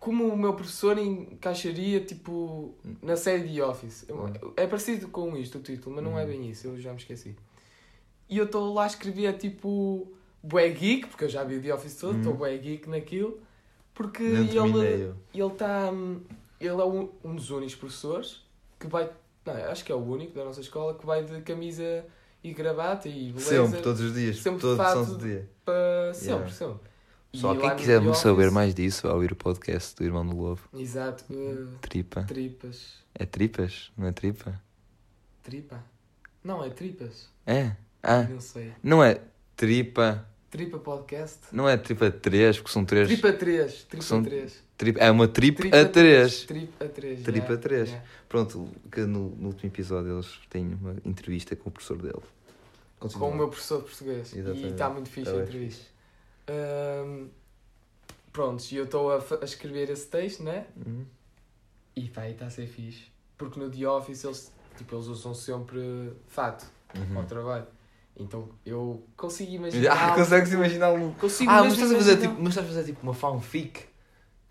como 0.00 0.26
o 0.26 0.36
meu 0.36 0.54
professor 0.54 0.98
encaixaria, 0.98 2.00
tipo, 2.00 2.74
na 3.00 3.16
série 3.16 3.48
The 3.54 3.64
Office. 3.64 4.06
Hum. 4.10 4.32
É 4.56 4.66
parecido 4.66 5.06
com 5.08 5.36
isto 5.36 5.58
o 5.58 5.60
título, 5.60 5.94
mas 5.96 6.04
não 6.04 6.18
é 6.18 6.24
Hum. 6.24 6.28
bem 6.28 6.50
isso, 6.50 6.66
eu 6.68 6.80
já 6.80 6.90
me 6.90 6.96
esqueci. 6.98 7.36
E 8.28 8.38
eu 8.38 8.44
estou 8.44 8.72
lá 8.74 8.84
a 8.84 8.86
escrever, 8.88 9.36
tipo, 9.38 10.10
bué 10.42 10.68
geek, 10.70 11.06
porque 11.08 11.24
eu 11.24 11.28
já 11.28 11.44
vi 11.44 11.56
o 11.56 11.62
The 11.62 11.74
Office 11.74 11.96
todo, 11.96 12.14
Hum. 12.16 12.18
estou 12.18 12.34
bué 12.34 12.56
geek 12.58 12.88
naquilo, 12.88 13.40
porque 13.94 14.22
Não 14.22 14.66
ele 14.66 15.02
eu. 15.04 15.16
ele 15.34 15.52
está 15.52 15.90
ele 16.60 16.68
é 16.80 16.84
um, 16.84 17.10
um 17.24 17.34
dos 17.34 17.50
únicos 17.50 17.74
professores 17.74 18.42
que 18.78 18.86
vai 18.86 19.10
não, 19.44 19.54
acho 19.70 19.84
que 19.84 19.90
é 19.90 19.94
o 19.94 19.98
único 19.98 20.34
da 20.34 20.44
nossa 20.44 20.60
escola 20.60 20.94
que 20.96 21.04
vai 21.04 21.24
de 21.24 21.40
camisa 21.42 22.04
e 22.44 22.52
gravata 22.52 23.08
e 23.08 23.32
blazer 23.32 23.64
Sempre, 23.64 23.82
todos 23.82 24.00
os 24.00 24.14
dias. 24.14 24.36
sempre 24.38 24.60
todo 24.60 24.76
fato 24.76 25.04
santo 25.04 25.18
dia. 25.18 25.48
para 25.64 26.14
sempre, 26.14 26.28
Yeah. 26.28 26.50
sempre. 26.52 26.92
Lá 27.42 27.56
quem 27.56 27.76
quiser 27.76 28.14
saber 28.14 28.50
mais 28.50 28.74
disso, 28.74 29.02
vai 29.06 29.12
ouvir 29.14 29.32
o 29.32 29.36
podcast 29.36 29.96
do 29.96 30.04
Irmão 30.04 30.24
do 30.26 30.36
Lobo. 30.36 30.60
Exato, 30.74 31.24
uh, 31.32 31.66
Tripa. 31.80 32.24
tripas. 32.24 32.94
É 33.14 33.24
tripas? 33.24 33.90
Não 33.96 34.06
é 34.06 34.12
tripa? 34.12 34.60
Tripa? 35.42 35.82
Não, 36.44 36.62
é 36.62 36.68
tripas. 36.70 37.28
É? 37.46 37.72
Ah, 38.02 38.22
Não 38.24 38.38
sei. 38.40 38.72
não 38.82 39.02
é 39.02 39.20
tripa. 39.56 40.26
Tripa 40.52 40.78
podcast? 40.78 41.38
Não 41.50 41.66
é 41.66 41.78
tripa 41.78 42.10
3, 42.10 42.58
porque 42.58 42.70
são 42.70 42.84
3. 42.84 43.08
Tripa 43.08 43.32
3. 43.32 43.84
Tripa 43.84 44.04
São 44.04 44.22
3. 44.22 44.62
Tripa, 44.76 45.00
é 45.00 45.10
uma 45.10 45.26
tripa 45.26 45.62
Tripa 45.62 45.80
a 45.80 45.88
3. 45.88 46.44
Tripa 46.44 46.88
3. 46.88 47.22
Tripa 47.22 47.54
já, 47.54 47.58
três. 47.58 47.88
já. 47.88 48.02
Pronto, 48.28 48.68
que 48.92 49.00
no, 49.00 49.30
no 49.30 49.48
último 49.48 49.70
episódio 49.72 50.12
eles 50.12 50.38
têm 50.50 50.74
uma 50.74 50.94
entrevista 51.06 51.56
com 51.56 51.70
o 51.70 51.72
professor 51.72 51.96
dele. 51.96 52.20
Com 52.98 53.30
o 53.30 53.34
meu 53.34 53.48
professor 53.48 53.78
de 53.78 53.84
português. 53.88 54.36
Exatamente. 54.36 54.66
E 54.66 54.70
está 54.72 54.90
muito 54.90 55.08
fixe 55.08 55.30
É 55.30 55.40
a 55.40 55.42
entrevista. 55.42 55.86
Ahm, 56.48 57.28
prontos, 58.30 58.70
e 58.72 58.76
eu 58.76 58.84
estou 58.84 59.10
a, 59.10 59.24
a 59.40 59.44
escrever 59.46 59.88
esse 59.88 60.06
texto, 60.06 60.42
né? 60.42 60.66
Uhum. 60.86 61.06
E 61.96 62.10
pá, 62.10 62.28
está 62.28 62.44
a 62.44 62.50
ser 62.50 62.66
fixe. 62.66 63.06
Porque 63.38 63.58
no 63.58 63.70
The 63.70 63.88
Office 63.88 64.22
eles, 64.22 64.52
tipo, 64.76 64.94
eles 64.96 65.06
usam 65.06 65.34
sempre 65.34 66.12
fato 66.26 66.66
Uhum. 66.94 67.16
ao 67.20 67.24
trabalho. 67.24 67.66
Então 68.16 68.48
eu 68.64 69.02
consigo 69.16 69.52
imaginar. 69.52 69.92
Ah, 69.92 70.14
consegues 70.14 70.48
tipo, 70.50 70.60
imaginar 70.62 70.92
um. 70.92 71.12
Consigo 71.12 71.50
Ah, 71.50 71.64
mas 71.64 71.72
estás 71.72 71.92
a 71.92 71.96
fazer 71.96 72.16
tipo, 72.18 72.34
mas 72.38 72.48
estás 72.50 72.66
a 72.66 72.68
fazer 72.70 72.84
tipo 72.84 72.98
uma 73.02 73.14
fanfic. 73.14 73.90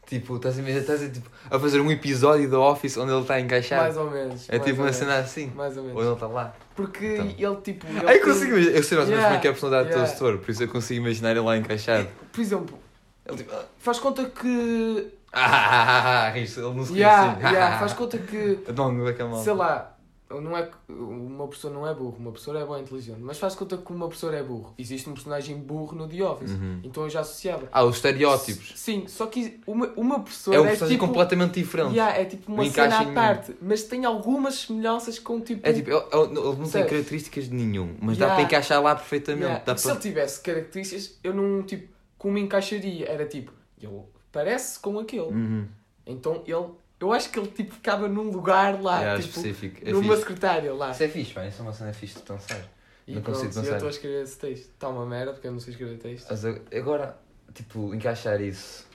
Tipo, 0.08 0.36
estás 0.36 0.60
a, 0.60 0.62
estás 0.70 1.04
a, 1.04 1.10
tipo, 1.10 1.30
a 1.50 1.58
fazer 1.58 1.80
um 1.80 1.90
episódio 1.90 2.50
da 2.50 2.60
Office 2.60 2.98
onde 2.98 3.14
ele 3.14 3.22
está 3.22 3.40
encaixado. 3.40 3.84
Mais 3.84 3.98
ou 3.98 4.12
menos. 4.12 4.50
é 4.50 4.60
tipo 4.60 4.82
uma 4.82 4.92
cena 4.92 5.20
assim. 5.20 5.48
Mais 5.56 5.78
ou 5.78 5.84
Ou 5.84 5.90
menos. 5.90 6.04
ele 6.04 6.14
está 6.14 6.28
lá. 6.28 6.54
Porque 6.76 7.06
Então. 7.16 7.28
ele 7.54 7.62
tipo. 7.62 7.88
Ele 7.88 8.00
Ah, 8.06 8.16
eu 8.16 8.22
consigo 8.26 8.52
imaginar. 8.52 8.76
Eu 8.78 8.84
sei 8.84 8.98
mais 8.98 9.10
ou 9.10 9.16
menos 9.16 9.26
como 9.26 9.38
é 9.38 9.40
que 9.40 9.48
é 9.48 9.50
a 9.50 9.54
personalidade 9.54 9.90
do 9.90 9.92
Yeah. 9.94 10.08
teu 10.12 10.14
setor, 10.18 10.38
por 10.44 10.52
isso 10.52 10.64
eu 10.64 10.68
consigo 10.68 11.00
imaginar 11.02 11.32
ele 11.32 11.40
lá 11.40 11.56
encaixado. 11.56 12.08
Por 12.34 12.42
exemplo, 12.42 12.78
Ele 13.26 13.38
tipo. 13.38 13.54
ah, 13.56 13.64
faz 13.78 14.00
conta 14.00 14.26
que. 14.26 15.08
Ah, 15.32 16.30
ris, 16.34 16.58
ele 16.58 16.74
não 16.74 16.84
se 16.86 16.94
Yeah, 16.94 17.32
assim. 17.32 17.42
yeah, 17.56 17.80
faz 17.80 17.94
conta 17.94 18.18
que. 18.18 18.60
Não, 18.76 18.92
não 18.92 19.08
é 19.08 19.14
que 19.14 19.22
é 19.22 19.26
mal. 19.26 19.42
Sei 19.42 19.54
lá, 19.54 19.96
não 20.40 20.56
é, 20.56 20.70
uma 20.88 21.48
pessoa 21.48 21.74
não 21.74 21.86
é 21.88 21.94
burro, 21.94 22.16
uma 22.20 22.32
pessoa 22.32 22.58
é 22.60 22.64
boa 22.64 22.80
inteligente, 22.80 23.20
mas 23.20 23.38
faz 23.40 23.56
conta 23.56 23.76
que 23.76 23.92
uma 23.92 24.08
pessoa 24.08 24.34
é 24.36 24.42
burro. 24.44 24.74
Existe 24.78 25.10
um 25.10 25.14
personagem 25.14 25.58
burro 25.58 25.96
no 25.96 26.08
The 26.08 26.24
Office, 26.24 26.52
Uhum. 26.52 26.80
então 26.84 27.04
eu 27.04 27.10
já 27.10 27.22
associava. 27.22 27.68
Ah, 27.72 27.84
os 27.84 27.96
estereótipos. 27.96 28.74
Sim, 28.76 29.08
só 29.08 29.26
que 29.26 29.60
uma, 29.68 29.88
uma 29.98 30.20
pessoa 30.22 30.56
É 30.56 30.62
um 30.62 30.66
é, 30.68 30.76
tipo, 30.76 30.98
completamente 31.00 31.56
diferente. 31.60 31.94
yeah, 31.96 32.18
é 32.18 32.26
tipo 32.26 32.52
uma 32.54 32.64
cena 32.70 33.00
à 33.02 33.06
parte, 33.12 33.56
mas 33.62 33.84
tem 33.84 34.06
algumas 34.06 34.56
semelhanças 34.56 35.18
com 35.20 35.42
tipo. 35.42 35.68
É 35.68 35.74
tipo, 35.74 35.90
ele, 35.90 36.00
ele- 36.14 36.34
não 36.58 36.70
tem 36.70 36.86
características 36.86 37.50
de 37.50 37.56
nenhum, 37.56 37.96
mas 38.00 38.18
dá 38.18 38.26
Yeah. 38.26 38.36
para 38.36 38.44
encaixar 38.44 38.82
lá 38.82 38.96
perfeitamente. 38.96 39.44
Yeah, 39.46 39.64
Dá 39.66 39.76
Se 39.76 39.84
para... 39.84 39.94
ele 39.94 40.02
tivesse 40.02 40.42
características, 40.42 41.18
eu 41.24 41.34
não 41.34 41.64
tipo, 41.64 41.92
como 42.18 42.38
encaixaria? 42.38 43.10
Era 43.10 43.26
tipo, 43.26 43.52
ele 43.82 44.00
parece 44.32 44.80
com 44.80 45.00
aquele. 45.00 45.22
Uhum. 45.24 45.68
Então 46.06 46.44
ele, 46.46 46.66
eu 47.02 47.12
acho 47.14 47.30
que 47.32 47.40
ele 47.40 47.48
tipo 47.48 47.74
ficava 47.74 48.08
num 48.08 48.30
lugar 48.32 48.82
lá, 48.82 49.00
Yeah, 49.00 49.22
tipo, 49.22 49.38
específico. 49.38 49.82
É 49.84 49.92
numa 49.92 50.04
fixe. 50.04 50.20
secretária 50.20 50.74
lá. 50.74 50.92
Isso 50.92 51.04
é 51.04 51.08
fixe, 51.10 51.34
pá. 51.34 51.46
Isso 51.46 51.60
é 51.62 51.64
uma 51.64 51.74
cena 51.74 51.92
fixe 51.94 52.16
de 52.16 52.22
pensar. 52.22 52.62
E 53.08 53.16
não 53.16 53.22
pronto, 53.22 53.40
consigo 53.44 53.66
eu 53.68 53.74
estou 53.74 53.88
a 53.88 53.92
escrever 53.92 54.24
esse 54.24 54.38
texto. 54.38 54.70
Está 54.70 54.88
uma 54.88 55.06
merda 55.06 55.34
porque 55.34 55.48
eu 55.48 55.52
não 55.52 55.60
sei 55.60 55.72
escrever 55.74 55.98
texto. 55.98 56.28
Mas 56.30 56.46
ag- 56.46 56.62
agora, 56.74 57.18
tipo, 57.54 57.94
encaixar 57.94 58.40
isso 58.42 58.88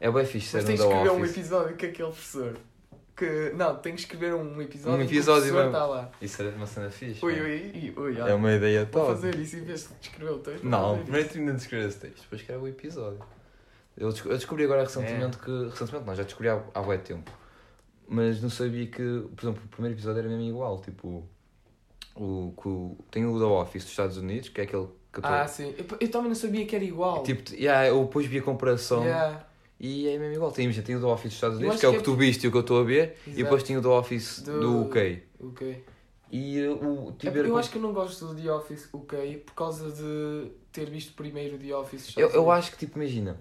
é 0.00 0.10
bem 0.10 0.24
fixe 0.26 0.48
ser 0.48 0.56
Mas 0.58 0.64
um 0.64 0.66
tens 0.68 0.80
que 0.80 0.86
escrever 0.86 1.10
um 1.10 1.20
Office. 1.22 1.30
episódio 1.36 1.68
com 1.70 1.86
aquele 1.86 1.92
professor. 2.08 2.56
Que, 3.16 3.52
não, 3.54 3.76
tem 3.76 3.94
que 3.94 4.00
escrever 4.00 4.34
um 4.34 4.60
episódio 4.60 4.98
Um 4.98 5.02
episódio 5.02 5.54
mesmo. 5.54 5.66
está 5.68 5.86
lá. 5.86 6.10
Isso 6.20 6.42
era 6.42 6.50
uma 6.56 6.66
cena 6.66 6.90
fixe. 6.90 7.24
Ui, 7.24 7.32
ui, 7.40 7.94
ui, 7.96 8.18
É 8.18 8.34
uma 8.34 8.52
ideia 8.52 8.88
Vou 8.90 9.04
top. 9.06 9.14
fazer 9.14 9.36
isso 9.38 9.56
em 9.56 9.62
vez 9.64 9.88
de 10.00 10.08
escrever 10.08 10.32
o 10.32 10.38
texto. 10.40 10.62
vou 10.62 10.70
Não, 10.70 10.98
primeiro 10.98 11.28
termina 11.28 11.52
de 11.54 11.60
escrever 11.62 11.88
esse 11.88 11.98
texto, 11.98 12.22
depois 12.22 12.40
escreve 12.40 12.62
o 12.64 12.68
episódio. 12.68 13.20
Eu, 13.96 14.10
desco- 14.10 14.28
eu 14.28 14.34
descobri 14.36 14.64
agora 14.64 14.82
recentemente 14.82 15.38
É. 15.40 15.44
que. 15.44 15.64
Recentemente 15.70 16.06
não, 16.06 16.14
já 16.16 16.22
descobri 16.24 16.48
há, 16.48 16.60
há 16.74 16.82
bué 16.82 16.98
tempo. 16.98 17.30
Mas 18.08 18.40
não 18.42 18.50
sabia 18.50 18.86
que, 18.86 19.02
por 19.34 19.42
exemplo, 19.44 19.62
o 19.64 19.68
primeiro 19.68 19.96
episódio 19.96 20.18
era 20.20 20.28
mesmo 20.28 20.44
igual. 20.44 20.80
Tipo, 20.80 21.24
o, 22.14 22.52
que 22.60 22.68
o- 22.68 22.96
tem 23.10 23.24
o 23.26 23.38
da 23.38 23.46
Office 23.46 23.82
dos 23.84 23.90
Estados 23.90 24.16
Unidos, 24.16 24.48
que 24.48 24.60
é 24.60 24.64
aquele 24.64 24.86
que 25.12 25.20
eu 25.20 25.22
Ah, 25.24 25.46
sim. 25.46 25.74
Eu, 25.78 25.84
eu 26.00 26.10
também 26.10 26.28
não 26.28 26.34
sabia 26.34 26.64
que 26.66 26.74
era 26.76 26.84
igual. 26.84 27.22
Tipo, 27.22 27.54
yeah, 27.54 27.88
eu 27.88 28.04
depois 28.04 28.26
vi 28.26 28.38
a 28.38 28.42
comparação 28.42 29.02
Yeah, 29.04 29.46
e 29.80 30.06
é 30.08 30.18
mesmo 30.18 30.34
igual. 30.34 30.52
Tem, 30.52 30.64
imagina, 30.64 30.84
tem 30.86 30.96
o 30.96 31.00
da 31.00 31.08
Office 31.08 31.24
dos 31.28 31.34
Estados 31.34 31.56
Unidos, 31.58 31.74
acho 31.74 31.80
que 31.80 31.86
é 31.86 31.88
o 31.88 31.92
que 31.92 31.98
que 31.98 32.02
é 32.02 32.04
tu 32.04 32.16
viste 32.16 32.44
e 32.44 32.48
o 32.48 32.50
que 32.50 32.56
eu 32.56 32.60
estou 32.60 32.80
a 32.80 32.84
ver, 32.84 33.16
e 33.26 33.30
exato. 33.30 33.42
depois 33.44 33.62
tem 33.62 33.76
o 33.76 33.80
da 33.80 33.90
Office 33.90 34.40
do, 34.40 34.60
Do- 34.60 34.80
UK. 34.82 35.22
Ok. 35.40 35.84
E 36.30 36.60
uh, 36.66 36.72
o 36.72 37.10
É 37.10 37.12
tive 37.18 37.32
porque 37.32 37.50
eu 37.50 37.56
acho 37.56 37.70
que 37.70 37.78
eu 37.78 37.82
não 37.82 37.92
gosto 37.92 38.26
do 38.26 38.34
The 38.42 38.50
Office 38.52 38.88
UK 38.92 39.42
por 39.46 39.54
causa 39.54 39.90
de 39.92 40.50
ter 40.72 40.90
visto 40.90 41.12
primeiro 41.14 41.56
The 41.58 41.74
Office. 41.76 42.16
Eu, 42.16 42.28
eu 42.30 42.50
acho 42.50 42.72
que, 42.72 42.78
tipo, 42.78 42.98
imagina, 42.98 43.40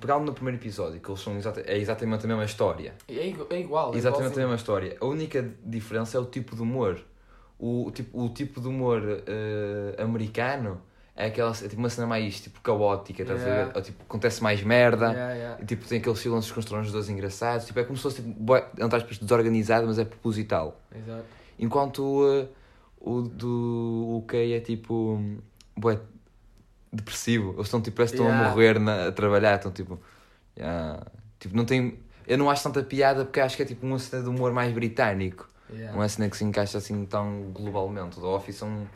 pegar 0.00 0.18
no 0.20 0.32
primeiro 0.32 0.58
episódio, 0.60 1.00
que 1.00 1.10
eles 1.10 1.20
são 1.20 1.36
exata, 1.36 1.60
é 1.66 1.76
exatamente 1.78 2.24
a 2.24 2.28
mesma 2.28 2.44
história. 2.44 2.94
É, 3.08 3.14
é 3.14 3.60
igual. 3.60 3.94
é 3.94 3.96
Exatamente 3.96 4.04
a 4.04 4.30
igualzinho. 4.30 4.36
mesma 4.48 4.54
história. 4.56 4.96
A 5.00 5.04
única 5.06 5.50
diferença 5.64 6.16
é 6.16 6.20
o 6.20 6.24
tipo 6.26 6.54
de 6.56 6.62
humor. 6.62 7.00
O 7.58 7.90
tipo, 7.92 8.22
o 8.22 8.28
tipo 8.28 8.60
de 8.60 8.68
humor 8.68 9.02
eh, 9.26 9.96
americano 10.00 10.80
é 11.16 11.26
aquela 11.26 11.50
é 11.50 11.54
tipo 11.68 11.76
uma 11.76 11.90
cena 11.90 12.06
mais 12.06 12.40
tipo 12.40 12.60
caótica, 12.60 13.22
estás 13.22 13.42
a 13.42 13.44
Yeah. 13.44 13.64
ver? 13.72 13.76
Ou, 13.76 13.82
tipo, 13.82 14.02
acontece 14.04 14.40
mais 14.42 14.62
merda. 14.62 15.08
Yeah, 15.10 15.32
yeah. 15.34 15.62
E, 15.62 15.66
tipo, 15.66 15.84
tem 15.84 15.98
aqueles 15.98 16.20
silêncios 16.20 16.52
constrangedores 16.52 17.08
engraçados. 17.08 17.66
Tipo, 17.66 17.80
é 17.80 17.84
como 17.84 17.96
se 17.96 18.02
fosse, 18.04 18.22
tipo, 18.22 18.54
entre 18.78 18.96
aspas, 18.96 19.18
desorganizado, 19.18 19.86
mas 19.88 19.98
é 19.98 20.04
proposital. 20.04 20.80
Exato. 20.94 21.24
Enquanto 21.58 21.98
uh, 22.00 22.48
o 23.00 23.22
do 23.22 24.18
UK 24.22 24.52
é 24.52 24.60
tipo. 24.60 25.20
Bué, 25.76 25.98
depressivo. 26.92 27.52
Eles 27.54 27.66
estão 27.66 27.80
tipo, 27.80 27.96
parece 27.96 28.14
que 28.14 28.20
estão 28.20 28.26
a 28.32 28.34
Yeah. 28.34 28.50
morrer 28.50 28.78
na- 28.80 29.06
a 29.08 29.12
trabalhar. 29.12 29.56
Estão 29.56 29.70
tipo. 29.72 29.98
yeah. 30.56 31.04
Tipo, 31.38 31.56
não 31.56 31.64
tem. 31.64 31.98
Eu 32.26 32.36
não 32.38 32.50
acho 32.50 32.62
tanta 32.62 32.82
piada 32.82 33.24
porque 33.24 33.40
acho 33.40 33.56
que 33.56 33.62
é 33.62 33.66
tipo 33.66 33.86
uma 33.86 33.98
cena 33.98 34.22
de 34.22 34.28
humor 34.28 34.52
mais 34.52 34.72
britânico. 34.72 35.48
Yeah. 35.70 35.94
Não 35.96 36.02
é 36.02 36.08
cena 36.08 36.28
que 36.28 36.36
se 36.36 36.44
encaixa 36.44 36.78
assim 36.78 37.04
tão 37.06 37.50
globalmente. 37.52 38.18
O 38.18 38.22
The 38.22 38.26
Office 38.28 38.62
é 38.62 38.64
um, 38.66 38.86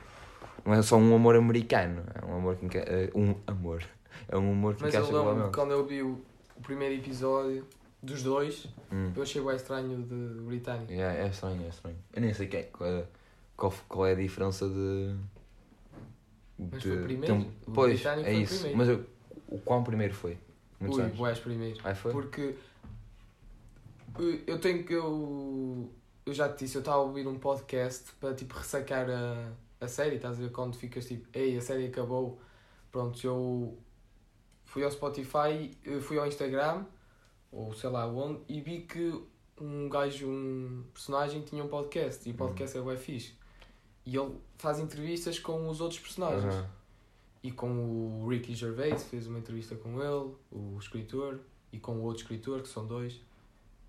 não 0.65 0.75
é 0.75 0.83
só 0.83 0.97
um 0.97 1.15
amor 1.15 1.37
americano. 1.37 2.03
É 2.21 2.25
um 2.25 2.37
amor 2.37 2.57
que 2.57 2.67
enca... 2.67 2.79
é 2.79 3.11
um 3.15 3.35
amor. 3.47 3.83
É 4.29 4.37
um 4.37 4.53
humor 4.53 4.75
que 4.75 4.83
Mas 4.83 4.95
eu 4.95 5.01
encaixa 5.01 5.13
lembro 5.17 5.31
globalmente. 5.33 5.57
quando 5.57 5.71
eu 5.73 5.87
vi 5.87 6.03
o, 6.03 6.21
o 6.57 6.61
primeiro 6.63 6.95
episódio 6.95 7.67
dos 8.03 8.23
dois, 8.23 8.67
Hum. 8.91 9.13
eu 9.15 9.23
achei 9.23 9.41
bem 9.43 9.55
estranho 9.57 10.03
de 10.03 10.41
britânico. 10.43 10.93
É, 10.93 11.25
é 11.25 11.29
estranho, 11.29 11.63
é 11.65 11.69
estranho. 11.69 11.97
Eu 12.13 12.21
nem 12.21 12.35
sei 12.35 12.47
qual, 12.73 12.89
é, 12.91 13.05
qual, 13.57 13.75
qual 13.89 14.07
é 14.07 14.13
a 14.13 14.15
diferença 14.15 14.69
de. 14.69 15.15
Mas 16.59 16.83
foi 16.83 16.99
o 17.01 17.05
primeiro. 17.05 17.35
tem- 17.35 17.53
O 17.67 17.73
pois, 17.73 18.05
é 18.07 18.33
isso. 18.35 18.55
primeiro. 18.55 18.79
Mas 18.79 18.89
eu- 18.89 19.07
o 19.49 19.59
quão 19.59 19.83
primeiro 19.83 20.15
foi? 20.15 20.39
Muitos 20.81 20.99
Ui, 20.99 21.05
anos. 21.05 21.17
Boés 21.17 21.39
primeiro. 21.39 21.81
Aí 21.85 21.95
foi? 21.95 22.13
Porque 22.13 22.55
eu- 24.19 24.41
eu 24.47 24.59
tenho 24.61 24.85
que 24.85 24.93
eu. 24.93 25.91
Eu 26.25 26.33
já 26.33 26.49
te 26.49 26.61
disse, 26.65 26.77
eu 26.77 26.81
estava 26.81 26.99
a 26.99 27.01
ouvir 27.03 27.27
um 27.27 27.39
podcast 27.39 28.13
para 28.21 28.35
tipo 28.35 28.55
ressacar 28.55 29.09
a, 29.11 29.53
a 29.81 29.89
série, 29.89 30.17
estás 30.17 30.39
a 30.39 30.43
ver 30.43 30.53
quando 30.53 30.77
ficas 30.77 31.07
tipo, 31.07 31.27
ei, 31.33 31.57
a 31.57 31.61
série 31.61 31.87
acabou. 31.87 32.41
Pronto, 32.93 33.19
eu 33.27 33.77
fui 34.65 34.85
ao 34.85 34.91
Spotify, 34.91 35.71
eh, 35.85 35.99
fui 36.01 36.19
ao 36.19 36.27
Instagram, 36.27 36.85
ou 37.51 37.73
sei 37.75 37.91
lá 37.91 38.07
onde, 38.07 38.41
e 38.49 38.61
vi 38.61 38.83
que 38.83 39.13
um 39.61 39.89
gajo, 39.89 40.29
um 40.29 40.85
personagem 40.93 41.43
tinha 41.43 41.65
um 41.65 41.69
podcast, 41.69 42.29
e 42.29 42.33
o 42.33 42.35
podcast 42.37 42.77
é 42.77 42.81
o 42.81 42.97
fixe. 42.97 43.35
E 44.07 44.17
ele 44.17 44.35
faz 44.63 44.79
entrevistas 44.79 45.39
com 45.39 45.69
os 45.69 45.81
outros 45.81 46.01
personagens. 46.01 46.55
Aham. 46.55 46.71
E 47.43 47.51
com 47.51 47.69
o 47.69 48.29
Ricky 48.29 48.55
Gervais, 48.55 49.03
fez 49.03 49.27
uma 49.27 49.41
entrevista 49.41 49.75
com 49.75 50.01
ele, 50.01 50.33
o 50.53 50.79
escritor, 50.79 51.41
e 51.73 51.79
com 51.79 51.97
o 51.97 52.03
outro 52.03 52.23
escritor, 52.23 52.63
que 52.63 52.69
são 52.69 52.87
dois. 52.87 53.21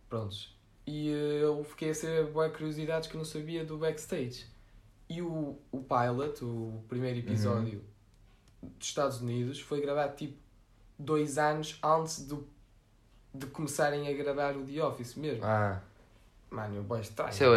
Prontos. 0.09 0.57
E 0.87 1.11
eh, 1.11 1.43
eu 1.43 1.63
fiquei 1.63 1.91
a 1.91 1.95
ser 1.95 2.25
boas 2.31 2.51
curiosidades 2.51 3.07
que 3.07 3.15
eu 3.15 3.19
não 3.19 3.25
sabia 3.25 3.63
do 3.63 3.77
backstage. 3.77 4.47
E 5.07 5.21
o, 5.21 5.59
o 5.71 5.83
pilot, 5.83 6.43
o 6.43 6.83
primeiro 6.89 7.19
episódio 7.19 7.83
dos 8.61 8.87
Estados 8.87 9.21
Unidos, 9.21 9.59
foi 9.59 9.79
gravado 9.79 10.15
tipo 10.15 10.35
dois 10.97 11.37
anos 11.37 11.77
antes 11.83 12.25
do, 12.25 12.47
de 13.33 13.45
começarem 13.47 14.07
a 14.07 14.13
gravar 14.13 14.57
o 14.57 14.65
The 14.65 14.83
Office 14.83 15.13
mesmo. 15.13 15.45
Ah, 15.45 15.79
Mano, 16.53 16.75
eu 16.75 16.83
boy 16.83 16.99
é 16.99 17.01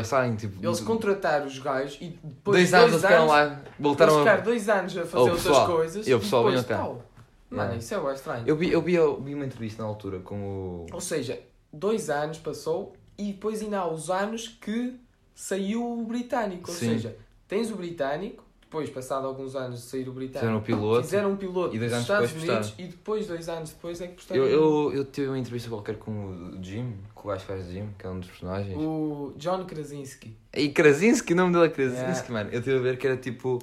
estranho, 0.01 0.37
tipo. 0.37 0.65
Eles 0.67 0.81
contrataram 0.81 1.47
os 1.47 1.59
gajos 1.59 1.99
e 2.01 2.09
depois 2.09 2.57
dois 2.59 2.75
anos 2.75 2.91
eles 2.93 3.03
ficaram 3.03 3.27
lá, 3.27 3.63
voltaram 3.79 4.27
a. 4.27 4.37
dois 4.39 4.69
anos 4.71 4.97
a 4.97 5.03
fazer 5.05 5.17
Oh, 5.17 5.21
outras 5.21 5.43
pessoal, 5.43 5.67
coisas 5.67 6.09
e 6.09 6.15
o 6.15 6.19
pessoal 6.21 6.45
depois, 6.45 6.65
vinha 6.65 6.77
cá. 6.79 6.83
pau. 6.83 7.03
Mano, 7.51 7.77
isso 7.77 7.95
é 7.95 8.01
bué 8.01 8.15
estranho. 8.15 8.45
Eu 8.47 8.57
vi, 8.57 8.73
eu, 8.73 8.81
vi, 8.83 8.95
eu 8.95 9.21
vi 9.21 9.35
uma 9.35 9.45
entrevista 9.45 9.83
na 9.83 9.89
altura 9.89 10.19
com 10.21 10.35
o. 10.37 10.87
Ou 10.93 11.01
seja, 11.01 11.39
dois 11.73 12.09
anos 12.09 12.39
passou 12.39 12.95
e 13.19 13.33
depois 13.33 13.61
ainda 13.63 13.81
há 13.81 13.87
os 13.87 14.11
anos 14.11 14.49
que 14.49 14.99
saiu 15.35 16.01
o 16.01 16.05
britânico. 16.07 16.71
Ou 16.71 16.77
Sim. 16.77 16.89
seja, 16.95 17.17
tens 17.47 17.71
o 17.71 17.77
britânico, 17.77 18.43
depois, 18.63 18.91
passado 18.91 19.27
alguns 19.27 19.55
anos 19.55 19.81
de 19.81 19.87
sair 19.87 20.09
o 20.09 20.13
britânico, 20.13 20.41
Fizeram 20.41 20.59
o 20.59 20.63
piloto. 20.63 21.03
fizeram 21.05 21.31
um 21.33 21.37
piloto 21.37 21.77
E 21.77 21.79
dois 21.79 21.93
dos 21.93 21.97
anos 21.99 22.05
Estados 22.11 22.31
depois 22.33 22.51
Unidos 22.51 22.75
e 22.79 22.83
depois, 22.89 23.27
dois 23.29 23.49
anos 23.49 23.71
depois, 23.71 24.01
é 24.01 24.07
que 24.09 24.15
postaram 24.15 24.43
Eu, 24.43 24.49
eu, 24.49 24.93
eu 24.95 25.05
tive 25.05 25.29
uma 25.29 25.39
entrevista 25.39 25.69
qualquer 25.69 25.99
com 25.99 26.11
o 26.57 26.59
Jim, 26.65 26.95
com 27.27 27.31
o 27.31 27.33
gajo 27.33 27.41
que 27.47 27.53
faz 27.53 27.67
Jim, 27.69 27.89
que 27.99 28.07
é 28.07 28.11
um 28.11 28.21
dos 28.21 28.29
personagens. 28.31 28.77
o 28.79 29.35
John 29.37 29.65
Krasinski. 29.67 30.37
E 30.55 30.69
Krasinski, 30.71 31.33
o 31.33 31.37
nome 31.37 31.53
dele 31.53 31.67
é 31.67 31.69
Krasinski, 31.71 32.05
Yeah. 32.05 32.33
mano. 32.33 32.51
Eu 32.53 32.63
tive 32.63 32.77
a 32.79 32.81
ver 32.81 32.97
que 32.99 33.07
era 33.07 33.17
tipo. 33.17 33.59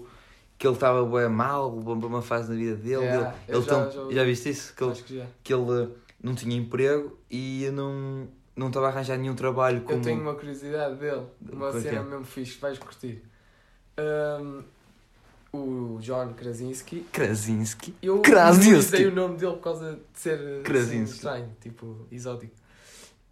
que 0.58 0.68
ele 0.68 0.76
estava 0.76 1.04
bem 1.06 1.28
mal, 1.30 1.72
para 1.82 1.94
uma 2.08 2.22
fase 2.22 2.50
na 2.50 2.56
vida 2.56 2.76
dele. 2.76 3.04
Yeah, 3.04 3.36
ele, 3.48 3.56
eu 3.56 3.60
ele 3.60 3.66
já- 3.70 3.86
tão- 3.90 3.92
já 4.10 4.16
já, 4.16 4.24
viste 4.24 4.50
isso? 4.50 4.74
Que 4.76 4.84
ele, 4.84 4.94
que 4.96 5.24
que 5.44 5.54
ele 5.54 5.90
não 6.22 6.36
tinha 6.36 6.56
emprego 6.56 7.18
e 7.30 7.70
não, 7.74 8.28
não 8.56 8.68
estava 8.68 8.86
a 8.86 8.90
arranjar 8.90 9.18
nenhum 9.18 9.36
trabalho 9.36 9.82
como. 9.82 9.98
Eu 9.98 10.02
tenho 10.02 10.22
uma 10.22 10.36
curiosidade 10.36 10.96
dele, 10.96 11.24
uma 11.42 11.58
Qual 11.68 11.70
é 11.70 11.74
que 11.74 11.82
cena 11.82 12.00
é? 12.00 12.04
mesmo 12.04 12.24
fixe, 12.24 12.58
vais 12.60 12.78
curtir. 12.80 13.22
Um, 14.00 14.64
o 15.52 15.98
John 16.00 16.34
Krasinski 16.34 17.02
Krasinski. 17.12 17.94
Eu 18.02 18.20
Krasinski. 18.22 19.06
o 19.06 19.14
nome 19.14 19.38
dele 19.38 19.54
por 19.54 19.62
causa 19.62 19.94
de 19.96 20.20
ser 20.20 20.40
assim, 20.40 20.64
Krasinski. 20.64 21.16
estranho, 21.16 21.50
tipo, 21.62 22.08
exótico. 22.12 22.54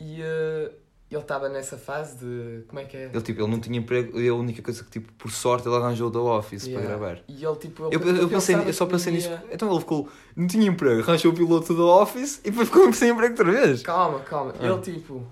E 0.04 0.22
eh, 0.22 0.72
ele 1.12 1.22
estava 1.22 1.48
nessa 1.50 1.78
fase 1.78 2.18
de. 2.18 2.64
Como 2.68 2.80
é 2.80 2.86
que 2.86 2.98
é? 2.98 3.04
Ele, 3.06 3.22
tipo, 3.22 3.42
ele 3.42 3.52
não 3.52 3.60
tinha 3.60 3.78
emprego 3.78 4.20
e 4.20 4.28
a 4.28 4.34
única 4.34 4.62
coisa 4.62 4.84
que, 4.84 4.90
tipo, 4.90 5.12
por 5.14 5.30
sorte, 5.32 5.68
ele 5.68 5.76
arranjou 5.76 6.08
o 6.08 6.12
The 6.12 6.18
Office 6.18 6.66
Yeah. 6.66 6.88
para 6.88 6.98
gravar. 6.98 7.24
E 7.28 7.46
ele, 7.46 7.56
tipo. 7.58 7.84
Eu, 7.92 8.02
ele- 8.02 8.22
eu, 8.24 8.30
pensei, 8.30 8.56
eu 8.56 8.74
só 8.74 8.86
pensei 8.86 9.14
nisso. 9.14 9.30
Então 9.52 9.70
ele 9.70 9.80
ficou. 9.80 10.10
Não 10.36 10.48
tinha 10.48 10.66
emprego, 10.68 11.02
arranjou 11.02 11.32
o 11.32 11.36
piloto 11.36 11.74
do 11.74 11.86
Office 11.88 12.40
e 12.44 12.50
depois 12.50 12.68
ficou 12.70 12.92
sem 12.94 13.10
emprego 13.12 13.34
outra 13.34 13.52
vez. 13.52 13.84
Calma, 13.84 14.20
calma. 14.22 14.54
Ah. 14.60 14.66
Ele, 14.66 14.80
tipo, 14.82 15.24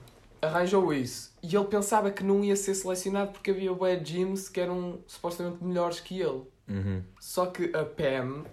arranjou 0.41 0.93
isso. 0.93 1.29
E 1.41 1.55
ele 1.55 1.65
pensava 1.65 2.11
que 2.11 2.23
não 2.23 2.43
ia 2.43 2.55
ser 2.55 2.75
selecionado 2.75 3.31
porque 3.31 3.49
havia 3.51 3.73
Bad 3.73 4.03
Gyms 4.07 4.49
que 4.49 4.59
eram 4.59 4.99
supostamente 5.07 5.63
melhores 5.63 5.99
que 6.01 6.19
ele. 6.19 6.41
Uhum. 6.69 7.01
Só 7.19 7.45
que 7.47 7.71
a 7.75 7.83
Pam, 7.85 8.43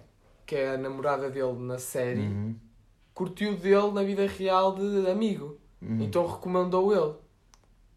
que 0.45 0.55
é 0.55 0.75
a 0.75 0.77
namorada 0.77 1.29
dele 1.29 1.53
na 1.59 1.77
série, 1.77 2.21
Uhum. 2.21 2.55
curtiu 3.13 3.55
dele 3.57 3.91
na 3.91 4.01
vida 4.03 4.25
real 4.25 4.73
de 4.75 5.09
amigo. 5.11 5.57
Uhum. 5.81 6.03
Então 6.03 6.25
recomendou 6.25 6.93
ele. 6.93 7.13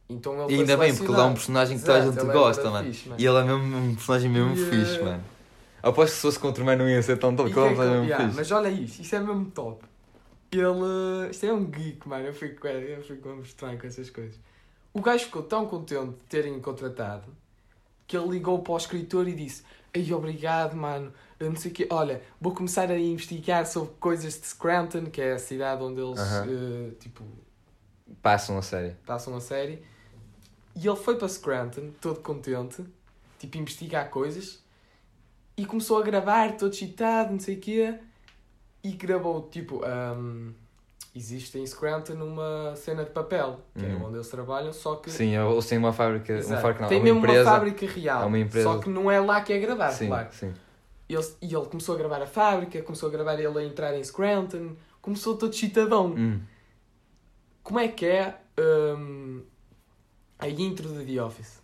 Então 0.09 0.45
ele 0.45 0.55
E 0.55 0.61
ainda 0.61 0.77
bem, 0.77 0.95
porque 0.95 1.11
ele 1.11 1.21
é 1.21 1.25
um 1.25 1.35
personagem 1.35 1.79
que 1.79 1.85
toda 1.85 1.99
a 1.99 2.11
gente 2.11 2.19
é 2.19 2.33
gosta, 2.33 2.71
mano. 2.71 2.87
fixe, 2.87 3.09
mano. 3.09 3.21
E 3.21 3.27
ele 3.27 3.39
é 3.39 3.45
mesmo 3.45 3.77
um 3.77 3.95
personagem 3.95 4.31
mesmo 4.31 4.53
E, 4.53 4.57
fixe, 4.57 5.03
mano. 5.03 5.23
Aposto 5.83 6.11
que 6.11 6.17
se 6.17 6.23
fosse 6.23 6.39
contra 6.39 6.63
o 6.63 6.67
Man 6.67 6.77
não 6.77 6.89
ia 6.89 7.03
ser 7.03 7.19
tão 7.19 7.35
top 7.35 7.49
ele 7.49 7.55
que 7.55 7.61
é 7.61 7.65
é 7.65 7.91
mesmo 7.91 8.05
yeah, 8.05 8.25
fixe. 8.25 8.37
Mas 8.37 8.51
olha 8.51 8.69
isso, 8.69 9.03
isso 9.03 9.15
é 9.15 9.21
mesmo 9.21 9.51
top. 9.51 9.85
Ele. 10.53 11.31
Isto 11.31 11.47
é 11.47 11.53
um 11.53 11.65
geek, 11.65 12.09
mano. 12.09 12.27
Eu 12.27 12.35
fico, 12.35 12.67
eu 12.67 13.03
fico 13.03 13.29
mesmo 13.29 13.43
estranho 13.43 13.79
com 13.79 13.87
essas 13.87 14.11
coisas. 14.11 14.39
O 14.93 15.01
gajo 15.01 15.25
ficou 15.25 15.43
tão 15.43 15.67
contente 15.67 16.11
de 16.11 16.25
terem 16.29 16.61
contratado 16.61 17.25
que 18.07 18.17
ele 18.17 18.29
ligou 18.29 18.59
para 18.59 18.73
o 18.73 18.77
escritor 18.77 19.29
e 19.29 19.35
disse: 19.35 19.63
Ei, 19.95 20.13
obrigado, 20.13 20.75
mano. 20.75 21.13
Eu 21.39 21.51
não 21.51 21.57
sei 21.57 21.71
o 21.71 21.75
quê. 21.75 21.87
Olha, 21.91 22.21
vou 22.41 22.53
começar 22.53 22.91
a 22.91 22.99
investigar 22.99 23.65
sobre 23.67 23.93
coisas 24.01 24.39
de 24.39 24.47
Scranton, 24.47 25.07
que 25.07 25.23
é 25.23 25.33
a 25.35 25.39
cidade 25.39 25.83
onde 25.83 26.01
eles 26.01 26.19
Aham. 26.19 26.47
eh, 26.49 26.91
tipo, 26.99 27.25
Passam 28.23 28.59
a 28.59 28.63
série. 28.63 28.91
passam 29.07 29.35
a 29.37 29.41
série. 29.41 29.83
E 30.77 30.87
ele 30.87 30.97
foi 30.97 31.17
para 31.17 31.29
Scranton, 31.29 31.91
todo 32.01 32.21
contente, 32.21 32.85
tipo, 33.39 33.59
investigar 33.59 34.09
coisas. 34.11 34.63
E 35.57 35.65
começou 35.67 35.99
a 35.99 36.03
gravar, 36.03 36.57
todo 36.57 36.73
excitado, 36.73 37.33
não 37.33 37.41
sei 37.41 37.57
o 37.57 37.61
quê. 37.61 37.95
E 38.83 38.93
gravou, 38.93 39.43
tipo, 39.51 39.83
ahm, 39.85 40.53
existe 41.15 41.59
em 41.59 41.67
Scranton 41.67 42.15
uma 42.15 42.75
cena 42.77 43.05
de 43.05 43.11
papel, 43.11 43.61
que 43.77 43.85
é 43.85 43.89
Uhum. 43.89 44.07
onde 44.07 44.17
eles 44.17 44.29
trabalham, 44.29 44.73
só 44.73 44.95
que... 44.97 45.11
Sim, 45.11 45.37
eles 45.37 45.67
têm 45.67 45.77
uma 45.79 45.93
fábrica. 45.93 46.33
Uma 46.33 46.39
Exato. 46.39 46.63
fábrica 46.63 46.83
não, 46.83 46.89
Tem 46.89 46.99
uma 46.99 47.05
mesmo 47.05 47.19
empresa. 47.19 47.43
uma 47.43 47.51
fábrica 47.51 47.87
real, 47.87 48.23
é 48.23 48.27
uma 48.27 48.39
empresa- 48.39 48.73
só 48.73 48.79
que 48.79 48.89
não 48.89 49.11
é 49.11 49.21
lá 49.21 49.41
que 49.43 49.53
é 49.53 49.59
gravado, 49.59 49.95
Sim, 49.95 50.07
claro. 50.07 50.29
sim. 50.33 50.55
E 51.09 51.15
ele, 51.15 51.27
e 51.43 51.55
ele 51.55 51.67
começou 51.67 51.95
a 51.97 51.99
gravar 51.99 52.23
a 52.23 52.27
fábrica, 52.27 52.81
começou 52.83 53.09
a 53.09 53.13
gravar 53.13 53.35
ele 53.35 53.59
a 53.59 53.65
entrar 53.65 53.95
em 53.99 54.05
Scranton, 54.05 54.77
começou 55.03 55.37
todo 55.37 55.53
excitadão. 55.53 56.15
Hum. 56.17 56.41
Como 57.71 57.79
é 57.79 57.87
que 57.87 58.05
é 58.05 58.35
ahm, 58.59 59.43
a 60.41 60.49
intro 60.49 60.89
de 60.89 61.05
The 61.15 61.23
Office? 61.23 61.61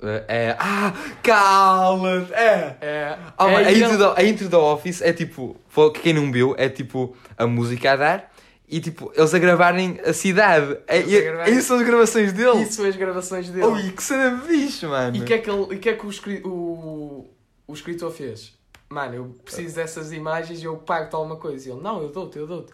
É, 0.00 0.24
é. 0.28 0.56
Ah, 0.60 0.92
cala 1.24 2.28
É! 2.30 2.76
É, 2.80 3.18
Ah, 3.36 3.50
é 3.50 3.56
a, 3.56 3.72
ele- 3.72 3.84
intro 3.84 3.98
da, 3.98 4.14
a 4.16 4.22
intro 4.22 4.48
da 4.48 4.58
Office 4.60 5.02
é 5.02 5.12
tipo. 5.12 5.56
Quem 6.00 6.12
não 6.14 6.30
viu, 6.30 6.54
é 6.56 6.68
tipo 6.68 7.16
a 7.36 7.48
música 7.48 7.94
a 7.94 7.96
dar 7.96 8.32
e 8.68 8.78
tipo 8.80 9.10
eles 9.16 9.34
a 9.34 9.38
gravarem 9.40 9.98
a 10.06 10.12
cidade. 10.12 10.78
É, 10.86 11.02
gravarem- 11.02 11.52
isso 11.58 11.66
são 11.66 11.78
as 11.78 11.82
gravações 11.84 12.32
dele. 12.32 12.62
Isso 12.62 12.76
foi 12.76 12.88
as 12.90 12.94
gravações 12.96 13.50
dele. 13.50 13.66
Ui, 13.66 13.90
que 13.90 14.02
cena 14.04 14.30
bicho, 14.46 14.86
mano. 14.88 15.16
E 15.16 15.20
o 15.20 15.24
que 15.24 15.34
é 15.34 15.38
que, 15.38 15.50
ele, 15.50 15.78
que, 15.80 15.88
é 15.88 15.94
que 15.96 16.06
o, 16.06 16.10
escri- 16.10 16.42
o, 16.44 17.28
o 17.66 17.74
escritor 17.74 18.12
fez? 18.12 18.56
Mano, 18.88 19.14
eu 19.16 19.36
preciso 19.44 19.74
dessas 19.74 20.12
imagens 20.12 20.62
e 20.62 20.64
eu 20.64 20.76
pago-te 20.76 21.12
alguma 21.16 21.34
coisa. 21.34 21.68
E 21.68 21.72
ele, 21.72 21.80
não, 21.80 22.00
eu 22.02 22.10
dou-te, 22.10 22.38
eu 22.38 22.46
dou-te. 22.46 22.72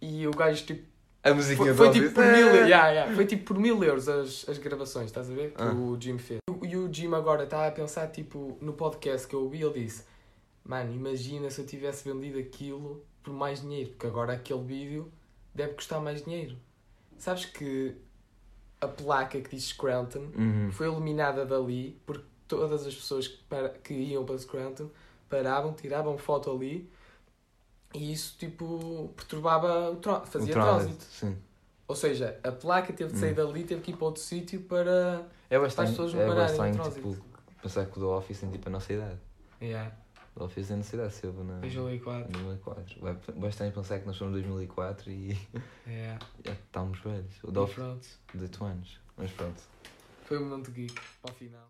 E 0.00 0.26
o 0.26 0.30
gajo, 0.30 0.64
tipo, 0.64 0.88
A 1.30 1.34
musiquinha 1.34 1.74
foi, 1.74 1.86
foi 1.86 2.00
tipo 2.00 2.14
por 2.14 2.24
mil, 2.24 2.48
É. 2.48 2.54
yeah, 2.68 2.88
yeah, 2.90 3.14
foi 3.14 3.26
tipo 3.26 3.44
por 3.44 3.58
mil 3.58 3.82
euros 3.84 4.08
as, 4.08 4.48
as 4.48 4.58
gravações, 4.58 5.06
estás 5.06 5.30
a 5.30 5.34
ver? 5.34 5.52
Que 5.52 5.62
Ah. 5.62 5.72
o 5.72 5.96
Jim 6.00 6.18
fez. 6.18 6.40
E 6.62 6.76
o 6.76 6.92
Jim 6.92 7.12
agora 7.14 7.44
está 7.44 7.66
a 7.66 7.70
pensar, 7.70 8.06
tipo, 8.08 8.56
no 8.60 8.72
podcast 8.72 9.26
que 9.26 9.34
eu 9.34 9.42
ouvi, 9.42 9.62
ele 9.62 9.84
disse: 9.84 10.04
Mano, 10.64 10.92
imagina 10.94 11.48
se 11.50 11.60
eu 11.60 11.66
tivesse 11.66 12.08
vendido 12.10 12.38
aquilo 12.38 13.02
por 13.22 13.32
mais 13.32 13.60
dinheiro, 13.62 13.90
porque 13.90 14.06
agora 14.06 14.32
aquele 14.34 14.62
vídeo 14.62 15.10
deve 15.54 15.74
custar 15.74 16.00
mais 16.00 16.22
dinheiro. 16.24 16.56
Sabes 17.16 17.46
que 17.46 17.94
a 18.80 18.86
placa 18.86 19.40
que 19.40 19.50
diz 19.50 19.64
Scranton 19.64 20.28
Uhum. 20.36 20.70
foi 20.70 20.86
eliminada 20.88 21.44
dali 21.44 21.98
porque 22.06 22.24
todas 22.46 22.86
as 22.86 22.94
pessoas 22.94 23.26
que, 23.28 23.38
para- 23.48 23.70
que 23.70 23.92
iam 23.92 24.24
para 24.24 24.38
Scranton 24.38 24.88
paravam, 25.28 25.72
tiravam 25.72 26.16
foto 26.16 26.50
ali 26.50 26.88
e 27.94 28.12
isso 28.12 28.36
tipo 28.38 29.12
perturbava 29.16 29.90
o 29.90 29.96
trânsito, 29.96 30.28
O 30.28 30.30
fazia 30.32 30.52
trânsito, 30.52 30.84
trânsito. 30.94 31.04
Sim. 31.04 31.36
Ou 31.86 31.96
seja, 31.96 32.38
a 32.44 32.52
placa 32.52 32.92
teve 32.92 33.12
de 33.14 33.18
sair 33.18 33.32
Hum. 33.32 33.46
dali, 33.46 33.64
teve 33.64 33.80
que 33.80 33.90
ir 33.92 33.96
para 33.96 34.04
outro 34.06 34.22
sítio 34.22 34.60
para. 34.62 35.26
É 35.48 35.56
Para 35.56 35.66
as 35.66 35.74
bastante, 35.74 35.90
pessoas 35.90 36.12
não 36.14 36.20
é 36.20 36.26
pararem 36.26 36.48
bastante 36.48 36.76
no 36.76 36.82
trânsito. 36.82 37.10
tipo, 37.12 37.24
pensar 37.62 37.86
que 37.86 37.98
o 37.98 38.00
The 38.02 38.06
Office 38.08 38.40
tem 38.40 38.50
tipo 38.50 38.68
a 38.68 38.72
nossa 38.72 38.92
idade. 38.92 39.18
Yeah. 39.62 39.96
O 40.36 40.44
Office 40.44 40.70
é 40.70 40.74
a 40.74 40.76
nossa 40.76 40.94
idade, 40.96 41.14
se 41.14 41.26
houve 41.26 41.42
na. 41.44 41.58
2004. 41.60 42.32
2004. 42.32 43.00
Vai 43.00 43.14
bastante 43.36 43.74
pensar 43.74 43.98
que 44.00 44.06
nós 44.06 44.16
somos 44.16 44.34
2004 44.34 45.10
e 45.10 45.38
Yeah. 45.88 46.18
já 46.44 46.52
estamos 46.52 47.00
velhos. 47.00 47.42
O 47.42 47.50
E 47.50 47.58
Office, 47.58 47.74
pronto. 47.74 48.08
18 48.34 48.64
anos. 48.64 49.00
Mas 49.16 49.30
pronto. 49.32 49.60
Foi 50.26 50.38
um 50.38 50.44
momento 50.46 50.70
geek 50.70 50.94
para 51.22 51.32
o 51.32 51.34
final. 51.34 51.68